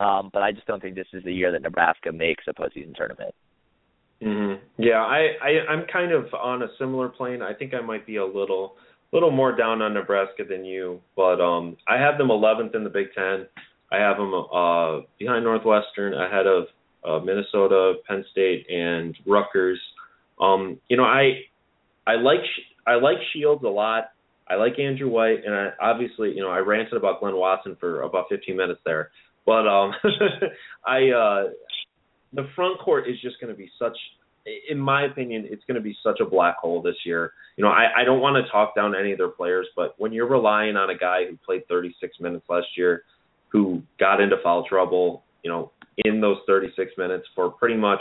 Um, 0.00 0.30
but 0.32 0.42
I 0.42 0.52
just 0.52 0.66
don't 0.66 0.80
think 0.80 0.94
this 0.94 1.08
is 1.12 1.24
the 1.24 1.32
year 1.32 1.50
that 1.50 1.62
Nebraska 1.62 2.12
makes 2.12 2.44
a 2.46 2.52
postseason 2.52 2.94
tournament. 2.94 3.34
Mm-hmm. 4.22 4.62
Yeah, 4.82 5.02
I, 5.02 5.30
I 5.42 5.72
I'm 5.72 5.86
kind 5.92 6.12
of 6.12 6.26
on 6.34 6.62
a 6.62 6.68
similar 6.78 7.08
plane. 7.08 7.42
I 7.42 7.54
think 7.54 7.74
I 7.74 7.80
might 7.80 8.06
be 8.06 8.16
a 8.16 8.24
little 8.24 8.76
little 9.12 9.30
more 9.30 9.54
down 9.54 9.82
on 9.82 9.94
Nebraska 9.94 10.44
than 10.48 10.64
you, 10.64 11.00
but 11.16 11.40
um 11.40 11.76
I 11.86 11.98
have 11.98 12.18
them 12.18 12.28
11th 12.28 12.74
in 12.74 12.84
the 12.84 12.90
Big 12.90 13.08
10. 13.14 13.46
I 13.90 13.96
have 13.96 14.16
them 14.16 14.34
uh 14.34 15.00
behind 15.18 15.44
Northwestern, 15.44 16.14
ahead 16.14 16.46
of 16.46 16.64
uh, 17.04 17.24
Minnesota, 17.24 17.94
Penn 18.06 18.24
State 18.32 18.66
and 18.70 19.16
Rutgers. 19.26 19.80
Um 20.40 20.78
you 20.88 20.96
know, 20.96 21.04
I 21.04 21.42
I 22.06 22.14
like 22.16 22.40
I 22.86 22.94
like 22.94 23.18
Shields 23.32 23.64
a 23.64 23.68
lot. 23.68 24.12
I 24.48 24.54
like 24.54 24.78
Andrew 24.78 25.08
White 25.08 25.44
and 25.44 25.54
I 25.54 25.70
obviously, 25.80 26.30
you 26.34 26.42
know, 26.42 26.50
I 26.50 26.58
ranted 26.58 26.94
about 26.94 27.20
Glynn 27.20 27.36
Watson 27.36 27.76
for 27.78 28.02
about 28.02 28.26
15 28.28 28.56
minutes 28.56 28.80
there. 28.84 29.10
But 29.46 29.66
um 29.66 29.92
I 30.86 31.10
uh 31.10 31.50
the 32.32 32.46
front 32.54 32.78
court 32.78 33.08
is 33.08 33.20
just 33.20 33.40
going 33.40 33.52
to 33.52 33.56
be 33.56 33.70
such 33.78 33.96
in 34.68 34.78
my 34.78 35.04
opinion, 35.04 35.46
it's 35.50 35.64
going 35.64 35.76
to 35.76 35.80
be 35.80 35.96
such 36.02 36.20
a 36.20 36.24
black 36.24 36.56
hole 36.58 36.82
this 36.82 36.96
year. 37.04 37.32
You 37.56 37.64
know, 37.64 37.70
I, 37.70 38.00
I 38.00 38.04
don't 38.04 38.20
want 38.20 38.42
to 38.42 38.50
talk 38.50 38.74
down 38.74 38.94
any 38.94 39.12
of 39.12 39.18
their 39.18 39.28
players, 39.28 39.66
but 39.76 39.94
when 39.98 40.12
you're 40.12 40.28
relying 40.28 40.76
on 40.76 40.90
a 40.90 40.96
guy 40.96 41.24
who 41.28 41.36
played 41.44 41.66
36 41.68 42.20
minutes 42.20 42.44
last 42.48 42.66
year, 42.76 43.04
who 43.48 43.82
got 43.98 44.20
into 44.20 44.36
foul 44.42 44.64
trouble, 44.68 45.24
you 45.42 45.50
know, 45.50 45.72
in 45.98 46.20
those 46.20 46.38
36 46.46 46.92
minutes 46.98 47.26
for 47.34 47.50
pretty 47.50 47.76
much 47.76 48.00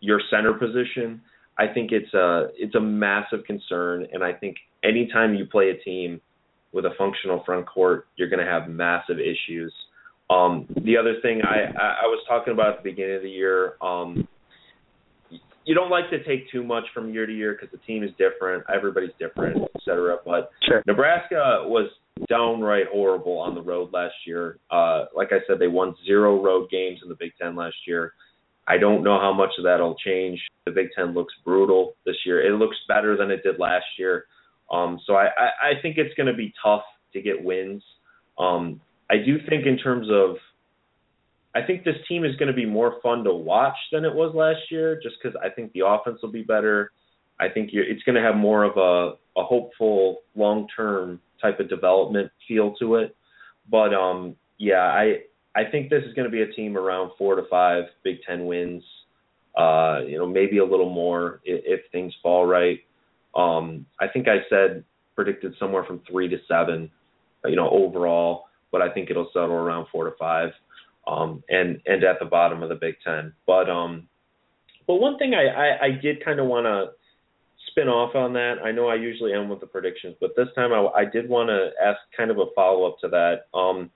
your 0.00 0.20
center 0.30 0.54
position, 0.54 1.20
I 1.58 1.66
think 1.66 1.92
it's 1.92 2.12
a 2.14 2.48
it's 2.54 2.74
a 2.74 2.80
massive 2.80 3.44
concern. 3.44 4.06
And 4.12 4.24
I 4.24 4.32
think 4.32 4.56
anytime 4.82 5.34
you 5.34 5.44
play 5.44 5.70
a 5.70 5.84
team 5.84 6.20
with 6.72 6.84
a 6.86 6.90
functional 6.96 7.42
front 7.44 7.66
court, 7.66 8.06
you're 8.16 8.28
going 8.28 8.44
to 8.44 8.50
have 8.50 8.68
massive 8.68 9.18
issues. 9.18 9.72
Um, 10.30 10.66
the 10.84 10.96
other 10.96 11.14
thing 11.22 11.42
I, 11.42 11.64
I, 11.76 12.06
was 12.06 12.24
talking 12.28 12.52
about 12.52 12.76
at 12.76 12.84
the 12.84 12.90
beginning 12.90 13.16
of 13.16 13.22
the 13.22 13.30
year, 13.30 13.74
um, 13.82 14.28
you 15.64 15.74
don't 15.74 15.90
like 15.90 16.08
to 16.10 16.22
take 16.24 16.50
too 16.50 16.64
much 16.64 16.84
from 16.94 17.12
year 17.12 17.26
to 17.26 17.32
year 17.32 17.52
because 17.52 17.70
the 17.70 17.84
team 17.86 18.02
is 18.02 18.10
different, 18.18 18.64
everybody's 18.72 19.10
different, 19.18 19.56
et 19.62 19.80
cetera. 19.84 20.16
But 20.24 20.50
Sure. 20.66 20.82
Nebraska 20.86 21.64
was 21.66 21.90
downright 22.28 22.86
horrible 22.92 23.38
on 23.38 23.54
the 23.54 23.62
road 23.62 23.92
last 23.92 24.14
year. 24.26 24.58
Uh, 24.70 25.06
like 25.14 25.28
I 25.32 25.38
said, 25.46 25.58
they 25.58 25.68
won 25.68 25.94
zero 26.04 26.42
road 26.42 26.70
games 26.70 27.00
in 27.02 27.08
the 27.08 27.14
Big 27.14 27.32
Ten 27.40 27.54
last 27.56 27.76
year. 27.86 28.14
I 28.68 28.78
don't 28.78 29.02
know 29.02 29.18
how 29.18 29.32
much 29.32 29.50
of 29.58 29.64
that'll 29.64 29.96
change. 29.96 30.40
The 30.64 30.72
Big 30.72 30.88
Ten 30.96 31.12
looks 31.14 31.34
brutal 31.44 31.94
this 32.06 32.16
year. 32.24 32.40
It 32.46 32.56
looks 32.58 32.76
better 32.88 33.16
than 33.16 33.30
it 33.30 33.42
did 33.42 33.58
last 33.58 33.86
year. 33.98 34.26
Um, 34.70 35.00
so 35.06 35.14
I, 35.14 35.24
I, 35.26 35.70
I 35.70 35.82
think 35.82 35.98
it's 35.98 36.14
going 36.14 36.28
to 36.28 36.34
be 36.34 36.52
tough 36.62 36.82
to 37.12 37.20
get 37.20 37.42
wins. 37.42 37.82
Um, 38.38 38.80
I 39.10 39.16
do 39.16 39.38
think 39.48 39.66
in 39.66 39.76
terms 39.76 40.06
of 40.10 40.36
I 41.54 41.62
think 41.62 41.84
this 41.84 41.96
team 42.08 42.24
is 42.24 42.36
going 42.36 42.48
to 42.48 42.54
be 42.54 42.66
more 42.66 43.00
fun 43.02 43.24
to 43.24 43.32
watch 43.32 43.76
than 43.90 44.04
it 44.04 44.14
was 44.14 44.34
last 44.34 44.70
year, 44.70 45.00
just 45.02 45.16
because 45.20 45.36
I 45.44 45.48
think 45.50 45.72
the 45.72 45.84
offense 45.86 46.20
will 46.22 46.30
be 46.30 46.42
better. 46.42 46.92
I 47.40 47.48
think 47.48 47.70
you're, 47.72 47.84
it's 47.84 48.02
going 48.04 48.16
to 48.16 48.22
have 48.22 48.36
more 48.36 48.64
of 48.64 48.76
a 48.76 49.16
a 49.38 49.44
hopeful 49.44 50.18
long 50.34 50.66
term 50.76 51.20
type 51.40 51.60
of 51.60 51.68
development 51.68 52.30
feel 52.46 52.74
to 52.76 52.96
it. 52.96 53.16
But 53.70 53.94
um, 53.94 54.36
yeah, 54.58 54.82
I 54.82 55.20
I 55.54 55.64
think 55.70 55.90
this 55.90 56.04
is 56.04 56.14
going 56.14 56.30
to 56.30 56.30
be 56.30 56.42
a 56.42 56.52
team 56.52 56.76
around 56.76 57.12
four 57.18 57.34
to 57.36 57.42
five 57.50 57.84
Big 58.04 58.18
Ten 58.26 58.46
wins. 58.46 58.82
Uh, 59.56 60.00
you 60.06 60.16
know, 60.16 60.26
maybe 60.26 60.58
a 60.58 60.64
little 60.64 60.90
more 60.90 61.40
if, 61.44 61.80
if 61.80 61.90
things 61.90 62.14
fall 62.22 62.46
right. 62.46 62.78
Um, 63.34 63.86
I 63.98 64.06
think 64.08 64.28
I 64.28 64.38
said 64.48 64.84
predicted 65.16 65.54
somewhere 65.58 65.84
from 65.84 66.00
three 66.08 66.28
to 66.28 66.38
seven, 66.48 66.90
you 67.44 67.56
know, 67.56 67.68
overall, 67.70 68.44
but 68.70 68.80
I 68.80 68.92
think 68.92 69.10
it'll 69.10 69.28
settle 69.32 69.52
around 69.52 69.86
four 69.90 70.04
to 70.04 70.16
five, 70.18 70.50
um, 71.10 71.42
and 71.48 71.80
and 71.86 72.04
at 72.04 72.18
the 72.20 72.26
bottom 72.26 72.62
of 72.62 72.68
the 72.68 72.76
Big 72.76 72.94
Ten. 73.04 73.32
But 73.46 73.68
um, 73.68 74.08
but 74.86 74.96
one 74.96 75.18
thing 75.18 75.34
I 75.34 75.46
I, 75.46 75.86
I 75.86 75.90
did 76.00 76.24
kind 76.24 76.38
of 76.38 76.46
want 76.46 76.66
to 76.66 76.92
spin 77.70 77.88
off 77.88 78.14
on 78.14 78.32
that. 78.34 78.56
I 78.64 78.72
know 78.72 78.88
I 78.88 78.94
usually 78.94 79.32
end 79.32 79.50
with 79.50 79.60
the 79.60 79.66
predictions, 79.66 80.16
but 80.20 80.30
this 80.36 80.48
time 80.54 80.72
I, 80.72 80.86
I 81.00 81.04
did 81.04 81.28
want 81.28 81.48
to 81.48 81.70
ask 81.84 81.98
kind 82.16 82.30
of 82.30 82.38
a 82.38 82.46
follow 82.54 82.86
up 82.86 82.98
to 83.00 83.08
that. 83.08 83.58
Um, 83.58 83.90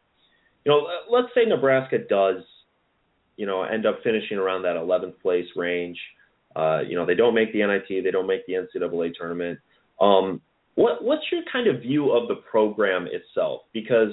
you 0.65 0.73
know, 0.73 0.87
let's 1.11 1.29
say 1.35 1.45
Nebraska 1.45 1.99
does, 1.99 2.43
you 3.37 3.47
know, 3.47 3.62
end 3.62 3.87
up 3.87 4.01
finishing 4.03 4.39
around 4.39 4.62
that 4.62 4.77
11th 4.77 5.21
place 5.21 5.47
range. 5.57 5.99
Uh, 6.57 6.81
you 6.87 6.97
know, 6.97 7.05
they 7.05 7.17
don't 7.17 7.35
make 7.35 7.53
the 7.53 7.67
NIT, 7.67 8.05
they 8.05 8.11
don't 8.11 8.29
make 8.29 8.47
the 8.47 8.55
NCAA 8.55 9.12
tournament. 9.19 9.59
Um, 10.01 10.41
what 10.77 11.05
what's 11.05 11.25
your 11.31 11.43
kind 11.53 11.69
of 11.69 11.83
view 11.83 12.12
of 12.12 12.29
the 12.29 12.37
program 12.37 13.07
itself? 13.11 13.62
Because 13.73 14.12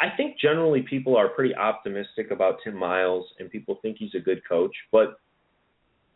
I, 0.00 0.16
think 0.16 0.38
generally 0.40 0.82
people 0.82 1.16
are 1.16 1.28
pretty 1.28 1.54
optimistic 1.54 2.30
about 2.30 2.56
Tim 2.64 2.76
Miles, 2.76 3.26
and 3.38 3.50
people 3.50 3.78
think 3.82 3.96
he's 3.98 4.14
a 4.14 4.20
good 4.20 4.42
coach, 4.48 4.74
but 4.92 5.18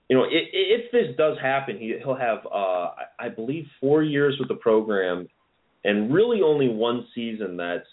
you 0.09 0.17
know, 0.17 0.25
if, 0.25 0.49
if 0.53 0.91
this 0.91 1.17
does 1.17 1.39
happen, 1.41 1.79
he, 1.79 1.95
he'll 2.03 2.17
have, 2.17 2.39
uh, 2.53 2.91
I 3.21 3.29
believe, 3.35 3.67
four 3.81 4.03
years 4.03 4.37
with 4.41 4.49
the 4.49 4.57
program, 4.57 5.29
and 5.85 6.13
really 6.13 6.43
only 6.43 6.69
one 6.69 7.07
season 7.15 7.57
that's 7.57 7.87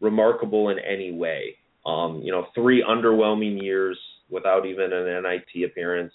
remarkable 0.00 0.68
in 0.68 0.78
any 0.78 1.10
way. 1.10 1.56
Um, 1.84 2.20
you 2.22 2.30
know, 2.30 2.46
three 2.54 2.84
underwhelming 2.88 3.60
years 3.60 3.98
without 4.30 4.66
even 4.66 4.92
an 4.92 5.22
NIT 5.22 5.64
appearance, 5.64 6.12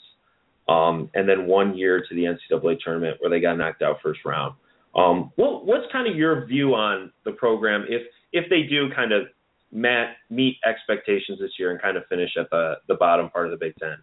um, 0.70 1.10
and 1.14 1.28
then 1.28 1.46
one 1.46 1.78
year 1.78 2.04
to 2.08 2.16
the 2.16 2.24
NCAA 2.24 2.78
tournament 2.84 3.18
where 3.20 3.30
they 3.30 3.42
got 3.42 3.58
knocked 3.58 3.82
out 3.82 3.98
first 4.02 4.22
round. 4.26 4.56
Um, 4.96 5.32
what, 5.36 5.66
what's 5.66 5.86
kind 5.92 6.10
of 6.10 6.16
your 6.16 6.46
view 6.46 6.74
on 6.74 7.12
the 7.26 7.32
program 7.32 7.86
if 7.90 8.02
if 8.32 8.50
they 8.50 8.64
do 8.64 8.90
kind 8.96 9.12
of 9.12 9.24
mat, 9.72 10.16
meet 10.30 10.58
expectations 10.66 11.40
this 11.40 11.52
year 11.58 11.72
and 11.72 11.82
kind 11.82 11.98
of 11.98 12.04
finish 12.08 12.32
at 12.40 12.50
the 12.50 12.76
the 12.88 12.96
bottom 12.96 13.30
part 13.30 13.46
of 13.46 13.52
the 13.52 13.58
Big 13.58 13.74
Ten? 13.78 13.98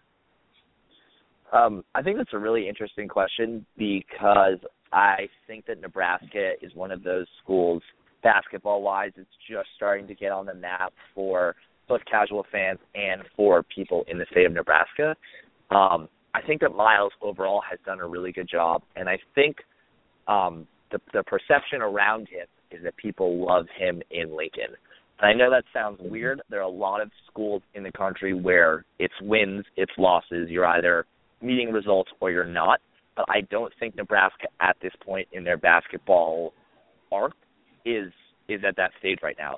Um, 1.51 1.83
I 1.95 2.01
think 2.01 2.17
that's 2.17 2.33
a 2.33 2.37
really 2.37 2.67
interesting 2.67 3.07
question 3.07 3.65
because 3.77 4.59
I 4.93 5.27
think 5.47 5.65
that 5.65 5.81
Nebraska 5.81 6.53
is 6.61 6.73
one 6.75 6.91
of 6.91 7.03
those 7.03 7.25
schools, 7.43 7.81
basketball 8.21 8.81
wise, 8.81 9.11
it's 9.15 9.29
just 9.49 9.67
starting 9.75 10.07
to 10.07 10.15
get 10.15 10.31
on 10.31 10.45
the 10.45 10.53
map 10.53 10.93
for 11.15 11.55
both 11.87 12.01
casual 12.09 12.45
fans 12.51 12.77
and 12.93 13.23
for 13.35 13.63
people 13.63 14.05
in 14.07 14.19
the 14.19 14.25
state 14.31 14.45
of 14.45 14.53
Nebraska. 14.53 15.15
Um, 15.71 16.07
I 16.35 16.41
think 16.45 16.61
that 16.61 16.75
Miles 16.75 17.11
overall 17.21 17.61
has 17.67 17.79
done 17.83 17.99
a 17.99 18.07
really 18.07 18.31
good 18.31 18.47
job, 18.47 18.83
and 18.95 19.09
I 19.09 19.17
think 19.33 19.57
um, 20.27 20.67
the 20.91 20.99
the 21.13 21.23
perception 21.23 21.81
around 21.81 22.27
him 22.29 22.45
is 22.71 22.83
that 22.83 22.95
people 22.97 23.45
love 23.45 23.65
him 23.77 24.01
in 24.11 24.35
Lincoln. 24.35 24.75
And 25.21 25.29
I 25.29 25.33
know 25.33 25.49
that 25.49 25.65
sounds 25.73 25.99
weird. 26.01 26.41
There 26.49 26.59
are 26.59 26.63
a 26.63 26.69
lot 26.69 27.01
of 27.01 27.11
schools 27.29 27.61
in 27.73 27.83
the 27.83 27.91
country 27.91 28.33
where 28.33 28.85
it's 28.99 29.13
wins, 29.21 29.65
it's 29.75 29.91
losses. 29.97 30.49
You're 30.49 30.65
either 30.65 31.05
meeting 31.41 31.71
results 31.71 32.11
or 32.19 32.31
you're 32.31 32.45
not. 32.45 32.79
But 33.15 33.25
I 33.29 33.41
don't 33.51 33.73
think 33.79 33.95
Nebraska 33.95 34.47
at 34.61 34.77
this 34.81 34.93
point 35.05 35.27
in 35.33 35.43
their 35.43 35.57
basketball 35.57 36.53
arc 37.11 37.33
is 37.85 38.11
is 38.47 38.61
at 38.67 38.75
that 38.77 38.91
stage 38.99 39.19
right 39.21 39.35
now. 39.37 39.57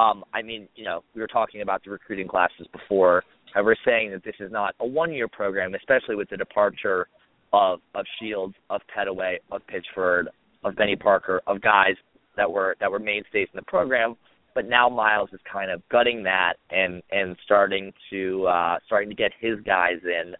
Um, 0.00 0.22
I 0.32 0.42
mean, 0.42 0.68
you 0.76 0.84
know, 0.84 1.02
we 1.14 1.20
were 1.20 1.26
talking 1.26 1.62
about 1.62 1.82
the 1.82 1.90
recruiting 1.90 2.28
classes 2.28 2.66
before. 2.72 3.24
I 3.56 3.62
was 3.62 3.76
saying 3.84 4.12
that 4.12 4.22
this 4.22 4.36
is 4.38 4.52
not 4.52 4.74
a 4.80 4.86
one 4.86 5.12
year 5.12 5.28
program, 5.28 5.74
especially 5.74 6.14
with 6.14 6.28
the 6.28 6.36
departure 6.36 7.08
of 7.52 7.80
of 7.94 8.04
Shields, 8.20 8.54
of 8.70 8.82
Petteway, 8.94 9.36
of 9.50 9.62
Pitchford, 9.66 10.26
of 10.64 10.76
Benny 10.76 10.96
Parker, 10.96 11.40
of 11.46 11.60
guys 11.62 11.94
that 12.38 12.50
were 12.50 12.74
that 12.80 12.90
were 12.90 12.98
mainstays 12.98 13.48
in 13.52 13.56
the 13.56 13.62
program. 13.62 14.16
But 14.54 14.66
now 14.66 14.88
Miles 14.88 15.28
is 15.32 15.40
kind 15.50 15.70
of 15.70 15.82
gutting 15.90 16.22
that 16.24 16.54
and 16.70 17.02
and 17.12 17.36
starting 17.44 17.92
to 18.10 18.46
uh 18.46 18.78
starting 18.86 19.10
to 19.10 19.14
get 19.14 19.32
his 19.38 19.60
guys 19.60 20.00
in 20.04 20.34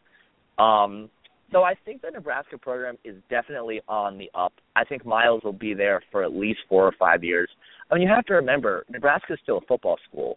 um, 0.58 1.08
so 1.50 1.62
I 1.62 1.74
think 1.84 2.02
the 2.02 2.10
Nebraska 2.10 2.58
program 2.58 2.98
is 3.04 3.16
definitely 3.30 3.80
on 3.88 4.18
the 4.18 4.30
up. 4.34 4.52
I 4.76 4.84
think 4.84 5.06
Miles 5.06 5.42
will 5.44 5.52
be 5.52 5.72
there 5.72 6.02
for 6.12 6.22
at 6.22 6.34
least 6.34 6.60
four 6.68 6.86
or 6.86 6.92
five 6.98 7.24
years. 7.24 7.48
I 7.90 7.94
mean, 7.94 8.02
you 8.02 8.14
have 8.14 8.26
to 8.26 8.34
remember 8.34 8.84
Nebraska 8.90 9.34
is 9.34 9.38
still 9.42 9.58
a 9.58 9.66
football 9.66 9.96
school, 10.10 10.36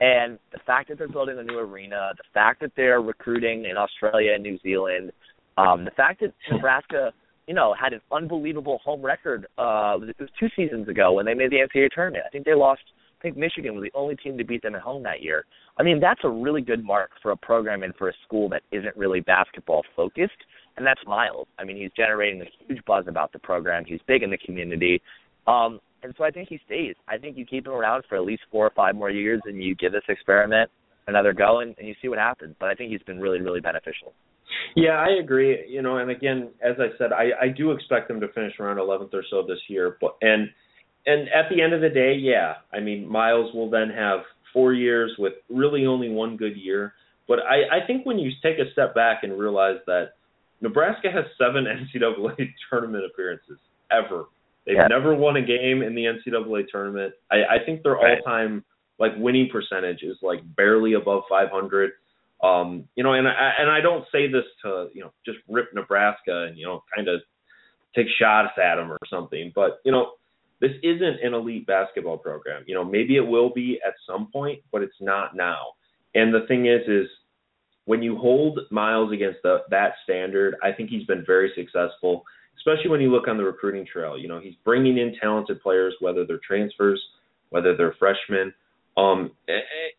and 0.00 0.38
the 0.52 0.60
fact 0.64 0.88
that 0.88 0.98
they're 0.98 1.08
building 1.08 1.38
a 1.38 1.42
new 1.42 1.58
arena, 1.58 2.12
the 2.16 2.24
fact 2.32 2.60
that 2.60 2.70
they're 2.76 3.00
recruiting 3.00 3.64
in 3.64 3.76
Australia 3.76 4.32
and 4.34 4.42
New 4.44 4.58
Zealand, 4.62 5.10
um, 5.58 5.84
the 5.84 5.90
fact 5.92 6.20
that 6.20 6.32
Nebraska, 6.52 7.12
you 7.46 7.54
know, 7.54 7.74
had 7.78 7.92
an 7.92 8.00
unbelievable 8.10 8.80
home 8.84 9.02
record. 9.02 9.46
Uh, 9.58 9.98
it 10.02 10.16
was 10.18 10.30
two 10.38 10.48
seasons 10.56 10.88
ago 10.88 11.12
when 11.12 11.26
they 11.26 11.34
made 11.34 11.50
the 11.50 11.56
NCAA 11.56 11.90
tournament. 11.94 12.24
I 12.26 12.30
think 12.30 12.44
they 12.44 12.54
lost 12.54 12.82
I 13.24 13.28
think 13.28 13.38
Michigan 13.38 13.74
was 13.74 13.82
the 13.84 13.98
only 13.98 14.16
team 14.16 14.36
to 14.36 14.44
beat 14.44 14.60
them 14.60 14.74
at 14.74 14.82
home 14.82 15.02
that 15.04 15.22
year. 15.22 15.46
I 15.78 15.82
mean, 15.82 15.98
that's 15.98 16.20
a 16.24 16.28
really 16.28 16.60
good 16.60 16.84
mark 16.84 17.10
for 17.22 17.30
a 17.30 17.36
program 17.36 17.82
and 17.82 17.94
for 17.96 18.10
a 18.10 18.12
school 18.22 18.50
that 18.50 18.62
isn't 18.70 18.94
really 18.98 19.20
basketball 19.20 19.82
focused, 19.96 20.36
and 20.76 20.86
that's 20.86 21.00
Miles. 21.06 21.48
I 21.58 21.64
mean, 21.64 21.78
he's 21.78 21.90
generating 21.96 22.42
a 22.42 22.44
huge 22.66 22.84
buzz 22.84 23.06
about 23.08 23.32
the 23.32 23.38
program. 23.38 23.84
He's 23.86 24.00
big 24.06 24.22
in 24.22 24.30
the 24.30 24.36
community. 24.36 25.00
Um, 25.46 25.80
and 26.02 26.14
so 26.18 26.24
I 26.24 26.30
think 26.30 26.50
he 26.50 26.60
stays. 26.66 26.96
I 27.08 27.16
think 27.16 27.38
you 27.38 27.46
keep 27.46 27.66
him 27.66 27.72
around 27.72 28.04
for 28.10 28.16
at 28.16 28.24
least 28.24 28.42
four 28.52 28.66
or 28.66 28.72
five 28.76 28.94
more 28.94 29.10
years 29.10 29.40
and 29.46 29.62
you 29.62 29.74
give 29.74 29.92
this 29.92 30.04
experiment 30.08 30.70
another 31.06 31.32
go 31.32 31.60
and, 31.60 31.74
and 31.78 31.88
you 31.88 31.94
see 32.02 32.08
what 32.08 32.18
happens. 32.18 32.54
But 32.60 32.68
I 32.68 32.74
think 32.74 32.92
he's 32.92 33.02
been 33.02 33.20
really, 33.20 33.40
really 33.40 33.60
beneficial. 33.60 34.12
Yeah, 34.76 34.92
I 34.92 35.20
agree. 35.22 35.66
You 35.68 35.82
know, 35.82 35.98
and 35.98 36.10
again, 36.10 36.50
as 36.62 36.76
I 36.78 36.96
said, 36.98 37.12
I, 37.12 37.30
I 37.40 37.48
do 37.48 37.70
expect 37.70 38.08
them 38.08 38.20
to 38.20 38.28
finish 38.32 38.54
around 38.58 38.76
11th 38.76 39.14
or 39.14 39.24
so 39.30 39.44
this 39.46 39.58
year. 39.68 39.96
But 40.00 40.16
and 40.22 40.48
and 41.06 41.28
at 41.28 41.48
the 41.50 41.60
end 41.62 41.72
of 41.74 41.80
the 41.80 41.88
day, 41.88 42.14
yeah, 42.14 42.54
I 42.72 42.80
mean 42.80 43.08
Miles 43.08 43.54
will 43.54 43.70
then 43.70 43.90
have 43.90 44.20
four 44.52 44.72
years 44.72 45.12
with 45.18 45.34
really 45.48 45.86
only 45.86 46.08
one 46.08 46.36
good 46.36 46.56
year. 46.56 46.94
But 47.26 47.40
I, 47.40 47.78
I 47.82 47.86
think 47.86 48.04
when 48.04 48.18
you 48.18 48.30
take 48.42 48.58
a 48.58 48.70
step 48.72 48.94
back 48.94 49.22
and 49.22 49.38
realize 49.38 49.78
that 49.86 50.12
Nebraska 50.60 51.10
has 51.10 51.24
seven 51.38 51.64
NCAA 51.96 52.52
tournament 52.70 53.04
appearances 53.04 53.58
ever. 53.90 54.24
They've 54.66 54.76
yeah. 54.76 54.86
never 54.88 55.14
won 55.14 55.36
a 55.36 55.42
game 55.42 55.82
in 55.82 55.94
the 55.94 56.04
NCAA 56.04 56.68
tournament. 56.70 57.14
I, 57.30 57.36
I 57.36 57.64
think 57.66 57.82
their 57.82 57.92
right. 57.92 58.18
all-time 58.18 58.64
like 58.98 59.12
winning 59.16 59.48
percentage 59.52 60.02
is 60.02 60.16
like 60.22 60.40
barely 60.56 60.94
above 60.94 61.24
500. 61.28 61.90
Um, 62.44 62.88
you 62.94 63.02
know, 63.02 63.14
and 63.14 63.26
I 63.26 63.52
and 63.58 63.70
I 63.70 63.80
don't 63.80 64.04
say 64.12 64.30
this 64.30 64.44
to 64.62 64.88
you 64.92 65.00
know 65.00 65.12
just 65.24 65.38
rip 65.48 65.72
Nebraska 65.74 66.46
and 66.48 66.58
you 66.58 66.66
know 66.66 66.84
kind 66.94 67.08
of 67.08 67.20
take 67.96 68.06
shots 68.20 68.52
at 68.62 68.76
them 68.76 68.92
or 68.92 68.98
something, 69.08 69.52
but 69.54 69.80
you 69.84 69.92
know 69.92 70.12
this 70.60 70.72
isn't 70.82 71.20
an 71.22 71.34
elite 71.34 71.66
basketball 71.66 72.18
program. 72.18 72.64
You 72.66 72.74
know, 72.74 72.84
maybe 72.84 73.16
it 73.16 73.26
will 73.26 73.50
be 73.52 73.78
at 73.86 73.94
some 74.06 74.28
point, 74.32 74.60
but 74.72 74.82
it's 74.82 74.96
not 75.00 75.36
now. 75.36 75.74
And 76.14 76.32
the 76.32 76.46
thing 76.46 76.66
is, 76.66 76.80
is 76.86 77.08
when 77.84 78.02
you 78.02 78.16
hold 78.16 78.60
Miles 78.70 79.12
against 79.12 79.40
the, 79.42 79.58
that 79.70 79.94
standard, 80.04 80.56
I 80.62 80.72
think 80.72 80.90
he's 80.90 81.04
been 81.04 81.24
very 81.26 81.52
successful, 81.54 82.24
especially 82.56 82.90
when 82.90 83.00
you 83.00 83.10
look 83.10 83.28
on 83.28 83.36
the 83.36 83.44
recruiting 83.44 83.86
trail. 83.90 84.16
You 84.16 84.28
know, 84.28 84.40
he's 84.40 84.54
bringing 84.64 84.96
in 84.96 85.14
talented 85.20 85.60
players, 85.60 85.94
whether 86.00 86.24
they're 86.24 86.40
transfers, 86.46 87.02
whether 87.50 87.76
they're 87.76 87.94
freshmen. 87.98 88.54
Um, 88.96 89.32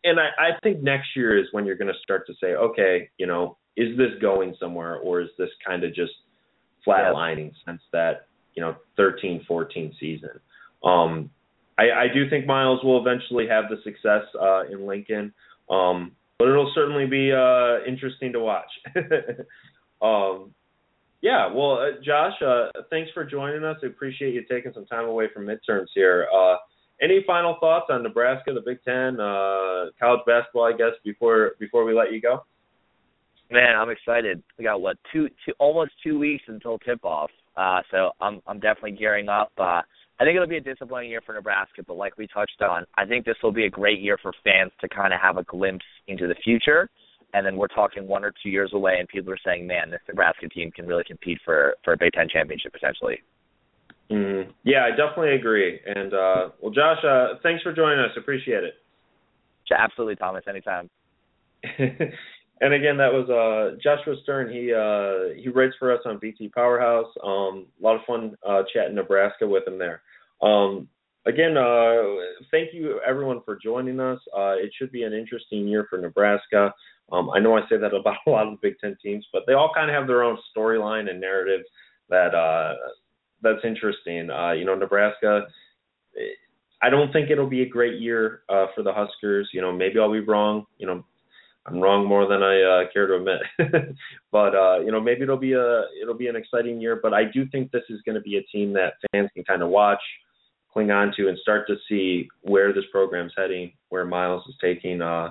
and 0.04 0.18
I, 0.18 0.28
I 0.38 0.50
think 0.62 0.82
next 0.82 1.08
year 1.14 1.38
is 1.38 1.46
when 1.52 1.66
you're 1.66 1.76
going 1.76 1.92
to 1.92 2.00
start 2.02 2.26
to 2.28 2.34
say, 2.40 2.54
okay, 2.54 3.10
you 3.18 3.26
know, 3.26 3.58
is 3.76 3.96
this 3.96 4.10
going 4.20 4.56
somewhere 4.58 4.96
or 4.96 5.20
is 5.20 5.28
this 5.38 5.50
kind 5.66 5.84
of 5.84 5.94
just 5.94 6.12
flatlining 6.86 7.52
yeah. 7.52 7.72
since 7.72 7.82
that, 7.92 8.26
you 8.54 8.62
know, 8.62 8.76
13, 8.96 9.44
14 9.46 9.94
season? 10.00 10.30
Um, 10.82 11.30
I, 11.78 11.90
I 11.90 12.06
do 12.12 12.28
think 12.30 12.46
Miles 12.46 12.82
will 12.82 13.00
eventually 13.00 13.46
have 13.48 13.64
the 13.68 13.76
success 13.84 14.22
uh, 14.40 14.64
in 14.66 14.86
Lincoln, 14.86 15.34
um, 15.68 16.12
but 16.38 16.48
it'll 16.48 16.72
certainly 16.74 17.06
be 17.06 17.32
uh, 17.32 17.84
interesting 17.86 18.32
to 18.32 18.40
watch. 18.40 18.70
um, 20.02 20.54
yeah, 21.20 21.52
well, 21.52 21.78
uh, 21.78 22.02
Josh, 22.04 22.34
uh, 22.40 22.68
thanks 22.88 23.10
for 23.12 23.24
joining 23.24 23.64
us. 23.64 23.76
I 23.82 23.86
appreciate 23.86 24.32
you 24.32 24.44
taking 24.48 24.72
some 24.72 24.86
time 24.86 25.06
away 25.06 25.26
from 25.34 25.46
midterms 25.46 25.88
here. 25.94 26.28
Uh, 26.34 26.56
any 27.00 27.22
final 27.26 27.56
thoughts 27.60 27.86
on 27.90 28.02
Nebraska, 28.02 28.52
the 28.52 28.60
Big 28.60 28.82
Ten, 28.84 29.20
uh, 29.20 29.90
college 29.98 30.20
basketball? 30.26 30.64
I 30.64 30.76
guess 30.76 30.92
before 31.04 31.52
before 31.58 31.84
we 31.84 31.94
let 31.94 32.12
you 32.12 32.20
go. 32.20 32.44
Man, 33.50 33.76
I'm 33.76 33.90
excited. 33.90 34.42
We 34.58 34.64
got 34.64 34.80
what 34.80 34.96
two, 35.12 35.28
two 35.44 35.52
almost 35.58 35.92
two 36.02 36.18
weeks 36.18 36.44
until 36.48 36.78
tip 36.78 37.04
off, 37.04 37.30
uh, 37.56 37.80
so 37.90 38.10
I'm 38.20 38.40
I'm 38.46 38.58
definitely 38.58 38.92
gearing 38.92 39.28
up. 39.28 39.52
Uh, 39.58 39.82
I 40.18 40.24
think 40.24 40.34
it'll 40.34 40.48
be 40.48 40.56
a 40.56 40.60
disappointing 40.60 41.10
year 41.10 41.20
for 41.24 41.34
Nebraska, 41.34 41.82
but 41.86 41.96
like 41.96 42.16
we 42.16 42.26
touched 42.26 42.60
on, 42.62 42.86
I 42.96 43.04
think 43.04 43.24
this 43.24 43.36
will 43.42 43.52
be 43.52 43.66
a 43.66 43.70
great 43.70 44.00
year 44.00 44.18
for 44.20 44.32
fans 44.42 44.72
to 44.80 44.88
kind 44.88 45.12
of 45.12 45.20
have 45.20 45.36
a 45.36 45.44
glimpse 45.44 45.84
into 46.08 46.26
the 46.26 46.34
future. 46.42 46.88
and 47.34 47.44
then 47.44 47.56
we're 47.56 47.66
talking 47.68 48.06
one 48.06 48.24
or 48.24 48.32
two 48.42 48.48
years 48.48 48.70
away, 48.72 48.96
and 48.98 49.08
people 49.08 49.32
are 49.32 49.38
saying, 49.44 49.66
"Man, 49.66 49.90
this 49.90 50.00
Nebraska 50.08 50.48
team 50.48 50.70
can 50.70 50.86
really 50.86 51.04
compete 51.04 51.38
for 51.44 51.76
for 51.84 51.92
a 51.92 51.96
Big 51.96 52.12
Ten 52.14 52.28
championship 52.28 52.72
potentially." 52.72 53.20
Mm, 54.10 54.52
yeah, 54.64 54.84
I 54.84 54.90
definitely 54.90 55.34
agree. 55.34 55.80
And 55.84 56.14
uh, 56.14 56.48
well, 56.60 56.72
Josh, 56.72 56.98
uh, 57.04 57.38
thanks 57.42 57.62
for 57.62 57.72
joining 57.72 57.98
us. 57.98 58.10
Appreciate 58.16 58.64
it. 58.64 58.74
Absolutely, 59.70 60.16
Thomas. 60.16 60.44
Anytime. 60.48 60.88
and 61.78 62.72
again, 62.72 62.96
that 62.98 63.12
was 63.12 63.28
uh, 63.28 63.76
Joshua 63.82 64.14
Stern. 64.22 64.52
He 64.52 64.72
uh, 64.72 65.34
he 65.40 65.48
writes 65.48 65.74
for 65.78 65.92
us 65.92 66.00
on 66.04 66.18
BT 66.18 66.48
Powerhouse. 66.48 67.12
Um, 67.24 67.66
a 67.80 67.84
lot 67.84 67.96
of 67.96 68.02
fun 68.06 68.36
uh, 68.46 68.62
chatting 68.72 68.94
Nebraska 68.94 69.46
with 69.46 69.66
him 69.66 69.78
there. 69.78 70.02
Um, 70.40 70.88
again, 71.26 71.56
uh, 71.56 71.96
thank 72.52 72.72
you 72.72 73.00
everyone 73.06 73.40
for 73.44 73.58
joining 73.60 73.98
us. 73.98 74.20
Uh, 74.36 74.54
it 74.54 74.70
should 74.78 74.92
be 74.92 75.02
an 75.02 75.12
interesting 75.12 75.66
year 75.66 75.86
for 75.90 75.98
Nebraska. 75.98 76.72
Um, 77.12 77.30
I 77.30 77.38
know 77.38 77.56
I 77.56 77.62
say 77.68 77.76
that 77.76 77.94
about 77.94 78.16
a 78.26 78.30
lot 78.30 78.46
of 78.46 78.52
the 78.52 78.68
Big 78.68 78.78
Ten 78.78 78.96
teams, 79.02 79.26
but 79.32 79.42
they 79.46 79.54
all 79.54 79.72
kind 79.74 79.90
of 79.90 79.96
have 79.96 80.06
their 80.06 80.22
own 80.22 80.38
storyline 80.56 81.10
and 81.10 81.20
narrative 81.20 81.62
that 82.08 82.34
uh, 82.34 82.74
that's 83.42 83.64
interesting. 83.64 84.30
Uh, 84.30 84.52
you 84.52 84.64
know, 84.64 84.74
Nebraska. 84.74 85.46
I 86.82 86.90
don't 86.90 87.12
think 87.12 87.30
it'll 87.30 87.48
be 87.48 87.62
a 87.62 87.68
great 87.68 88.00
year 88.00 88.42
uh, 88.48 88.66
for 88.74 88.82
the 88.82 88.92
Huskers. 88.92 89.48
You 89.52 89.60
know, 89.60 89.72
maybe 89.72 89.98
I'll 89.98 90.12
be 90.12 90.20
wrong. 90.20 90.66
You 90.78 90.86
know, 90.86 91.04
I'm 91.66 91.80
wrong 91.80 92.06
more 92.06 92.28
than 92.28 92.42
I 92.42 92.62
uh, 92.62 92.92
care 92.92 93.06
to 93.06 93.16
admit. 93.16 93.40
but 94.32 94.54
uh, 94.54 94.80
you 94.80 94.92
know, 94.92 95.00
maybe 95.00 95.22
it'll 95.22 95.36
be 95.36 95.54
a 95.54 95.84
it'll 96.00 96.14
be 96.14 96.28
an 96.28 96.36
exciting 96.36 96.80
year. 96.80 97.00
But 97.02 97.14
I 97.14 97.24
do 97.24 97.46
think 97.48 97.72
this 97.72 97.82
is 97.88 98.00
going 98.02 98.14
to 98.14 98.20
be 98.20 98.36
a 98.36 98.42
team 98.42 98.72
that 98.74 98.94
fans 99.12 99.30
can 99.34 99.44
kind 99.44 99.62
of 99.62 99.70
watch, 99.70 100.02
cling 100.72 100.90
on 100.90 101.12
to, 101.16 101.28
and 101.28 101.38
start 101.38 101.66
to 101.68 101.76
see 101.88 102.28
where 102.42 102.72
this 102.72 102.84
program's 102.92 103.32
heading, 103.36 103.72
where 103.88 104.04
Miles 104.04 104.44
is 104.48 104.54
taking 104.60 105.02
uh, 105.02 105.30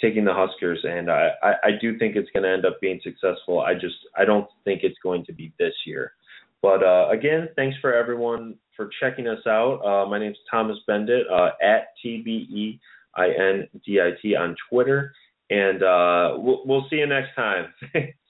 taking 0.00 0.24
the 0.24 0.34
Huskers. 0.34 0.80
And 0.84 1.10
I, 1.10 1.30
I, 1.42 1.52
I 1.64 1.70
do 1.80 1.98
think 1.98 2.16
it's 2.16 2.30
going 2.30 2.44
to 2.44 2.50
end 2.50 2.64
up 2.64 2.80
being 2.80 3.00
successful. 3.02 3.60
I 3.60 3.74
just 3.74 3.96
I 4.16 4.24
don't 4.24 4.48
think 4.64 4.82
it's 4.84 4.98
going 5.02 5.24
to 5.26 5.32
be 5.32 5.52
this 5.58 5.74
year. 5.86 6.12
But 6.62 6.82
uh, 6.82 7.08
again, 7.10 7.48
thanks 7.56 7.76
for 7.80 7.92
everyone 7.92 8.54
for 8.76 8.88
checking 9.00 9.26
us 9.26 9.44
out. 9.46 9.80
Uh, 9.84 10.08
my 10.08 10.18
name 10.18 10.30
is 10.30 10.38
Thomas 10.50 10.78
Beindit 10.88 11.22
uh, 11.30 11.50
at 11.62 11.88
TBEINDIT 12.04 12.78
on 14.38 14.56
Twitter. 14.70 15.12
And 15.50 15.82
uh, 15.82 16.36
we'll, 16.38 16.62
we'll 16.64 16.86
see 16.88 16.96
you 16.96 17.06
next 17.06 17.34
time. 17.34 17.74